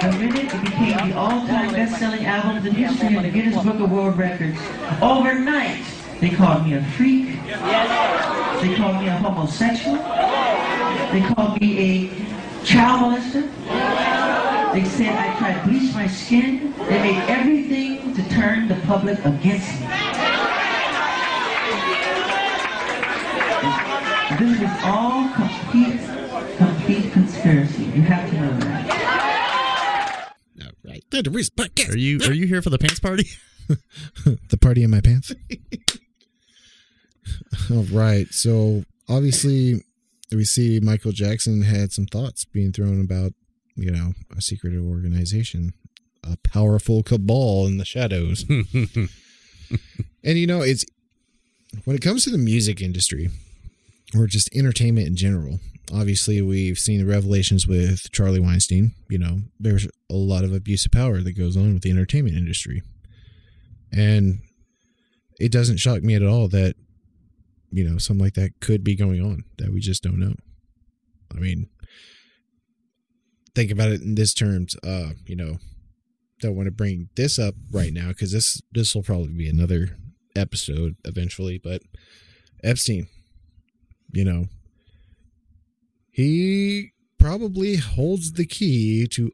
The 0.00 0.12
minute 0.18 0.52
it 0.52 0.60
became 0.60 1.10
the 1.10 1.16
all-time 1.16 1.72
best-selling 1.72 2.24
album 2.24 2.66
in 2.66 2.74
history 2.74 3.16
in 3.16 3.22
the 3.22 3.30
Guinness 3.30 3.62
Book 3.64 3.78
of 3.78 3.92
World 3.92 4.18
Records, 4.18 4.58
overnight 5.00 5.84
they 6.20 6.30
called 6.30 6.66
me 6.66 6.74
a 6.74 6.84
freak. 6.96 7.26
They 7.46 8.76
called 8.76 9.00
me 9.00 9.08
a 9.08 9.16
homosexual. 9.16 9.96
They 9.96 11.22
called 11.34 11.60
me 11.60 11.78
a 11.78 12.64
child 12.64 13.14
molester. 13.14 13.50
They 14.72 14.84
said 14.84 15.16
I 15.16 15.38
tried 15.38 15.62
to 15.62 15.68
bleach 15.68 15.94
my 15.94 16.06
skin. 16.06 16.74
They 16.78 17.02
made 17.02 17.22
everything 17.28 18.14
to 18.14 18.28
turn 18.28 18.68
the 18.68 18.76
public 18.86 19.18
against 19.24 19.80
me. 19.80 19.86
This 24.38 24.60
is 24.60 24.70
all 24.84 25.28
complete, 25.34 26.00
complete 26.56 27.12
conspiracy. 27.12 27.84
You 27.84 28.02
have 28.02 28.30
to 28.30 28.40
know 28.40 28.58
that. 28.60 30.34
All 30.62 30.70
right, 30.84 31.04
the 31.10 31.30
Reese 31.30 31.50
podcast. 31.50 31.94
are 31.94 31.98
you 31.98 32.20
are 32.24 32.32
you 32.32 32.46
here 32.46 32.62
for 32.62 32.70
the 32.70 32.78
pants 32.78 33.00
party 33.00 33.28
the 34.48 34.58
party 34.58 34.82
in 34.82 34.90
my 34.90 35.00
pants. 35.00 35.32
All 37.70 37.84
right. 37.92 38.26
So 38.30 38.84
obviously, 39.08 39.82
we 40.32 40.44
see 40.44 40.80
Michael 40.80 41.12
Jackson 41.12 41.62
had 41.62 41.92
some 41.92 42.06
thoughts 42.06 42.44
being 42.44 42.72
thrown 42.72 43.00
about, 43.00 43.32
you 43.74 43.90
know, 43.90 44.12
a 44.36 44.40
secretive 44.40 44.84
organization, 44.84 45.72
a 46.24 46.36
powerful 46.44 47.02
cabal 47.02 47.66
in 47.66 47.78
the 47.78 47.84
shadows. 47.84 48.44
and 48.48 49.08
you 50.24 50.46
know, 50.46 50.62
it's 50.62 50.84
when 51.84 51.96
it 51.96 52.02
comes 52.02 52.24
to 52.24 52.30
the 52.30 52.38
music 52.38 52.80
industry 52.80 53.30
or 54.16 54.26
just 54.26 54.54
entertainment 54.54 55.06
in 55.06 55.16
general. 55.16 55.60
Obviously, 55.92 56.40
we've 56.40 56.78
seen 56.78 57.00
the 57.00 57.06
revelations 57.06 57.66
with 57.66 58.12
Charlie 58.12 58.38
Weinstein. 58.38 58.92
You 59.08 59.18
know, 59.18 59.40
there's 59.58 59.86
a 60.08 60.14
lot 60.14 60.44
of 60.44 60.52
abuse 60.52 60.84
of 60.84 60.92
power 60.92 61.20
that 61.20 61.32
goes 61.32 61.56
on 61.56 61.74
with 61.74 61.82
the 61.82 61.90
entertainment 61.90 62.36
industry. 62.36 62.82
And 63.92 64.38
it 65.40 65.50
doesn't 65.50 65.78
shock 65.78 66.02
me 66.02 66.14
at 66.14 66.22
all 66.22 66.46
that, 66.48 66.76
you 67.70 67.88
know, 67.88 67.98
something 67.98 68.24
like 68.24 68.34
that 68.34 68.60
could 68.60 68.82
be 68.82 68.94
going 68.94 69.20
on 69.20 69.44
that 69.58 69.72
we 69.72 69.80
just 69.80 70.02
don't 70.02 70.18
know. 70.18 70.34
I 71.34 71.38
mean, 71.38 71.68
think 73.54 73.70
about 73.70 73.90
it 73.90 74.02
in 74.02 74.14
this 74.14 74.34
terms. 74.34 74.76
Uh, 74.84 75.10
you 75.26 75.36
know, 75.36 75.58
don't 76.40 76.56
want 76.56 76.66
to 76.66 76.72
bring 76.72 77.08
this 77.16 77.38
up 77.38 77.54
right 77.70 77.92
now 77.92 78.08
because 78.08 78.32
this 78.32 78.60
this 78.72 78.94
will 78.94 79.02
probably 79.02 79.32
be 79.32 79.48
another 79.48 79.96
episode 80.34 80.96
eventually. 81.04 81.58
But 81.58 81.82
Epstein, 82.64 83.08
you 84.12 84.24
know, 84.24 84.46
he 86.10 86.92
probably 87.18 87.76
holds 87.76 88.32
the 88.32 88.46
key 88.46 89.06
to 89.08 89.32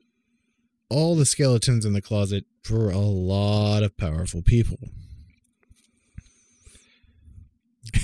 all 0.88 1.16
the 1.16 1.26
skeletons 1.26 1.84
in 1.84 1.92
the 1.92 2.02
closet 2.02 2.44
for 2.62 2.90
a 2.90 2.98
lot 2.98 3.82
of 3.82 3.96
powerful 3.96 4.42
people. 4.42 4.78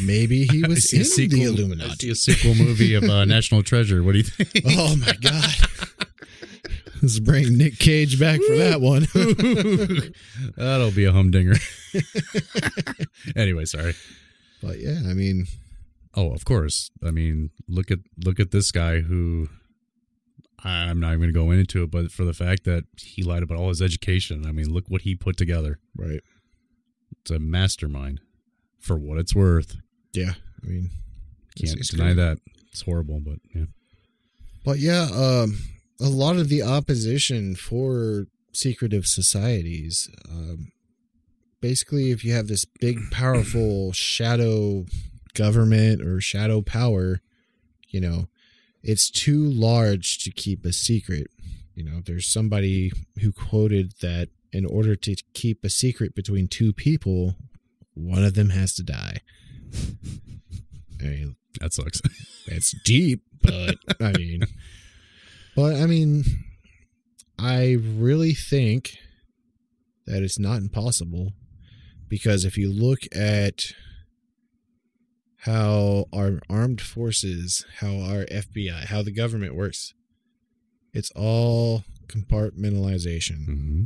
Maybe 0.05 0.45
he 0.45 0.63
was 0.67 0.93
in 0.93 1.05
sequel- 1.05 1.39
the 1.39 1.43
I 1.45 1.47
see 1.47 1.63
Illuminati. 1.63 2.11
a 2.11 2.15
sequel 2.15 2.55
movie 2.55 2.95
of 2.95 3.05
uh, 3.05 3.25
National 3.27 3.63
Treasure. 3.63 4.03
What 4.03 4.13
do 4.13 4.19
you 4.19 4.25
think? 4.25 4.65
Oh 4.67 4.97
my 4.97 5.13
god. 5.21 5.55
Let's 7.03 7.19
bring 7.19 7.57
Nick 7.59 7.79
Cage 7.81 8.21
back 8.21 8.41
for 8.41 8.55
that 8.57 8.81
one. 8.81 9.07
That'll 10.57 10.93
be 10.93 11.05
a 11.05 11.11
humdinger. 11.13 11.55
anyway, 13.35 13.65
sorry. 13.65 13.95
but 14.63 14.79
yeah, 14.79 15.01
I 15.09 15.15
mean, 15.15 15.47
Oh, 16.15 16.33
of 16.33 16.45
course. 16.45 16.91
I 17.05 17.11
mean, 17.11 17.51
look 17.69 17.91
at 17.91 18.01
look 18.25 18.39
at 18.39 18.51
this 18.51 18.71
guy 18.71 19.01
who 19.01 19.49
I'm 20.63 21.01
not 21.01 21.15
even 21.15 21.21
going 21.21 21.33
to 21.33 21.39
go 21.39 21.51
into 21.51 21.83
it, 21.83 21.91
but 21.91 22.13
for 22.13 22.25
the 22.25 22.35
fact 22.35 22.65
that 22.65 22.85
he 22.99 23.23
lied 23.23 23.43
about 23.43 23.57
all 23.59 23.71
his 23.71 23.81
education, 23.83 24.45
I 24.47 24.53
mean, 24.53 24.71
look 24.73 24.85
what 24.89 25.03
he 25.03 25.15
put 25.17 25.37
together. 25.37 25.79
Right. 25.97 26.21
It's 27.23 27.31
a 27.31 27.39
mastermind. 27.39 28.21
For 28.83 28.97
what 28.99 29.19
it's 29.19 29.35
worth, 29.35 29.77
Yeah. 30.13 30.35
I 30.63 30.67
mean, 30.67 30.91
can't 31.57 31.79
it's 31.79 31.89
deny 31.91 32.13
great. 32.13 32.17
that. 32.17 32.39
It's 32.71 32.83
horrible, 32.83 33.21
but 33.21 33.39
yeah. 33.55 33.65
But 34.65 34.79
yeah, 34.79 35.09
um, 35.13 35.57
a 36.01 36.09
lot 36.09 36.37
of 36.37 36.49
the 36.49 36.63
opposition 36.63 37.55
for 37.57 38.27
secretive 38.53 39.07
societies, 39.07 40.09
um, 40.31 40.73
basically, 41.61 42.11
if 42.11 42.25
you 42.25 42.33
have 42.33 42.49
this 42.49 42.65
big, 42.65 42.99
powerful 43.11 43.93
shadow 43.93 44.85
government 45.35 46.03
or 46.03 46.21
shadow 46.21 46.61
power, 46.61 47.21
you 47.89 48.01
know, 48.01 48.29
it's 48.83 49.11
too 49.11 49.45
large 49.45 50.19
to 50.25 50.31
keep 50.31 50.65
a 50.65 50.73
secret. 50.73 51.29
You 51.75 51.85
know, 51.85 52.01
there's 52.05 52.27
somebody 52.27 52.91
who 53.21 53.33
quoted 53.33 53.95
that 54.01 54.29
in 54.53 54.67
order 54.67 54.95
to 54.97 55.17
keep 55.35 55.65
a 55.65 55.71
secret 55.71 56.15
between 56.15 56.47
two 56.49 56.73
people, 56.73 57.37
one 57.95 58.25
of 58.25 58.35
them 58.35 58.51
has 58.51 58.75
to 58.75 58.83
die. 58.83 59.21
I 61.01 61.05
mean, 61.05 61.37
That 61.61 61.73
sucks. 61.73 62.01
it's 62.47 62.75
deep, 62.85 63.23
but 63.43 63.77
I 64.01 64.13
mean, 64.13 64.43
but 65.57 65.77
I 65.77 65.87
mean, 65.87 66.25
I 67.39 67.77
really 67.81 68.35
think 68.35 68.97
that 70.07 70.23
it's 70.23 70.39
not 70.39 70.59
impossible 70.59 71.33
because 72.09 72.45
if 72.45 72.57
you 72.57 72.71
look 72.73 73.01
at 73.15 73.63
how 75.41 76.07
our 76.13 76.41
armed 76.49 76.81
forces, 76.81 77.65
how 77.81 77.99
our 78.01 78.25
FBI, 78.27 78.87
how 78.87 79.03
the 79.03 79.13
government 79.13 79.57
works, 79.57 79.93
it's 80.93 81.11
all 81.17 81.85
compartmentalization. 82.07 83.45
hmm 83.47 83.83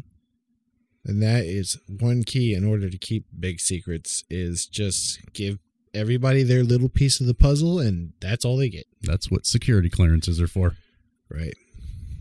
And 1.06 1.22
that 1.22 1.44
is 1.44 1.78
one 1.86 2.24
key 2.24 2.52
in 2.52 2.64
order 2.64 2.90
to 2.90 2.98
keep 2.98 3.26
big 3.38 3.60
secrets 3.60 4.24
is 4.28 4.66
just 4.66 5.20
give 5.32 5.58
everybody 5.94 6.42
their 6.42 6.64
little 6.64 6.88
piece 6.88 7.20
of 7.20 7.26
the 7.26 7.34
puzzle 7.34 7.78
and 7.78 8.12
that's 8.20 8.44
all 8.44 8.56
they 8.56 8.68
get. 8.68 8.86
That's 9.02 9.30
what 9.30 9.46
security 9.46 9.88
clearances 9.88 10.40
are 10.40 10.48
for. 10.48 10.76
Right. 11.30 11.54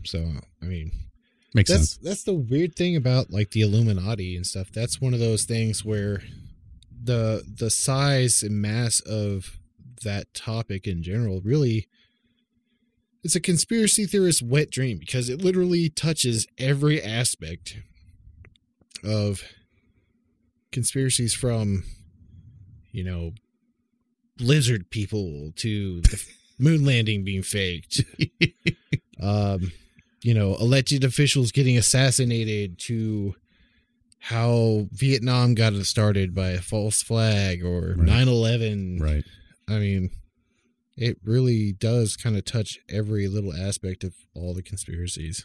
So, 0.04 0.24
I 0.62 0.64
mean, 0.66 0.92
Makes 1.52 1.70
that's 1.70 1.90
sense. 1.92 1.98
that's 2.02 2.22
the 2.22 2.34
weird 2.34 2.76
thing 2.76 2.96
about 2.96 3.30
like 3.30 3.50
the 3.50 3.62
Illuminati 3.62 4.36
and 4.36 4.46
stuff. 4.46 4.70
That's 4.72 5.00
one 5.00 5.14
of 5.14 5.20
those 5.20 5.44
things 5.44 5.84
where 5.84 6.22
the 7.02 7.42
the 7.46 7.70
size 7.70 8.42
and 8.42 8.60
mass 8.60 9.00
of 9.00 9.58
that 10.04 10.32
topic 10.34 10.86
in 10.86 11.02
general 11.02 11.40
really 11.42 11.88
it's 13.22 13.34
a 13.34 13.40
conspiracy 13.40 14.06
theorist 14.06 14.42
wet 14.42 14.70
dream 14.70 14.98
because 14.98 15.28
it 15.28 15.40
literally 15.42 15.88
touches 15.88 16.46
every 16.58 17.02
aspect 17.02 17.78
of 19.06 19.42
conspiracies 20.72 21.34
from 21.34 21.84
you 22.92 23.04
know 23.04 23.32
lizard 24.40 24.90
people 24.90 25.52
to 25.56 26.00
the 26.02 26.22
moon 26.58 26.84
landing 26.84 27.24
being 27.24 27.42
faked 27.42 28.02
um 29.22 29.72
you 30.22 30.34
know 30.34 30.56
alleged 30.56 31.04
officials 31.04 31.52
getting 31.52 31.78
assassinated 31.78 32.78
to 32.78 33.34
how 34.18 34.86
vietnam 34.92 35.54
got 35.54 35.72
it 35.72 35.84
started 35.84 36.34
by 36.34 36.50
a 36.50 36.60
false 36.60 37.02
flag 37.02 37.64
or 37.64 37.94
Right. 37.96 38.08
9-11 38.26 39.00
Right. 39.00 39.24
i 39.68 39.78
mean 39.78 40.10
it 40.96 41.18
really 41.24 41.72
does 41.72 42.16
kind 42.16 42.36
of 42.36 42.44
touch 42.44 42.78
every 42.88 43.28
little 43.28 43.52
aspect 43.54 44.02
of 44.04 44.14
all 44.34 44.52
the 44.54 44.62
conspiracies 44.62 45.44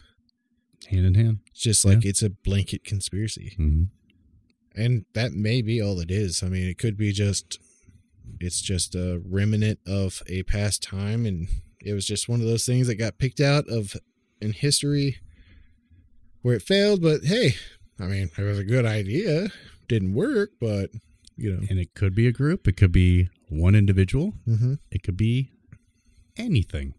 Hand 0.92 1.06
in 1.06 1.14
hand. 1.14 1.38
it's 1.50 1.60
just 1.60 1.84
like 1.84 2.04
it's 2.04 2.22
a 2.22 2.30
blanket 2.30 2.84
conspiracy 2.84 3.54
hmm 3.56 3.84
and 4.74 5.04
that 5.12 5.32
may 5.32 5.60
be 5.60 5.82
all 5.82 6.00
it 6.00 6.10
is 6.10 6.42
i 6.42 6.48
mean 6.48 6.66
it 6.66 6.78
could 6.78 6.96
be 6.96 7.12
just 7.12 7.58
it's 8.40 8.62
just 8.62 8.94
a 8.94 9.20
remnant 9.28 9.78
of 9.86 10.22
a 10.28 10.42
past 10.44 10.82
time 10.82 11.26
and 11.26 11.48
it 11.84 11.92
was 11.92 12.06
just 12.06 12.28
one 12.28 12.40
of 12.40 12.46
those 12.46 12.64
things 12.64 12.86
that 12.86 12.94
got 12.94 13.18
picked 13.18 13.40
out 13.40 13.68
of 13.68 13.96
in 14.40 14.52
history 14.52 15.18
where 16.40 16.54
it 16.54 16.62
failed 16.62 17.02
but 17.02 17.20
hey 17.24 17.54
i 18.00 18.04
mean 18.04 18.30
it 18.38 18.42
was 18.42 18.58
a 18.58 18.64
good 18.64 18.86
idea 18.86 19.48
didn't 19.88 20.14
work 20.14 20.50
but 20.60 20.88
you 21.36 21.52
know 21.52 21.66
And 21.68 21.78
it 21.78 21.94
could 21.94 22.14
be 22.14 22.26
a 22.26 22.32
group. 22.32 22.68
It 22.68 22.76
could 22.76 22.92
be 22.92 23.28
one 23.48 23.74
individual. 23.74 24.34
mm-hmm. 24.46 24.74
It 24.90 25.02
could 25.02 25.16
be 25.16 25.50
anything. 26.36 26.94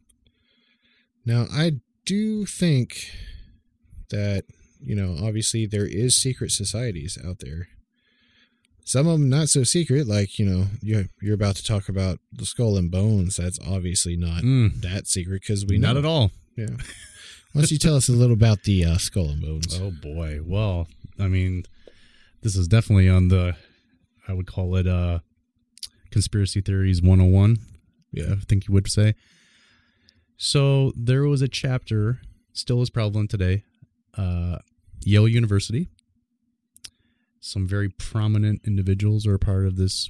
Now, 1.25 1.45
I 1.51 1.73
do 2.05 2.45
think 2.47 3.11
that, 4.14 4.43
you 4.80 4.95
know, 4.95 5.18
obviously 5.26 5.66
there 5.66 5.86
is 5.88 6.16
secret 6.18 6.51
societies 6.51 7.18
out 7.26 7.38
there. 7.39 7.68
Some 8.86 9.07
of 9.07 9.14
them 9.20 9.30
not 9.30 9.47
so 9.49 9.64
secret, 9.64 10.07
like, 10.07 10.38
you 10.38 10.45
know, 10.45 10.66
you're, 10.82 11.05
you're 11.22 11.36
about 11.36 11.55
to 11.55 11.64
talk 11.64 11.88
about 11.88 12.20
the 12.34 12.45
skull 12.45 12.78
and 12.78 12.91
bones. 12.91 13.38
That's 13.38 13.57
obviously 13.66 14.18
not 14.18 14.43
Mm, 14.43 14.82
that 14.82 15.07
secret 15.07 15.41
because 15.41 15.66
we 15.66 15.78
not 15.78 15.93
know. 15.93 15.99
at 15.99 16.05
all. 16.05 16.32
Yeah. 16.57 16.68
Why 17.53 17.61
don't 17.61 17.72
you 17.72 17.78
tell 17.78 17.95
us 17.95 18.09
a 18.09 18.14
little 18.14 18.34
about 18.34 18.64
the 18.64 18.84
uh, 18.84 18.97
skull 18.97 19.30
and 19.30 19.41
bones? 19.41 19.80
Oh 19.82 19.91
boy. 20.01 20.39
Well, 20.43 20.88
I 21.20 21.28
mean, 21.28 21.64
this 22.41 22.55
is 22.57 22.68
definitely 22.68 23.07
on 23.07 23.28
the 23.30 23.55
I 24.28 24.34
would 24.34 24.47
call 24.47 24.76
it 24.76 24.88
uh 24.88 25.20
conspiracy 26.11 26.61
theories 26.61 27.01
101. 27.01 27.57
Yeah, 28.11 28.34
I 28.34 28.43
think 28.47 28.68
you 28.68 28.74
would 28.74 28.89
say. 28.91 29.14
So 30.38 30.91
there 30.95 31.24
was 31.24 31.41
a 31.41 31.47
chapter, 31.47 32.20
still 32.53 32.82
is 32.82 32.89
prevalent 32.89 33.30
today, 33.32 33.64
uh 34.18 34.57
Yale 35.05 35.28
University. 35.28 35.89
Some 37.39 37.68
very 37.68 37.89
prominent 37.89 38.61
individuals 38.66 39.28
are 39.28 39.36
a 39.36 39.39
part 39.39 39.66
of 39.66 39.76
this 39.76 40.09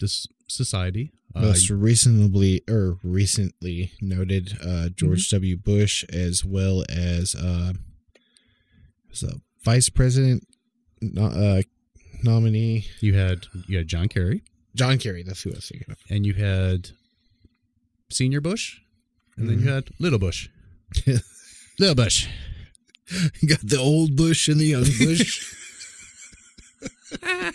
this 0.00 0.26
society. 0.48 1.10
Uh, 1.34 1.40
Most 1.40 1.68
recently, 1.68 2.62
or 2.68 2.98
recently 3.02 3.90
noted, 4.00 4.56
uh, 4.64 4.88
George 4.90 5.26
Mm-hmm. 5.28 5.36
W. 5.36 5.56
Bush, 5.56 6.04
as 6.12 6.44
well 6.44 6.84
as 6.88 7.34
uh, 7.34 7.72
was 9.10 9.24
a 9.24 9.40
vice 9.64 9.88
president 9.88 10.46
no, 11.00 11.24
uh, 11.24 11.62
nominee, 12.22 12.86
you 13.00 13.14
had 13.14 13.46
you 13.66 13.78
had 13.78 13.88
John 13.88 14.06
Kerry, 14.08 14.44
John 14.76 14.96
Kerry. 14.98 15.24
That's 15.24 15.42
who 15.42 15.50
I 15.50 15.54
was 15.56 15.68
thinking 15.68 15.90
of. 15.90 15.98
and 16.08 16.24
you 16.24 16.34
had 16.34 16.90
Senior 18.10 18.40
Bush, 18.40 18.78
and 19.36 19.48
then 19.50 19.58
you 19.60 19.68
had 19.70 19.88
Little 19.98 20.20
Bush. 20.20 20.48
Little 21.80 21.96
Bush. 21.96 22.28
You 23.40 23.48
got 23.48 23.60
the 23.60 23.78
old 23.78 24.16
Bush 24.16 24.48
and 24.48 24.58
the 24.60 24.66
young 24.66 24.84
Bush. 24.84 25.54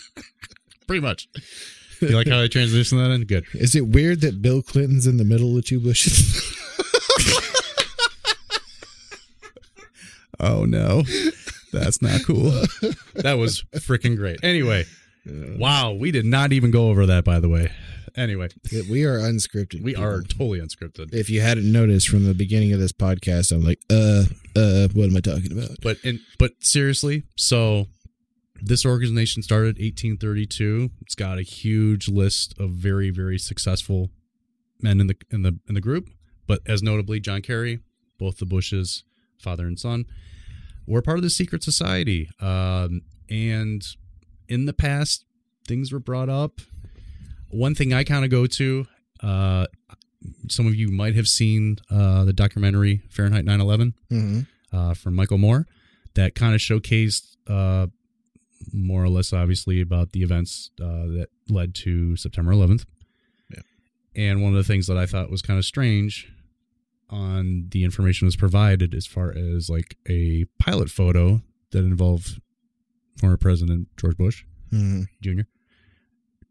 Pretty 0.87 1.01
much. 1.01 1.27
You 2.01 2.09
like 2.09 2.27
how 2.27 2.41
I 2.41 2.47
transition 2.47 2.97
that 2.97 3.11
in? 3.11 3.25
Good. 3.25 3.45
Is 3.53 3.75
it 3.75 3.87
weird 3.87 4.21
that 4.21 4.41
Bill 4.41 4.61
Clinton's 4.61 5.05
in 5.05 5.17
the 5.17 5.25
middle 5.25 5.57
of 5.57 5.65
two 5.65 5.79
Bushes? 5.79 6.55
Oh 10.41 10.63
no. 10.63 11.03
That's 11.73 12.01
not 12.01 12.23
cool. 12.23 12.51
that 13.15 13.37
was 13.37 13.63
freaking 13.75 14.15
great. 14.15 14.39
Anyway. 14.41 14.85
Wow, 15.25 15.91
we 15.91 16.11
did 16.11 16.23
not 16.25 16.53
even 16.53 16.71
go 16.71 16.87
over 16.89 17.05
that 17.07 17.25
by 17.25 17.41
the 17.41 17.49
way. 17.49 17.71
Anyway, 18.19 18.49
we 18.89 19.05
are 19.05 19.17
unscripted. 19.17 19.81
we 19.81 19.93
people. 19.93 20.03
are 20.03 20.21
totally 20.23 20.59
unscripted. 20.59 21.13
If 21.13 21.29
you 21.29 21.39
hadn't 21.39 21.71
noticed 21.71 22.09
from 22.09 22.25
the 22.25 22.33
beginning 22.33 22.73
of 22.73 22.79
this 22.79 22.91
podcast, 22.91 23.53
I'm 23.53 23.63
like, 23.63 23.79
uh, 23.89 24.25
uh, 24.57 24.89
what 24.93 25.05
am 25.05 25.15
I 25.15 25.21
talking 25.21 25.53
about? 25.53 25.77
But 25.81 25.99
in, 26.03 26.19
but 26.37 26.51
seriously, 26.59 27.23
so 27.37 27.87
this 28.61 28.85
organization 28.85 29.41
started 29.41 29.77
1832. 29.77 30.89
It's 31.01 31.15
got 31.15 31.37
a 31.37 31.43
huge 31.43 32.09
list 32.09 32.53
of 32.59 32.71
very 32.71 33.09
very 33.09 33.39
successful 33.39 34.09
men 34.81 34.99
in 34.99 35.07
the 35.07 35.15
in 35.31 35.43
the 35.43 35.57
in 35.69 35.75
the 35.75 35.81
group, 35.81 36.09
but 36.45 36.59
as 36.65 36.83
notably 36.83 37.21
John 37.21 37.41
Kerry, 37.41 37.79
both 38.17 38.39
the 38.39 38.45
Bushes, 38.45 39.05
father 39.41 39.65
and 39.65 39.79
son, 39.79 40.03
were 40.85 41.01
part 41.01 41.19
of 41.19 41.23
the 41.23 41.29
secret 41.29 41.63
society. 41.63 42.29
Um, 42.41 43.03
and 43.29 43.81
in 44.49 44.65
the 44.65 44.73
past, 44.73 45.23
things 45.65 45.93
were 45.93 45.99
brought 45.99 46.27
up. 46.27 46.59
One 47.49 47.75
thing 47.75 47.93
I 47.93 48.03
kind 48.03 48.23
of 48.23 48.31
go 48.31 48.45
to, 48.45 48.85
uh, 49.21 49.65
some 50.49 50.67
of 50.67 50.75
you 50.75 50.89
might 50.89 51.15
have 51.15 51.27
seen 51.27 51.77
uh, 51.89 52.25
the 52.25 52.33
documentary 52.33 53.01
Fahrenheit 53.09 53.45
9/11 53.45 53.93
Mm-hmm. 54.11 54.39
uh, 54.75 54.93
from 54.93 55.15
Michael 55.15 55.37
Moore 55.37 55.65
that 56.15 56.35
kind 56.35 56.53
of 56.53 56.59
showcased 56.61 57.35
uh, 57.47 57.87
more 58.73 59.03
or 59.03 59.09
less, 59.09 59.31
obviously, 59.33 59.79
about 59.81 60.11
the 60.11 60.21
events 60.21 60.71
uh, 60.81 61.05
that 61.15 61.27
led 61.47 61.73
to 61.75 62.15
September 62.17 62.51
11th. 62.51 62.85
Yeah. 63.51 63.61
And 64.15 64.43
one 64.43 64.51
of 64.53 64.57
the 64.57 64.63
things 64.71 64.87
that 64.87 64.97
I 64.97 65.05
thought 65.05 65.29
was 65.31 65.41
kind 65.41 65.57
of 65.57 65.65
strange 65.65 66.31
on 67.09 67.67
the 67.71 67.83
information 67.83 68.25
was 68.27 68.35
provided 68.35 68.93
as 68.93 69.07
far 69.07 69.31
as 69.35 69.69
like 69.69 69.97
a 70.07 70.45
pilot 70.59 70.89
photo 70.91 71.41
that 71.71 71.79
involved 71.79 72.39
former 73.17 73.37
President 73.37 73.87
George 73.97 74.17
Bush 74.17 74.43
Mm-hmm. 74.71 75.03
Jr. 75.21 75.41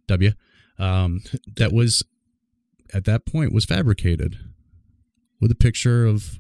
W. 0.09 0.33
Um, 0.79 1.23
that 1.57 1.73
was 1.73 2.03
at 2.95 3.05
that 3.05 3.27
point 3.27 3.53
was 3.53 3.65
fabricated 3.65 4.39
with 5.41 5.51
a 5.51 5.55
picture 5.57 6.07
of 6.07 6.39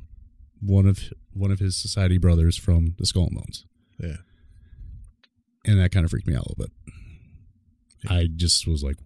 one 0.61 0.86
of 0.86 0.99
one 1.32 1.51
of 1.51 1.59
his 1.59 1.76
society 1.80 2.18
brothers 2.18 2.57
from 2.57 2.95
the 2.99 3.07
Skull 3.07 3.24
and 3.26 3.34
Bones, 3.36 3.64
Yeah. 4.01 4.16
and 5.64 5.78
that 5.80 5.91
kind 5.93 6.05
of 6.05 6.11
freaked 6.11 6.26
me 6.26 6.34
out 6.34 6.47
a 6.47 6.49
little 6.51 6.64
bit. 6.66 6.72
I 8.11 8.28
just 8.34 8.66
was 8.66 8.82
like, 8.82 8.97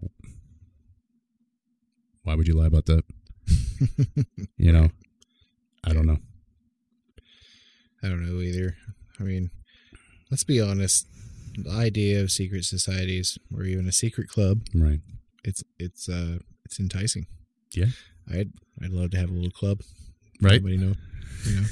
"Why 2.22 2.35
would 2.35 2.47
you 2.49 2.55
lie 2.55 2.66
about 2.66 2.87
that?" 2.87 3.05
you 4.57 4.72
know, 4.72 4.91
I 5.85 5.93
don't 5.93 6.07
know. 6.07 6.18
I 8.03 8.09
don't 8.09 8.24
know 8.26 8.41
either. 8.41 8.76
I 9.18 9.22
mean, 9.24 9.51
let's 10.30 10.45
be 10.45 10.61
honest. 10.61 11.07
The 11.57 11.70
idea 11.70 12.22
of 12.22 12.30
secret 12.30 12.64
societies 12.64 13.39
or 13.55 13.64
even 13.64 13.87
a 13.87 13.93
secret 13.93 14.28
club, 14.28 14.62
Right? 14.74 15.01
It's 15.45 15.62
it's 15.78 16.09
uh 16.09 16.38
it's 16.64 16.78
enticing. 16.80 17.26
Yeah. 17.72 17.86
I'd 18.30 18.53
I'd 18.82 18.90
love 18.90 19.11
to 19.11 19.18
have 19.18 19.30
a 19.30 19.32
little 19.32 19.51
club. 19.51 19.80
Right. 20.40 20.62
Nobody 20.62 20.76
know. 20.76 20.95
You 21.45 21.61
know. 21.61 21.66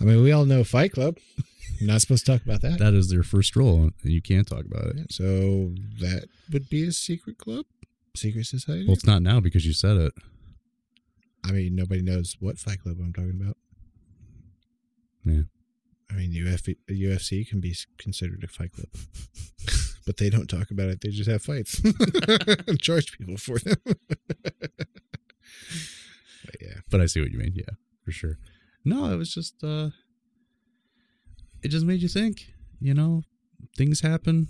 I 0.00 0.04
mean, 0.04 0.22
we 0.22 0.32
all 0.32 0.44
know 0.44 0.64
Fight 0.64 0.92
Club. 0.92 1.18
You're 1.78 1.90
not 1.90 2.00
supposed 2.00 2.24
to 2.26 2.32
talk 2.32 2.44
about 2.44 2.62
that. 2.62 2.78
That 2.78 2.94
is 2.94 3.10
their 3.10 3.22
first 3.22 3.56
rule, 3.56 3.82
and 3.82 3.92
you 4.02 4.22
can't 4.22 4.46
talk 4.46 4.64
about 4.64 4.86
it. 4.86 4.96
Yeah, 4.96 5.04
so 5.10 5.74
that 6.00 6.26
would 6.52 6.68
be 6.68 6.86
a 6.86 6.92
secret 6.92 7.38
club, 7.38 7.66
secret 8.14 8.46
society. 8.46 8.84
Well, 8.86 8.94
it's 8.94 9.06
not 9.06 9.22
now 9.22 9.40
because 9.40 9.66
you 9.66 9.72
said 9.72 9.96
it. 9.96 10.12
I 11.44 11.52
mean, 11.52 11.76
nobody 11.76 12.02
knows 12.02 12.36
what 12.40 12.58
Fight 12.58 12.82
Club 12.82 12.96
I'm 12.98 13.12
talking 13.12 13.38
about. 13.40 13.56
Yeah. 15.24 15.42
I 16.10 16.14
mean, 16.14 16.46
UF, 16.46 16.62
UFC 16.88 17.48
can 17.48 17.60
be 17.60 17.74
considered 17.98 18.44
a 18.44 18.48
fight 18.48 18.72
club, 18.72 18.88
but 20.06 20.16
they 20.16 20.30
don't 20.30 20.48
talk 20.48 20.70
about 20.70 20.88
it. 20.88 21.00
They 21.00 21.10
just 21.10 21.28
have 21.28 21.42
fights 21.42 21.82
and 21.84 22.80
charge 22.80 23.18
people 23.18 23.36
for 23.36 23.58
them. 23.58 23.76
but 23.84 23.96
yeah, 26.60 26.78
but 26.88 27.00
I 27.00 27.06
see 27.06 27.20
what 27.20 27.32
you 27.32 27.38
mean. 27.38 27.52
Yeah, 27.54 27.74
for 28.04 28.12
sure. 28.12 28.38
No, 28.84 29.12
it 29.12 29.16
was 29.16 29.34
just 29.34 29.62
uh 29.64 29.90
it 31.62 31.68
just 31.68 31.84
made 31.84 32.00
you 32.00 32.08
think, 32.08 32.46
you 32.80 32.94
know, 32.94 33.24
things 33.76 34.00
happen, 34.00 34.48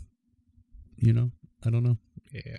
you 0.99 1.13
know, 1.13 1.31
I 1.65 1.71
don't 1.71 1.83
know. 1.83 1.97
yeah. 2.33 2.59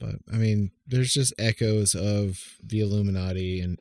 But 0.00 0.16
I 0.32 0.36
mean, 0.36 0.72
there's 0.86 1.14
just 1.14 1.32
echoes 1.38 1.94
of 1.94 2.40
the 2.64 2.80
Illuminati 2.80 3.60
and 3.60 3.78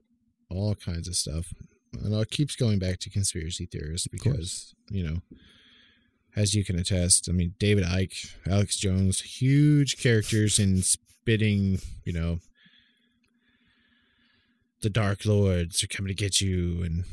all 0.52 0.76
kinds 0.76 1.08
of 1.08 1.16
stuff, 1.16 1.54
and 1.94 2.14
it 2.14 2.30
keeps 2.30 2.56
going 2.56 2.78
back 2.78 3.00
to 3.00 3.10
conspiracy 3.10 3.66
theorists 3.66 4.08
because 4.08 4.76
you 4.92 5.04
know, 5.04 5.18
as 6.36 6.54
you 6.54 6.64
can 6.64 6.78
attest, 6.80 7.28
I 7.30 7.34
mean, 7.34 7.56
David 7.60 7.84
Icke, 7.84 8.34
Alex 8.48 8.78
Jones, 8.78 9.22
huge 9.22 9.98
characters 10.02 10.60
in 10.60 10.82
spitting, 10.82 11.80
you 12.06 12.14
know, 12.14 12.40
the 14.82 14.90
Dark 14.90 15.26
Lords 15.26 15.84
are 15.84 15.88
coming 15.88 16.10
to 16.10 16.14
get 16.14 16.40
you, 16.40 16.84
and 16.84 17.04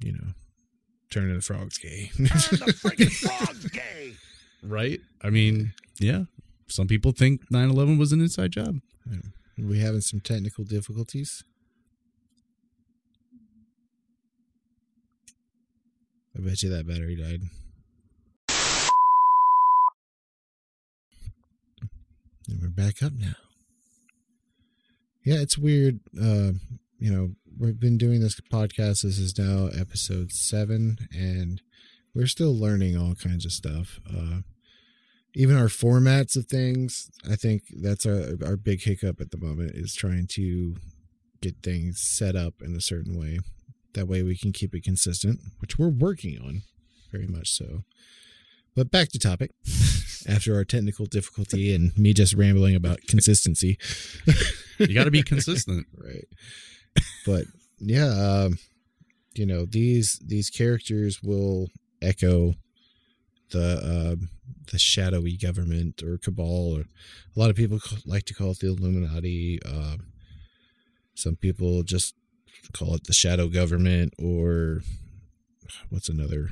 you 0.00 0.12
know, 0.12 0.28
turning 1.10 1.34
the 1.34 1.40
frogs 1.40 1.78
gay. 1.78 2.10
turn 2.16 2.26
the 2.26 3.10
frogs 3.20 3.70
gay. 3.70 4.12
Right? 4.62 5.00
I 5.22 5.30
mean, 5.30 5.72
yeah. 5.98 6.24
Some 6.68 6.88
people 6.88 7.12
think 7.12 7.48
9/11 7.50 7.98
was 7.98 8.12
an 8.12 8.20
inside 8.20 8.50
job. 8.50 8.80
we 9.56 9.78
having 9.78 10.00
some 10.00 10.20
technical 10.20 10.64
difficulties. 10.64 11.44
I 16.36 16.40
bet 16.42 16.62
you 16.62 16.68
that 16.70 16.86
battery 16.86 17.16
died. 17.16 17.40
And 22.48 22.60
we're 22.60 22.65
back 22.76 23.02
up 23.02 23.14
now. 23.14 23.34
Yeah, 25.24 25.40
it's 25.40 25.58
weird. 25.58 26.00
Uh, 26.16 26.52
you 26.98 27.10
know, 27.10 27.30
we've 27.58 27.80
been 27.80 27.98
doing 27.98 28.20
this 28.20 28.38
podcast. 28.40 29.02
This 29.02 29.18
is 29.18 29.36
now 29.38 29.68
episode 29.68 30.30
seven, 30.30 30.98
and 31.12 31.62
we're 32.14 32.26
still 32.26 32.56
learning 32.56 32.96
all 32.96 33.14
kinds 33.14 33.44
of 33.44 33.52
stuff. 33.52 33.98
Uh, 34.08 34.40
even 35.34 35.56
our 35.56 35.66
formats 35.66 36.36
of 36.36 36.46
things, 36.46 37.10
I 37.28 37.34
think 37.34 37.62
that's 37.82 38.06
our 38.06 38.34
our 38.44 38.56
big 38.56 38.82
hiccup 38.82 39.20
at 39.20 39.30
the 39.30 39.38
moment 39.38 39.72
is 39.74 39.94
trying 39.94 40.26
to 40.32 40.76
get 41.40 41.56
things 41.62 42.00
set 42.00 42.36
up 42.36 42.54
in 42.62 42.76
a 42.76 42.80
certain 42.80 43.18
way. 43.18 43.38
That 43.94 44.08
way 44.08 44.22
we 44.22 44.36
can 44.36 44.52
keep 44.52 44.74
it 44.74 44.84
consistent, 44.84 45.40
which 45.58 45.78
we're 45.78 45.88
working 45.88 46.38
on 46.40 46.62
very 47.10 47.26
much 47.26 47.50
so. 47.50 47.84
But 48.76 48.90
back 48.90 49.08
to 49.10 49.18
topic. 49.18 49.52
After 50.28 50.56
our 50.56 50.64
technical 50.64 51.06
difficulty 51.06 51.72
and 51.72 51.96
me 51.96 52.12
just 52.12 52.34
rambling 52.34 52.74
about 52.74 53.00
consistency. 53.06 53.78
You 54.76 54.92
got 54.92 55.04
to 55.04 55.10
be 55.12 55.22
consistent. 55.24 55.86
right. 55.96 56.26
But 57.24 57.44
yeah, 57.78 58.08
um, 58.08 58.58
you 59.34 59.46
know, 59.46 59.66
these 59.66 60.20
these 60.26 60.50
characters 60.50 61.22
will 61.22 61.68
echo 62.02 62.54
the 63.50 64.12
um, 64.12 64.30
the 64.72 64.78
shadowy 64.78 65.36
government 65.36 66.02
or 66.02 66.18
cabal 66.18 66.76
or 66.76 66.80
a 66.80 67.38
lot 67.38 67.50
of 67.50 67.56
people 67.56 67.78
like 68.04 68.24
to 68.24 68.34
call 68.34 68.50
it 68.50 68.58
the 68.58 68.66
illuminati 68.66 69.60
uh, 69.64 69.96
some 71.14 71.36
people 71.36 71.82
just 71.82 72.14
call 72.72 72.94
it 72.94 73.04
the 73.04 73.12
shadow 73.12 73.46
government 73.46 74.12
or 74.18 74.80
what's 75.90 76.08
another 76.08 76.50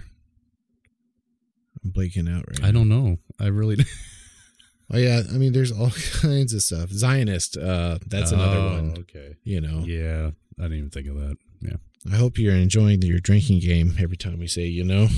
i'm 1.85 1.91
blanking 1.93 2.35
out 2.35 2.45
right 2.49 2.65
I 2.65 2.71
don't 2.73 2.89
know. 2.89 3.19
I 3.41 3.47
really 3.49 3.77
oh 4.93 4.99
yeah 4.99 5.23
i 5.31 5.35
mean 5.37 5.53
there's 5.53 5.73
all 5.73 5.91
kinds 6.21 6.53
of 6.55 6.63
stuff 6.63 6.91
zionist 6.91 7.57
uh 7.57 7.99
that's 8.07 8.33
another 8.33 8.61
one. 8.61 8.95
Okay. 9.01 9.37
you 9.45 9.61
know 9.61 9.83
Yeah, 9.85 10.31
I 10.59 10.63
didn't 10.63 10.79
even 10.79 10.91
think 10.91 11.09
of 11.09 11.17
that. 11.17 11.37
Yeah. 11.61 11.77
I 12.13 12.17
hope 12.17 12.39
you're 12.39 12.55
enjoying 12.55 13.01
your 13.03 13.19
drinking 13.19 13.61
game 13.61 13.95
every 13.99 14.17
time 14.19 14.39
we 14.39 14.47
say, 14.47 14.67
you 14.67 14.85
know. 14.85 15.09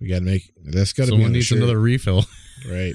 We 0.00 0.08
got 0.08 0.18
to 0.18 0.24
make 0.24 0.52
that's 0.64 0.92
got 0.92 1.04
to 1.04 1.12
be 1.12 1.12
Someone 1.12 1.26
on 1.26 1.32
needs 1.32 1.46
shirt, 1.46 1.58
another 1.58 1.78
refill. 1.80 2.24
right. 2.70 2.94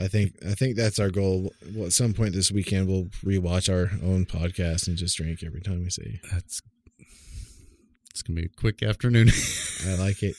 I 0.00 0.08
think 0.08 0.32
I 0.44 0.54
think 0.54 0.76
that's 0.76 0.98
our 0.98 1.10
goal. 1.10 1.52
Well, 1.74 1.86
at 1.86 1.92
some 1.92 2.14
point 2.14 2.32
this 2.34 2.50
weekend, 2.50 2.88
we'll 2.88 3.04
rewatch 3.24 3.72
our 3.72 3.90
own 4.04 4.24
podcast 4.26 4.88
and 4.88 4.96
just 4.96 5.16
drink 5.16 5.44
every 5.44 5.60
time 5.60 5.84
we 5.84 5.90
say. 5.90 6.20
That's 6.32 6.60
it's 8.10 8.22
gonna 8.22 8.40
be 8.40 8.46
a 8.46 8.48
quick 8.60 8.82
afternoon. 8.82 9.28
I 9.86 9.94
like 9.96 10.22
it. 10.22 10.34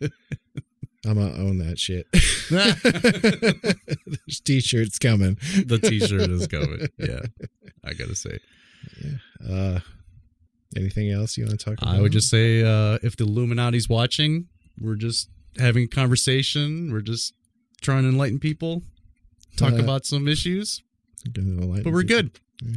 I'm 1.06 1.14
gonna 1.14 1.32
own 1.36 1.58
that 1.58 1.78
shit. 1.78 2.06
There's 2.50 4.40
t-shirts 4.40 4.98
coming. 4.98 5.36
the 5.66 5.78
T-shirt 5.78 6.28
is 6.30 6.46
coming. 6.46 6.88
Yeah, 6.98 7.20
I 7.84 7.94
gotta 7.94 8.14
say. 8.16 8.38
Uh, 9.48 9.78
anything 10.76 11.10
else 11.10 11.36
you 11.36 11.46
want 11.46 11.58
to 11.58 11.64
talk 11.64 11.80
about? 11.80 11.94
I 11.94 12.00
would 12.00 12.12
just 12.12 12.28
say 12.28 12.62
uh, 12.62 12.98
if 13.02 13.16
the 13.16 13.24
Illuminati's 13.24 13.88
watching, 13.88 14.48
we're 14.80 14.96
just 14.96 15.28
having 15.58 15.84
a 15.84 15.88
conversation. 15.88 16.90
We're 16.92 17.00
just 17.00 17.32
trying 17.80 18.02
to 18.02 18.08
enlighten 18.08 18.38
people, 18.40 18.82
talk 19.56 19.74
Uh, 19.74 19.76
about 19.82 20.04
some 20.04 20.26
issues, 20.28 20.82
but 21.32 21.42
we're 21.86 22.02
people. 22.02 22.02
good. 22.02 22.30
Yeah. 22.62 22.72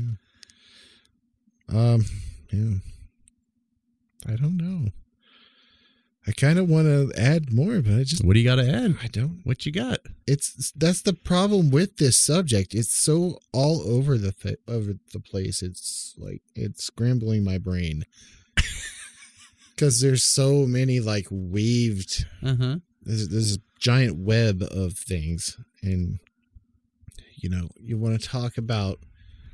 Um. 1.94 2.06
Yeah. 2.52 2.76
I 4.28 4.36
don't 4.36 4.58
know. 4.58 4.90
I 6.28 6.32
kind 6.34 6.60
of 6.60 6.70
want 6.70 6.86
to 6.86 7.12
add 7.20 7.52
more, 7.52 7.82
but 7.82 7.94
I 7.94 8.04
just 8.04 8.24
What 8.24 8.34
do 8.34 8.40
you 8.40 8.46
got 8.46 8.56
to 8.58 8.70
add? 8.70 8.96
I 9.02 9.08
don't. 9.08 9.42
What 9.44 9.66
you 9.66 9.72
got? 9.72 10.00
It's 10.28 10.72
that's 10.74 11.02
the 11.02 11.14
problem 11.14 11.72
with 11.72 11.98
this 11.98 12.18
subject. 12.20 12.76
It's 12.76 12.94
so 12.96 13.40
all 13.52 13.82
over 13.82 14.18
the 14.20 14.58
over 14.68 14.94
the 15.14 15.20
place. 15.20 15.64
It's 15.64 16.14
like 16.18 16.42
it's 16.56 16.84
scrambling 16.84 17.44
my 17.44 17.58
brain 17.58 18.04
because 19.76 20.02
there's 20.02 20.24
so 20.24 20.66
many 20.68 21.00
like 21.00 21.28
weaved 21.32 22.26
Uh 22.44 22.56
huh. 22.56 22.76
there's, 23.02 23.30
there's 23.30 23.56
a 23.56 23.60
giant 23.80 24.18
web 24.18 24.62
of 24.70 24.94
things 24.94 25.58
and 25.82 26.20
you 27.36 27.50
know 27.50 27.68
you 27.80 27.98
want 27.98 28.20
to 28.22 28.28
talk 28.28 28.58
about 28.60 29.00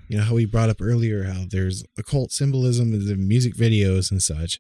you 0.09 0.17
know 0.17 0.23
how 0.23 0.33
we 0.33 0.43
brought 0.45 0.69
up 0.69 0.81
earlier 0.81 1.23
how 1.23 1.45
there's 1.49 1.85
occult 1.97 2.31
symbolism 2.33 2.93
in 2.93 3.05
the 3.05 3.15
music 3.15 3.55
videos 3.55 4.11
and 4.11 4.21
such 4.21 4.59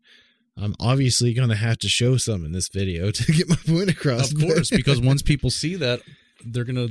i'm 0.59 0.75
obviously 0.79 1.33
going 1.33 1.49
to 1.49 1.55
have 1.55 1.77
to 1.79 1.89
show 1.89 2.17
some 2.17 2.43
in 2.45 2.51
this 2.51 2.67
video 2.69 3.11
to 3.17 3.31
get 3.31 3.47
my 3.49 3.55
point 3.67 3.89
across 3.89 4.31
Of 4.31 4.39
course, 4.39 4.69
because 4.81 4.99
once 5.01 5.21
people 5.21 5.49
see 5.49 5.75
that, 5.75 6.01
they're 6.45 6.63
gonna 6.65 6.89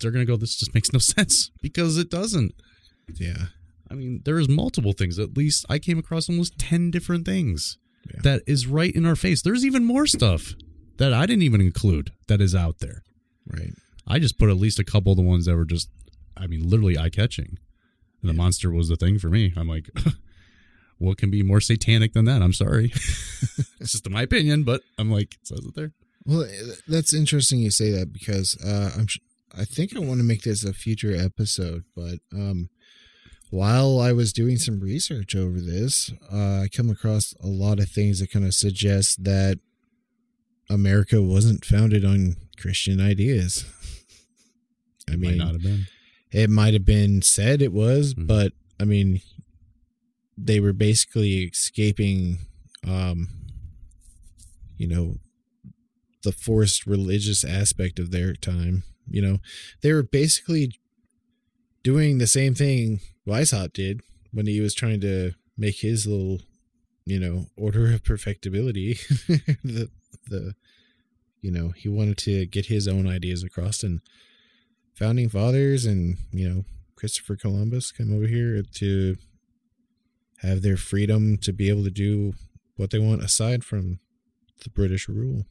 they're 0.00 0.10
gonna 0.10 0.24
go. 0.26 0.36
This 0.36 0.56
just 0.56 0.74
makes 0.74 0.92
no 0.92 0.98
sense 1.14 1.50
because 1.62 1.96
it 1.98 2.10
doesn't. 2.10 2.52
yeah 3.14 3.46
I 3.90 3.94
mean, 3.94 4.20
there's 4.24 4.48
multiple 4.48 4.92
things. 4.92 5.16
At 5.18 5.36
least 5.36 5.64
I 5.68 5.78
came 5.78 5.96
across 5.98 6.28
almost 6.28 6.58
10 6.58 6.90
different 6.90 7.24
things 7.24 7.78
Yeah. 8.12 8.20
that 8.24 8.42
is 8.46 8.66
right 8.66 8.92
in 8.92 9.06
our 9.06 9.14
face. 9.16 9.42
There's 9.42 9.64
even 9.64 9.84
more 9.84 10.06
stuff 10.08 10.54
that 10.98 11.12
I 11.12 11.24
didn't 11.24 11.42
even 11.44 11.60
include 11.60 12.10
that 12.26 12.40
is 12.40 12.52
out 12.54 12.80
there. 12.80 13.02
right 13.46 13.70
I 14.08 14.18
just 14.18 14.38
put 14.38 14.50
at 14.50 14.56
least 14.56 14.78
a 14.80 14.84
couple 14.84 15.12
of 15.12 15.16
the 15.16 15.22
ones 15.22 15.46
that 15.46 15.54
were 15.56 15.64
just, 15.64 15.88
I 16.36 16.46
mean, 16.48 16.68
literally 16.68 16.98
eye 16.98 17.10
catching. 17.10 17.58
And 18.22 18.28
the 18.28 18.34
monster 18.34 18.70
was 18.72 18.88
the 18.88 18.96
thing 18.96 19.18
for 19.20 19.28
me. 19.28 19.52
I'm 19.56 19.68
like, 19.68 19.88
what 20.98 21.18
can 21.18 21.30
be 21.30 21.42
more 21.42 21.60
satanic 21.60 22.12
than 22.14 22.24
that? 22.26 22.42
I'm 22.42 22.52
sorry. 22.52 22.86
it's 23.80 23.92
just 23.92 24.08
my 24.10 24.22
opinion, 24.22 24.62
but 24.64 24.82
I'm 24.98 25.10
like, 25.10 25.34
it 25.34 25.46
says 25.46 25.60
it 25.64 25.74
there. 25.74 25.92
well 26.24 26.46
that's 26.88 27.12
interesting 27.14 27.60
you 27.60 27.70
say 27.70 27.90
that 27.92 28.12
because 28.12 28.56
uh 28.64 28.90
i'm 28.98 29.06
I 29.58 29.64
think 29.64 29.96
I 29.96 30.00
want 30.00 30.18
to 30.20 30.24
make 30.24 30.42
this 30.42 30.64
a 30.64 30.74
future 30.74 31.14
episode, 31.16 31.84
but 31.94 32.18
um, 32.34 32.68
while 33.48 34.00
I 34.00 34.12
was 34.12 34.34
doing 34.34 34.58
some 34.58 34.80
research 34.80 35.34
over 35.34 35.60
this, 35.62 36.12
uh, 36.30 36.62
I 36.64 36.68
come 36.70 36.90
across 36.90 37.32
a 37.42 37.46
lot 37.46 37.78
of 37.78 37.88
things 37.88 38.18
that 38.20 38.30
kind 38.30 38.44
of 38.44 38.52
suggest 38.52 39.24
that 39.24 39.58
America 40.68 41.22
wasn't 41.22 41.64
founded 41.64 42.04
on 42.04 42.36
Christian 42.58 43.00
ideas. 43.00 43.64
I 45.08 45.14
It 45.14 45.20
mean, 45.20 45.38
might 45.38 45.44
not 45.44 45.52
have 45.54 45.62
been. 45.62 45.86
it 46.32 46.50
might 46.50 46.74
have 46.74 46.84
been 46.84 47.22
said 47.22 47.62
it 47.62 47.72
was, 47.72 48.12
Mhm. 48.14 48.26
but 48.26 48.52
I 48.78 48.84
mean, 48.84 49.20
they 50.36 50.60
were 50.60 50.72
basically 50.72 51.44
escaping, 51.44 52.38
um, 52.86 53.28
you 54.76 54.86
know, 54.86 55.16
the 56.22 56.32
forced 56.32 56.86
religious 56.86 57.44
aspect 57.44 57.98
of 57.98 58.10
their 58.10 58.34
time. 58.34 58.82
You 59.08 59.22
know, 59.22 59.38
they 59.82 59.92
were 59.92 60.02
basically 60.02 60.72
doing 61.82 62.18
the 62.18 62.26
same 62.26 62.54
thing 62.54 63.00
Weishaupt 63.26 63.74
did 63.74 64.00
when 64.32 64.46
he 64.46 64.60
was 64.60 64.74
trying 64.74 65.00
to 65.02 65.32
make 65.56 65.80
his 65.80 66.06
little, 66.06 66.40
you 67.04 67.20
know, 67.20 67.46
order 67.56 67.92
of 67.92 68.04
perfectibility. 68.04 68.94
the 69.62 69.90
the, 70.28 70.54
you 71.40 71.52
know, 71.52 71.70
he 71.70 71.88
wanted 71.88 72.18
to 72.18 72.46
get 72.46 72.66
his 72.66 72.88
own 72.88 73.06
ideas 73.06 73.44
across 73.44 73.82
and 73.84 74.00
founding 74.96 75.28
fathers 75.28 75.84
and 75.84 76.16
you 76.32 76.48
know 76.48 76.64
Christopher 76.96 77.36
Columbus 77.36 77.92
come 77.92 78.14
over 78.14 78.26
here 78.26 78.62
to 78.76 79.16
have 80.42 80.62
their 80.62 80.76
freedom 80.76 81.36
to 81.38 81.52
be 81.52 81.68
able 81.68 81.84
to 81.84 81.90
do 81.90 82.34
what 82.76 82.90
they 82.90 82.98
want 82.98 83.22
aside 83.22 83.64
from 83.64 83.98
the 84.62 84.70
British 84.70 85.08
rule. 85.08 85.46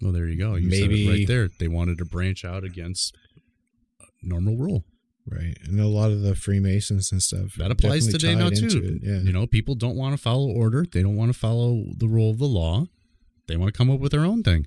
Well, 0.00 0.12
there 0.12 0.26
you 0.28 0.38
go. 0.38 0.54
You 0.54 0.70
said 0.70 0.88
Maybe- 0.88 1.06
it 1.06 1.10
right 1.10 1.26
there. 1.28 1.48
They 1.58 1.68
wanted 1.68 1.98
to 1.98 2.04
branch 2.04 2.44
out 2.44 2.64
against 2.64 3.14
normal 4.22 4.56
rule. 4.56 4.84
Right. 5.28 5.56
And 5.64 5.78
a 5.78 5.86
lot 5.86 6.10
of 6.10 6.22
the 6.22 6.34
Freemasons 6.34 7.12
and 7.12 7.22
stuff. 7.22 7.54
That 7.56 7.70
applies 7.70 8.06
today 8.08 8.34
now 8.34 8.48
too. 8.48 8.98
Yeah. 9.02 9.18
You 9.20 9.32
know, 9.32 9.46
people 9.46 9.74
don't 9.74 9.94
want 9.96 10.16
to 10.16 10.20
follow 10.20 10.48
order. 10.50 10.84
They 10.90 11.02
don't 11.02 11.16
want 11.16 11.32
to 11.32 11.38
follow 11.38 11.84
the 11.96 12.08
rule 12.08 12.30
of 12.30 12.38
the 12.38 12.48
law. 12.48 12.86
They 13.46 13.56
want 13.56 13.72
to 13.72 13.76
come 13.76 13.90
up 13.90 14.00
with 14.00 14.12
their 14.12 14.24
own 14.24 14.42
thing. 14.42 14.66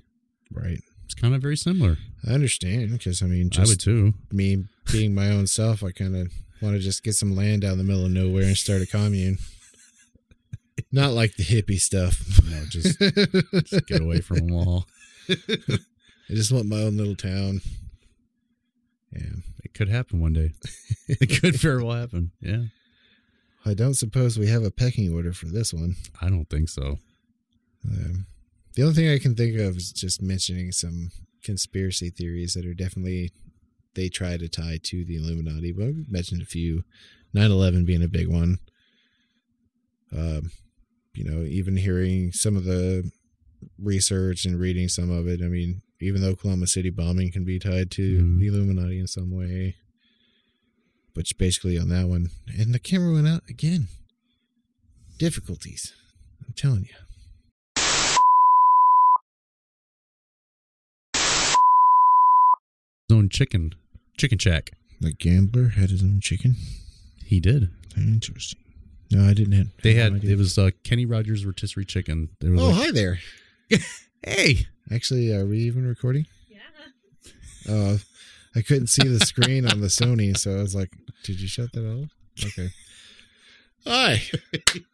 right. 0.52 0.78
It's 1.04 1.14
kind 1.14 1.34
of 1.34 1.42
very 1.42 1.56
similar. 1.56 1.98
I 2.26 2.32
understand 2.32 2.90
because 2.92 3.22
I 3.22 3.26
mean, 3.26 3.50
I 3.54 3.60
would 3.60 3.66
just 3.66 3.80
too. 3.82 4.14
me 4.32 4.64
being 4.90 5.14
my 5.14 5.28
own 5.28 5.46
self, 5.46 5.82
I 5.84 5.90
kind 5.90 6.16
of 6.16 6.32
want 6.64 6.76
to 6.76 6.82
just 6.82 7.02
get 7.02 7.14
some 7.14 7.36
land 7.36 7.62
down 7.62 7.72
in 7.72 7.78
the 7.78 7.84
middle 7.84 8.06
of 8.06 8.10
nowhere 8.10 8.44
and 8.44 8.56
start 8.56 8.82
a 8.82 8.86
commune. 8.86 9.38
Not 10.90 11.12
like 11.12 11.36
the 11.36 11.44
hippie 11.44 11.80
stuff. 11.80 12.22
No, 12.48 12.64
just, 12.68 12.98
just 13.66 13.86
get 13.86 14.00
away 14.00 14.20
from 14.20 14.38
them 14.38 14.54
all. 14.54 14.86
I 15.28 15.78
just 16.30 16.52
want 16.52 16.66
my 16.66 16.78
own 16.78 16.96
little 16.96 17.16
town. 17.16 17.60
Yeah. 19.12 19.36
It 19.64 19.74
could 19.74 19.88
happen 19.88 20.20
one 20.20 20.32
day. 20.32 20.52
It 21.06 21.38
could 21.42 21.54
very 21.56 21.82
well 21.82 21.96
happen. 21.96 22.30
Yeah. 22.40 22.62
I 23.66 23.74
don't 23.74 23.92
suppose 23.92 24.38
we 24.38 24.46
have 24.46 24.62
a 24.62 24.70
pecking 24.70 25.12
order 25.12 25.34
for 25.34 25.46
this 25.46 25.74
one. 25.74 25.96
I 26.22 26.30
don't 26.30 26.48
think 26.48 26.70
so. 26.70 26.98
Um, 27.86 28.24
the 28.74 28.82
only 28.82 28.94
thing 28.94 29.10
I 29.10 29.18
can 29.18 29.34
think 29.34 29.58
of 29.58 29.76
is 29.76 29.92
just 29.92 30.22
mentioning 30.22 30.72
some 30.72 31.10
conspiracy 31.42 32.08
theories 32.08 32.54
that 32.54 32.64
are 32.64 32.72
definitely 32.72 33.32
they 33.94 34.08
try 34.08 34.36
to 34.36 34.48
tie 34.48 34.78
to 34.84 35.04
the 35.04 35.16
Illuminati. 35.16 35.72
But 35.72 35.86
we've 35.94 36.10
mentioned 36.10 36.42
a 36.42 36.46
few, 36.46 36.84
9-11 37.34 37.84
being 37.84 38.02
a 38.02 38.08
big 38.08 38.28
one. 38.28 38.58
Um, 40.12 40.50
you 41.14 41.24
know, 41.24 41.42
even 41.42 41.76
hearing 41.76 42.32
some 42.32 42.56
of 42.56 42.64
the 42.64 43.10
research 43.78 44.44
and 44.44 44.58
reading 44.58 44.88
some 44.88 45.10
of 45.10 45.26
it. 45.28 45.40
I 45.42 45.46
mean, 45.48 45.82
even 46.00 46.20
though 46.20 46.28
Oklahoma 46.30 46.66
City 46.66 46.90
bombing 46.90 47.32
can 47.32 47.44
be 47.44 47.58
tied 47.58 47.90
to 47.92 48.18
Mhm. 48.18 48.38
the 48.40 48.46
Illuminati 48.48 48.98
in 48.98 49.06
some 49.06 49.30
way, 49.30 49.76
which 51.14 51.38
basically 51.38 51.78
on 51.78 51.88
that 51.88 52.08
one, 52.08 52.30
and 52.58 52.74
the 52.74 52.78
camera 52.78 53.12
went 53.12 53.28
out 53.28 53.42
again. 53.48 53.88
Difficulties, 55.18 55.92
I'm 56.46 56.52
telling 56.54 56.84
you. 56.84 56.94
Own 63.12 63.28
chicken, 63.28 63.74
chicken 64.16 64.38
shack. 64.38 64.70
The 65.00 65.12
gambler 65.12 65.68
had 65.70 65.90
his 65.90 66.02
own 66.02 66.20
chicken. 66.20 66.56
He 67.24 67.40
did. 67.40 67.70
Interesting. 67.96 68.60
No, 69.10 69.24
I 69.28 69.34
didn't 69.34 69.52
have. 69.52 69.68
They 69.82 69.94
had 69.94 70.12
no 70.24 70.28
it 70.30 70.38
was 70.38 70.56
uh, 70.58 70.70
Kenny 70.82 71.04
Rogers 71.06 71.44
rotisserie 71.44 71.84
chicken. 71.84 72.30
There 72.40 72.50
was 72.52 72.60
Oh, 72.60 72.68
like, 72.68 72.74
hi 72.86 72.90
there. 72.92 73.18
hey, 74.26 74.66
Actually, 74.92 75.32
are 75.32 75.46
we 75.46 75.58
even 75.60 75.86
recording? 75.86 76.26
Yeah. 76.48 76.58
Oh, 77.68 77.98
I 78.54 78.60
couldn't 78.62 78.88
see 78.88 79.08
the 79.08 79.20
screen 79.24 79.66
on 79.66 79.80
the 79.80 79.86
Sony, 79.86 80.36
so 80.36 80.52
I 80.58 80.60
was 80.62 80.74
like, 80.74 80.90
"Did 81.22 81.40
you 81.40 81.48
shut 81.48 81.72
that 81.72 81.86
off?" 81.86 82.10
Okay. 82.44 82.68
Hi. 83.86 84.20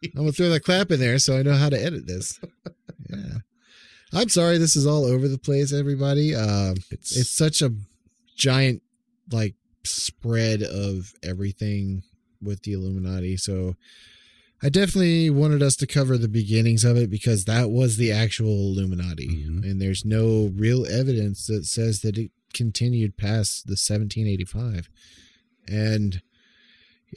I'm 0.03 0.11
gonna 0.15 0.31
throw 0.31 0.49
that 0.49 0.63
clap 0.63 0.91
in 0.91 0.99
there 0.99 1.17
so 1.19 1.37
I 1.37 1.43
know 1.43 1.53
how 1.55 1.69
to 1.69 1.81
edit 1.81 2.07
this. 2.07 2.39
Yeah. 3.09 3.39
I'm 4.13 4.29
sorry. 4.29 4.57
This 4.57 4.75
is 4.75 4.85
all 4.87 5.05
over 5.05 5.27
the 5.27 5.37
place, 5.37 5.73
everybody. 5.73 6.33
Um, 6.35 6.75
it's 6.89 7.15
it's 7.17 7.29
such 7.31 7.61
a 7.61 7.73
giant 8.37 8.81
like 9.33 9.55
spread 9.83 10.61
of 10.63 11.13
everything 11.23 12.03
with 12.41 12.63
the 12.63 12.73
Illuminati. 12.73 13.37
So 13.37 13.75
I 14.63 14.69
definitely 14.69 15.29
wanted 15.29 15.63
us 15.63 15.75
to 15.77 15.87
cover 15.87 16.17
the 16.17 16.27
beginnings 16.27 16.83
of 16.83 16.95
it 16.97 17.09
because 17.09 17.45
that 17.45 17.71
was 17.71 17.97
the 17.97 18.11
actual 18.11 18.71
Illuminati. 18.71 19.27
Mhm. 19.27 19.63
And 19.63 19.81
there's 19.81 20.05
no 20.05 20.51
real 20.55 20.85
evidence 20.85 21.47
that 21.47 21.65
says 21.65 22.01
that 22.01 22.17
it 22.17 22.31
continued 22.53 23.17
past 23.17 23.65
the 23.67 23.75
1785. 23.75 24.89
And 25.67 26.21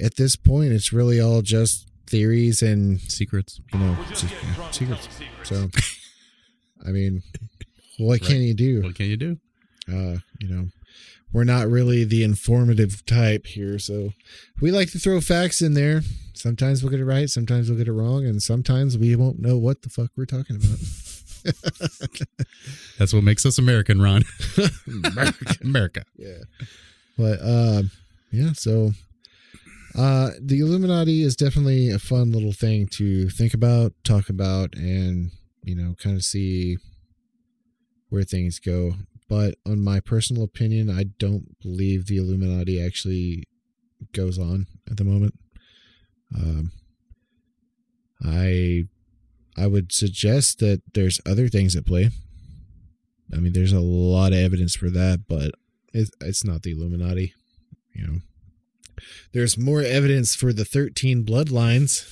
at 0.01 0.17
this 0.17 0.37
point, 0.37 0.73
it's 0.73 0.93
really 0.93 1.21
all 1.21 1.43
just 1.43 1.87
theories 2.07 2.63
and, 2.63 3.01
secrets. 3.01 3.61
you 3.73 3.79
know, 3.79 4.05
se- 4.15 4.29
yeah, 4.31 4.71
secrets. 4.71 5.09
So, 5.45 5.71
I 6.87 6.91
mean, 6.91 7.23
what 7.99 8.23
can 8.23 8.41
you 8.43 8.55
do? 8.55 8.83
What 8.83 8.95
can 8.95 9.07
you 9.07 9.17
do? 9.17 9.39
uh, 9.89 10.17
you 10.41 10.49
know, 10.49 10.69
we're 11.35 11.45
not 11.45 11.67
really 11.69 12.05
the 12.05 12.23
informative 12.23 13.05
type 13.05 13.45
here, 13.45 13.79
so 13.79 14.13
we 14.61 14.71
like 14.71 14.93
to 14.93 15.01
throw 15.01 15.21
facts 15.21 15.61
in 15.61 15.75
there. 15.75 16.01
Sometimes 16.33 16.83
we'll 16.83 16.91
get 16.91 17.01
it 17.01 17.05
right, 17.05 17.29
sometimes 17.29 17.69
we'll 17.69 17.77
get 17.77 17.89
it 17.89 17.93
wrong, 17.93 18.25
and 18.25 18.41
sometimes 18.41 18.97
we 18.97 19.17
won't 19.17 19.41
know 19.41 19.59
what 19.59 19.83
the 19.83 19.89
fuck 19.89 20.13
we're 20.17 20.27
talking 20.27 20.57
about. 20.57 20.79
That's 22.99 23.13
what 23.13 23.25
makes 23.25 23.45
us 23.45 23.59
American, 23.59 24.01
Ron. 24.01 24.23
America. 25.63 26.05
yeah, 26.17 26.39
but 27.19 27.41
um, 27.43 27.91
yeah. 28.31 28.53
So, 28.53 28.93
uh, 29.99 30.31
the 30.41 30.61
Illuminati 30.61 31.23
is 31.23 31.35
definitely 31.35 31.91
a 31.91 31.99
fun 31.99 32.31
little 32.31 32.53
thing 32.53 32.87
to 32.93 33.29
think 33.29 33.55
about, 33.55 33.93
talk 34.05 34.29
about, 34.29 34.75
and 34.77 35.33
you 35.65 35.75
know, 35.75 35.97
kind 35.99 36.17
of 36.17 36.23
see 36.23 36.79
where 38.09 38.23
things 38.23 38.61
go. 38.61 38.95
But 39.35 39.57
on 39.67 39.81
my 39.81 39.99
personal 39.99 40.45
opinion, 40.45 40.89
I 40.89 41.07
don't 41.19 41.59
believe 41.61 42.07
the 42.07 42.19
Illuminati 42.19 42.81
actually 42.81 43.43
goes 44.13 44.39
on 44.39 44.69
at 44.89 44.97
the 44.97 45.03
moment. 45.03 45.35
Um, 46.39 46.71
I 48.25 48.85
I 49.57 49.67
would 49.67 49.91
suggest 49.91 50.61
that 50.61 50.83
there's 50.95 51.21
other 51.27 51.49
things 51.49 51.75
at 51.75 51.85
play. 51.85 52.11
I 53.33 53.39
mean, 53.39 53.53
there's 53.53 53.73
a 53.73 53.81
lot 53.81 54.33
of 54.33 54.39
evidence 54.39 54.77
for 54.77 54.89
that, 54.91 55.25
but 55.29 55.51
it's, 55.93 56.13
it's 56.21 56.45
not 56.45 56.63
the 56.63 56.71
Illuminati. 56.71 57.35
You 57.93 58.07
know, 58.07 58.19
there's 59.33 59.59
more 59.59 59.83
evidence 59.83 60.37
for 60.37 60.53
the 60.53 60.65
13 60.65 61.25
bloodlines. 61.25 62.07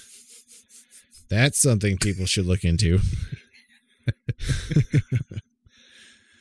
That's 1.31 1.62
something 1.62 1.99
people 1.99 2.27
should 2.27 2.47
look 2.47 2.64
into. 2.64 2.99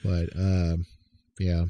but 0.04 0.30
um, 0.36 0.86
yeah, 1.40 1.66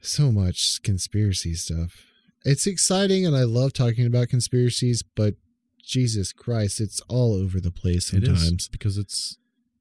so 0.00 0.32
much 0.32 0.82
conspiracy 0.82 1.54
stuff. 1.54 2.06
It's 2.44 2.66
exciting, 2.66 3.24
and 3.24 3.36
I 3.36 3.44
love 3.44 3.72
talking 3.72 4.06
about 4.06 4.28
conspiracies. 4.28 5.02
But 5.02 5.34
Jesus 5.82 6.32
Christ, 6.32 6.80
it's 6.80 7.00
all 7.08 7.34
over 7.34 7.60
the 7.60 7.70
place 7.70 8.06
sometimes. 8.06 8.42
is 8.42 8.68
because 8.68 8.98
it's 8.98 9.38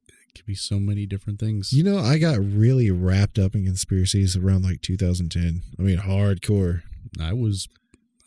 it 0.07 0.35
could 0.35 0.45
be 0.45 0.55
so 0.55 0.79
many 0.79 1.05
different 1.05 1.39
things. 1.39 1.73
You 1.73 1.83
know, 1.83 1.97
I 1.97 2.17
got 2.17 2.37
really 2.37 2.91
wrapped 2.91 3.39
up 3.39 3.55
in 3.55 3.65
conspiracies 3.65 4.35
around 4.35 4.63
like 4.63 4.81
2010. 4.81 5.61
I 5.77 5.81
mean, 5.81 5.97
hardcore. 5.97 6.81
I 7.19 7.33
was 7.33 7.67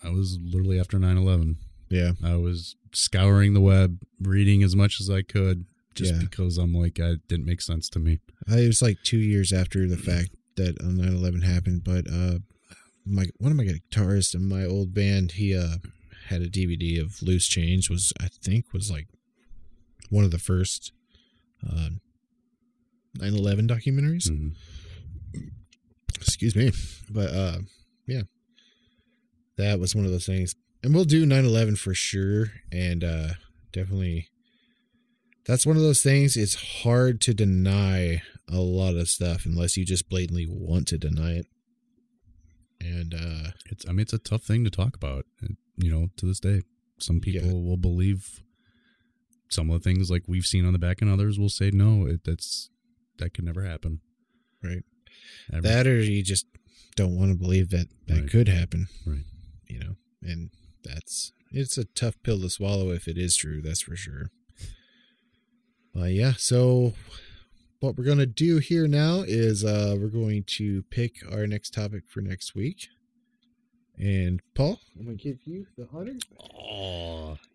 I 0.02 0.10
was 0.10 0.38
literally 0.42 0.78
after 0.78 0.98
9/11. 0.98 1.56
Yeah. 1.88 2.12
I 2.22 2.36
was 2.36 2.76
scouring 2.92 3.54
the 3.54 3.60
web, 3.60 3.98
reading 4.20 4.62
as 4.62 4.74
much 4.74 5.00
as 5.00 5.08
I 5.08 5.22
could 5.22 5.66
just 5.94 6.12
Yeah. 6.14 6.20
because 6.20 6.58
I'm 6.58 6.74
like 6.74 6.98
I 7.00 7.10
it 7.12 7.28
didn't 7.28 7.46
make 7.46 7.60
sense 7.62 7.88
to 7.90 7.98
me. 7.98 8.20
I, 8.48 8.60
it 8.60 8.66
was 8.66 8.82
like 8.82 8.98
two 9.04 9.18
years 9.18 9.52
after 9.52 9.86
the 9.88 9.96
fact 9.96 10.30
that 10.56 10.82
9 10.82 11.06
11 11.08 11.42
happened. 11.42 11.84
But 11.84 12.06
uh, 12.10 12.38
my 13.06 13.26
one 13.38 13.50
of 13.50 13.56
my 13.56 13.64
guitarists 13.64 14.34
in 14.34 14.48
my 14.48 14.64
old 14.64 14.94
band, 14.94 15.32
he 15.32 15.56
uh, 15.56 15.76
had 16.28 16.42
a 16.42 16.48
DVD 16.48 17.00
of 17.00 17.22
Loose 17.22 17.46
Change, 17.46 17.90
was 17.90 18.12
I 18.20 18.28
think 18.28 18.72
was 18.72 18.90
like 18.90 19.08
one 20.10 20.24
of 20.24 20.30
the 20.30 20.38
first 20.38 20.92
uh, 21.68 21.90
9 23.20 23.34
11 23.34 23.66
documentaries. 23.68 24.28
Mhm. 24.30 24.52
Excuse 26.16 26.56
me. 26.56 26.72
But 27.10 27.30
uh 27.30 27.58
yeah. 28.06 28.22
That 29.56 29.78
was 29.78 29.94
one 29.94 30.04
of 30.04 30.10
those 30.10 30.26
things. 30.26 30.54
And 30.82 30.94
we'll 30.94 31.04
do 31.04 31.24
9/11 31.26 31.78
for 31.78 31.94
sure 31.94 32.52
and 32.72 33.02
uh 33.04 33.28
definitely 33.72 34.28
that's 35.46 35.66
one 35.66 35.76
of 35.76 35.82
those 35.82 36.02
things 36.02 36.36
it's 36.36 36.82
hard 36.82 37.20
to 37.22 37.34
deny 37.34 38.22
a 38.48 38.56
lot 38.60 38.94
of 38.96 39.08
stuff 39.08 39.44
unless 39.46 39.76
you 39.76 39.84
just 39.84 40.08
blatantly 40.08 40.46
want 40.48 40.86
to 40.88 40.98
deny 40.98 41.32
it. 41.32 41.46
And 42.80 43.14
uh 43.14 43.50
It's 43.70 43.86
I 43.88 43.92
mean 43.92 44.00
it's 44.00 44.12
a 44.12 44.18
tough 44.18 44.42
thing 44.42 44.64
to 44.64 44.70
talk 44.70 44.96
about. 44.96 45.26
uh, 45.42 45.54
You 45.76 45.90
know, 45.90 46.10
to 46.16 46.26
this 46.26 46.40
day, 46.40 46.62
some 46.98 47.20
people 47.20 47.48
Yeah. 47.48 47.54
will 47.54 47.76
believe 47.76 48.42
some 49.48 49.70
of 49.70 49.82
the 49.82 49.84
things 49.88 50.10
like 50.10 50.22
we've 50.26 50.46
seen 50.46 50.64
on 50.66 50.72
the 50.72 50.78
back, 50.78 51.00
and 51.00 51.10
others 51.10 51.38
will 51.38 51.48
say 51.48 51.70
no. 51.70 52.06
It, 52.06 52.24
that's 52.24 52.70
that 53.18 53.34
could 53.34 53.44
never 53.44 53.64
happen. 53.64 54.00
Right. 54.62 54.84
Ever. 55.52 55.62
that 55.62 55.86
or 55.86 56.00
you 56.02 56.22
just 56.22 56.46
don't 56.96 57.16
want 57.16 57.30
to 57.32 57.36
believe 57.38 57.70
that 57.70 57.88
that 58.06 58.20
Right. 58.22 58.30
could 58.30 58.48
happen. 58.48 58.88
Right. 59.06 59.24
You 59.68 59.78
know, 59.80 59.96
and 60.22 60.50
that's 60.82 61.32
it's 61.50 61.78
a 61.78 61.84
tough 61.84 62.16
pill 62.22 62.40
to 62.40 62.50
swallow 62.50 62.90
if 62.90 63.06
it 63.08 63.16
is 63.16 63.36
true, 63.36 63.62
that's 63.62 63.82
for 63.82 63.96
sure. 63.96 64.30
But 65.94 66.10
yeah, 66.10 66.32
so 66.36 66.94
what 67.80 67.96
we're 67.96 68.04
going 68.04 68.18
to 68.18 68.26
do 68.26 68.58
here 68.58 68.88
now 68.88 69.22
is 69.26 69.64
uh 69.64 69.96
we're 69.98 70.08
going 70.08 70.44
to 70.44 70.82
pick 70.90 71.16
our 71.30 71.46
next 71.46 71.72
topic 71.74 72.04
for 72.08 72.20
next 72.20 72.54
week. 72.54 72.88
And 73.96 74.40
Paul, 74.54 74.80
I'm 74.98 75.04
going 75.04 75.18
to 75.18 75.22
give 75.22 75.38
you 75.44 75.66
the 75.76 75.86
honor 75.92 76.14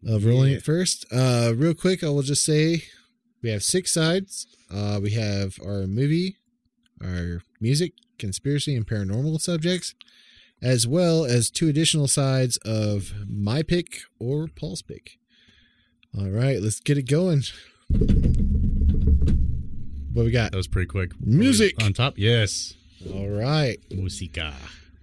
of 0.08 0.26
rolling 0.26 0.54
it 0.54 0.64
first. 0.64 1.06
Uh, 1.12 1.54
real 1.54 1.74
quick, 1.74 2.02
I 2.02 2.10
will 2.10 2.22
just 2.22 2.46
say 2.46 2.84
we 3.44 3.50
have 3.50 3.62
six 3.62 3.94
sides. 3.94 4.48
Uh, 4.74 5.00
we 5.02 5.12
have 5.12 5.56
our 5.62 5.86
movie, 5.86 6.38
our 7.04 7.42
music, 7.60 7.92
conspiracy, 8.18 8.74
and 8.74 8.88
paranormal 8.88 9.42
subjects, 9.42 9.96
as 10.62 10.88
well 10.88 11.26
as 11.26 11.50
two 11.50 11.68
additional 11.68 12.08
sides 12.08 12.56
of 12.64 13.12
my 13.28 13.62
pick 13.62 14.02
or 14.18 14.48
Paul's 14.48 14.82
pick. 14.82 15.18
All 16.18 16.30
right, 16.30 16.62
let's 16.62 16.80
get 16.80 16.98
it 16.98 17.10
going. 17.10 17.44
What 20.14 20.26
we 20.26 20.32
got? 20.32 20.52
that 20.52 20.58
was 20.58 20.68
pretty 20.68 20.88
quick. 20.88 21.12
Music. 21.20 21.76
on 21.84 21.94
top. 21.94 22.16
Yes, 22.18 22.74
All 23.14 23.28
right, 23.30 23.78
musica. 23.92 24.54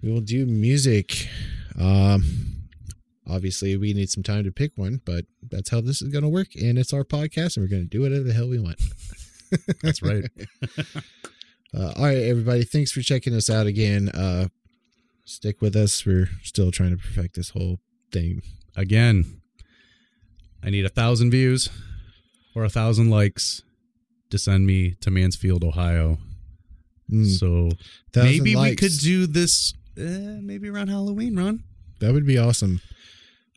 we 0.01 0.11
will 0.11 0.21
do 0.21 0.45
music. 0.45 1.27
Um, 1.79 2.23
obviously, 3.29 3.75
we 3.77 3.93
need 3.93 4.09
some 4.09 4.23
time 4.23 4.43
to 4.43 4.51
pick 4.51 4.71
one, 4.75 5.01
but 5.05 5.25
that's 5.49 5.69
how 5.69 5.81
this 5.81 6.01
is 6.01 6.09
going 6.09 6.23
to 6.23 6.29
work. 6.29 6.49
And 6.55 6.77
it's 6.77 6.93
our 6.93 7.03
podcast, 7.03 7.57
and 7.57 7.63
we're 7.65 7.69
going 7.69 7.83
to 7.83 7.89
do 7.89 8.01
whatever 8.01 8.23
the 8.23 8.33
hell 8.33 8.47
we 8.47 8.59
want. 8.59 8.81
That's 9.81 10.01
right. 10.01 10.25
Uh, 11.77 11.91
all 11.97 12.05
right, 12.05 12.17
everybody. 12.17 12.63
Thanks 12.63 12.93
for 12.93 13.01
checking 13.01 13.35
us 13.35 13.49
out 13.49 13.67
again. 13.67 14.07
Uh, 14.09 14.47
stick 15.25 15.61
with 15.61 15.75
us. 15.75 16.05
We're 16.05 16.29
still 16.41 16.71
trying 16.71 16.91
to 16.91 16.97
perfect 16.97 17.35
this 17.35 17.49
whole 17.49 17.79
thing. 18.09 18.41
Again, 18.77 19.41
I 20.63 20.69
need 20.69 20.85
a 20.85 20.89
thousand 20.89 21.29
views 21.31 21.67
or 22.57 22.63
a 22.63 22.69
thousand 22.69 23.11
likes 23.11 23.61
to 24.31 24.37
send 24.39 24.65
me 24.65 24.95
to 25.01 25.11
Mansfield, 25.11 25.63
Ohio. 25.63 26.17
Mm, 27.11 27.25
So 27.39 27.69
maybe 28.15 28.55
we 28.55 28.75
could 28.75 28.97
do 28.99 29.27
this. 29.27 29.73
Uh, 29.97 30.39
maybe 30.41 30.67
around 30.67 30.87
Halloween, 30.89 31.35
Ron. 31.37 31.63
that 31.99 32.13
would 32.13 32.25
be 32.25 32.37
awesome. 32.37 32.81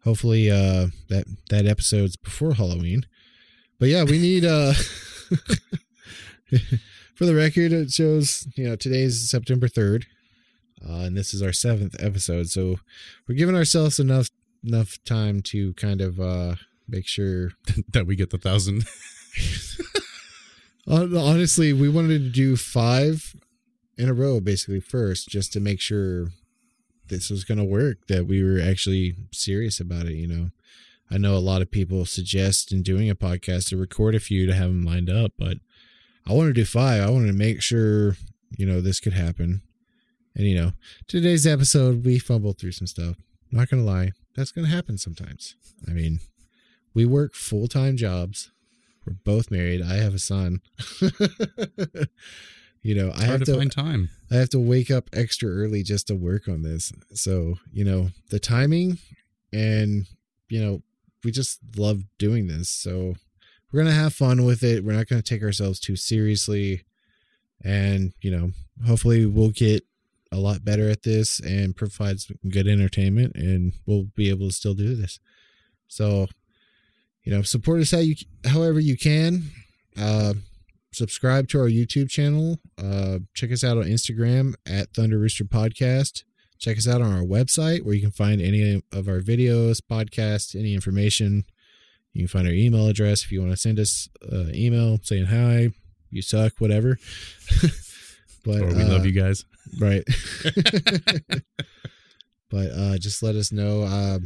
Hopefully, 0.04 0.50
uh, 0.50 0.88
that 1.08 1.24
that 1.48 1.66
episode's 1.66 2.16
before 2.16 2.54
Halloween. 2.54 3.06
But 3.78 3.88
yeah, 3.88 4.04
we 4.04 4.18
need. 4.18 4.44
uh 4.44 4.74
For 7.14 7.26
the 7.26 7.34
record, 7.34 7.72
it 7.72 7.90
shows 7.90 8.46
you 8.56 8.68
know 8.68 8.76
today's 8.76 9.28
September 9.30 9.68
third, 9.68 10.06
uh, 10.86 11.04
and 11.06 11.16
this 11.16 11.32
is 11.34 11.42
our 11.42 11.52
seventh 11.52 11.94
episode. 11.98 12.48
So 12.48 12.76
we're 13.28 13.34
giving 13.34 13.54
ourselves 13.56 13.98
enough 13.98 14.28
enough 14.64 14.98
time 15.04 15.40
to 15.42 15.72
kind 15.74 16.00
of 16.00 16.18
uh 16.20 16.54
make 16.90 17.06
sure 17.06 17.52
that 17.92 18.06
we 18.06 18.16
get 18.16 18.30
the 18.30 18.38
thousand. 18.38 18.84
Honestly, 20.86 21.72
we 21.72 21.88
wanted 21.88 22.18
to 22.18 22.30
do 22.30 22.56
five 22.56 23.36
in 23.96 24.08
a 24.08 24.14
row, 24.14 24.40
basically 24.40 24.80
first, 24.80 25.28
just 25.28 25.52
to 25.52 25.60
make 25.60 25.80
sure 25.80 26.28
this 27.08 27.30
was 27.30 27.44
going 27.44 27.58
to 27.58 27.64
work. 27.64 27.98
That 28.08 28.26
we 28.26 28.42
were 28.42 28.60
actually 28.60 29.14
serious 29.32 29.78
about 29.78 30.06
it. 30.06 30.14
You 30.14 30.26
know, 30.26 30.50
I 31.10 31.18
know 31.18 31.36
a 31.36 31.38
lot 31.38 31.62
of 31.62 31.70
people 31.70 32.06
suggest 32.06 32.72
in 32.72 32.82
doing 32.82 33.10
a 33.10 33.14
podcast 33.14 33.68
to 33.68 33.76
record 33.76 34.14
a 34.14 34.20
few 34.20 34.46
to 34.46 34.54
have 34.54 34.68
them 34.68 34.82
lined 34.82 35.10
up, 35.10 35.32
but 35.38 35.58
I 36.26 36.32
wanted 36.32 36.54
to 36.54 36.60
do 36.60 36.64
five. 36.64 37.02
I 37.02 37.10
wanted 37.10 37.28
to 37.28 37.32
make 37.32 37.62
sure 37.62 38.16
you 38.56 38.66
know 38.66 38.80
this 38.80 39.00
could 39.00 39.12
happen. 39.12 39.62
And 40.34 40.46
you 40.46 40.54
know, 40.54 40.72
today's 41.06 41.46
episode 41.46 42.04
we 42.04 42.18
fumbled 42.18 42.58
through 42.58 42.72
some 42.72 42.86
stuff. 42.86 43.16
Not 43.50 43.68
gonna 43.68 43.82
lie, 43.82 44.12
that's 44.36 44.52
gonna 44.52 44.68
happen 44.68 44.98
sometimes. 44.98 45.56
I 45.88 45.92
mean, 45.92 46.20
we 46.94 47.04
work 47.04 47.34
full 47.34 47.68
time 47.68 47.96
jobs. 47.96 48.50
We're 49.06 49.16
both 49.24 49.50
married. 49.50 49.82
I 49.82 49.94
have 49.94 50.14
a 50.14 50.18
son. 50.18 50.60
you 52.82 52.94
know, 52.94 53.12
I 53.14 53.24
have 53.24 53.40
to 53.40 53.46
to, 53.46 53.56
find 53.56 53.72
time. 53.72 54.10
I 54.30 54.36
have 54.36 54.50
to 54.50 54.60
wake 54.60 54.90
up 54.90 55.08
extra 55.12 55.48
early 55.48 55.82
just 55.82 56.06
to 56.08 56.14
work 56.14 56.48
on 56.48 56.62
this. 56.62 56.92
So, 57.14 57.54
you 57.72 57.84
know, 57.84 58.10
the 58.30 58.38
timing 58.38 58.98
and 59.52 60.06
you 60.48 60.62
know, 60.62 60.82
we 61.24 61.30
just 61.30 61.60
love 61.76 62.02
doing 62.18 62.48
this. 62.48 62.68
So, 62.68 63.14
we're 63.72 63.82
going 63.82 63.94
to 63.94 64.00
have 64.00 64.14
fun 64.14 64.44
with 64.44 64.64
it. 64.64 64.84
We're 64.84 64.94
not 64.94 65.06
going 65.06 65.22
to 65.22 65.28
take 65.28 65.44
ourselves 65.44 65.78
too 65.78 65.94
seriously 65.94 66.82
and, 67.62 68.12
you 68.20 68.30
know, 68.30 68.50
hopefully 68.86 69.26
we'll 69.26 69.50
get 69.50 69.84
a 70.32 70.38
lot 70.38 70.64
better 70.64 70.88
at 70.88 71.02
this 71.02 71.40
and 71.40 71.76
provide 71.76 72.20
some 72.20 72.36
good 72.48 72.66
entertainment 72.66 73.34
and 73.34 73.72
we'll 73.86 74.06
be 74.14 74.30
able 74.30 74.48
to 74.48 74.54
still 74.54 74.74
do 74.74 74.94
this. 74.94 75.20
So, 75.88 76.28
you 77.30 77.36
know, 77.36 77.42
support 77.42 77.80
us 77.80 77.92
how 77.92 77.98
you 77.98 78.16
however 78.44 78.80
you 78.80 78.96
can. 78.96 79.44
Uh 79.96 80.34
subscribe 80.92 81.46
to 81.48 81.60
our 81.60 81.68
YouTube 81.68 82.10
channel. 82.10 82.58
Uh 82.76 83.20
check 83.34 83.52
us 83.52 83.62
out 83.62 83.78
on 83.78 83.84
Instagram 83.84 84.54
at 84.66 84.92
Thunder 84.94 85.16
Rooster 85.16 85.44
Podcast. 85.44 86.24
Check 86.58 86.76
us 86.76 86.88
out 86.88 87.00
on 87.00 87.12
our 87.12 87.22
website 87.22 87.84
where 87.84 87.94
you 87.94 88.02
can 88.02 88.10
find 88.10 88.40
any 88.40 88.82
of 88.92 89.06
our 89.06 89.20
videos, 89.20 89.80
podcasts, 89.80 90.58
any 90.58 90.74
information. 90.74 91.44
You 92.14 92.22
can 92.22 92.28
find 92.28 92.48
our 92.48 92.52
email 92.52 92.88
address 92.88 93.22
if 93.22 93.30
you 93.30 93.40
want 93.40 93.52
to 93.52 93.56
send 93.56 93.78
us 93.78 94.08
an 94.22 94.52
email 94.52 94.98
saying 95.00 95.26
hi, 95.26 95.70
you 96.10 96.22
suck, 96.22 96.54
whatever. 96.58 96.98
but 98.44 98.60
Or 98.60 98.74
we 98.74 98.82
love 98.82 99.02
uh, 99.02 99.04
you 99.04 99.12
guys. 99.12 99.44
right 99.80 100.02
but 102.50 102.72
uh 102.72 102.98
just 102.98 103.22
let 103.22 103.36
us 103.36 103.52
know 103.52 103.82
uh 103.82 104.18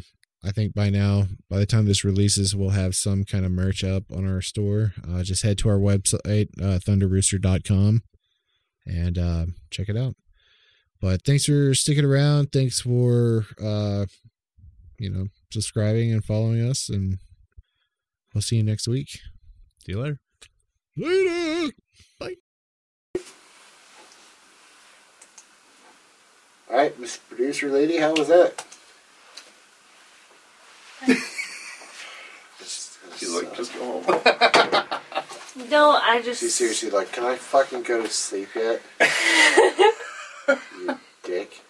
i 0.44 0.50
think 0.50 0.74
by 0.74 0.90
now 0.90 1.24
by 1.48 1.58
the 1.58 1.66
time 1.66 1.86
this 1.86 2.04
releases 2.04 2.54
we'll 2.54 2.70
have 2.70 2.94
some 2.94 3.24
kind 3.24 3.44
of 3.44 3.50
merch 3.52 3.82
up 3.82 4.04
on 4.14 4.28
our 4.28 4.40
store 4.40 4.92
uh 5.10 5.22
just 5.22 5.42
head 5.42 5.58
to 5.58 5.68
our 5.68 5.78
website 5.78 6.48
uh 6.60 6.78
thunderrooster.com 6.78 8.02
and 8.86 9.18
uh 9.18 9.46
check 9.70 9.88
it 9.88 9.96
out 9.96 10.14
but 11.00 11.24
thanks 11.24 11.44
for 11.46 11.74
sticking 11.74 12.04
around 12.04 12.52
thanks 12.52 12.80
for 12.80 13.46
uh 13.62 14.04
you 14.98 15.10
know 15.10 15.26
subscribing 15.52 16.12
and 16.12 16.24
following 16.24 16.68
us 16.68 16.88
and 16.88 17.18
we'll 18.34 18.42
see 18.42 18.56
you 18.56 18.62
next 18.62 18.86
week 18.88 19.08
See 19.84 19.92
you 19.92 20.00
later. 20.00 20.18
later 20.96 21.72
Bye. 22.18 22.36
All 26.70 26.76
right, 26.76 26.98
Miss 26.98 27.18
Producer 27.18 27.68
Lady, 27.70 27.98
how 27.98 28.14
was 28.14 28.28
that? 28.28 28.64
Just- 31.06 32.98
She's 33.16 33.30
like, 33.34 33.54
just 33.56 33.72
go 33.74 34.00
home. 34.00 34.84
No, 35.70 35.90
I 35.92 36.20
just. 36.20 36.40
She's 36.40 36.56
seriously 36.56 36.90
like, 36.90 37.12
can 37.12 37.22
I 37.24 37.36
fucking 37.36 37.82
go 37.84 38.02
to 38.02 38.08
sleep 38.10 38.48
yet? 38.56 38.82
you 40.48 40.98
dick. 41.22 41.60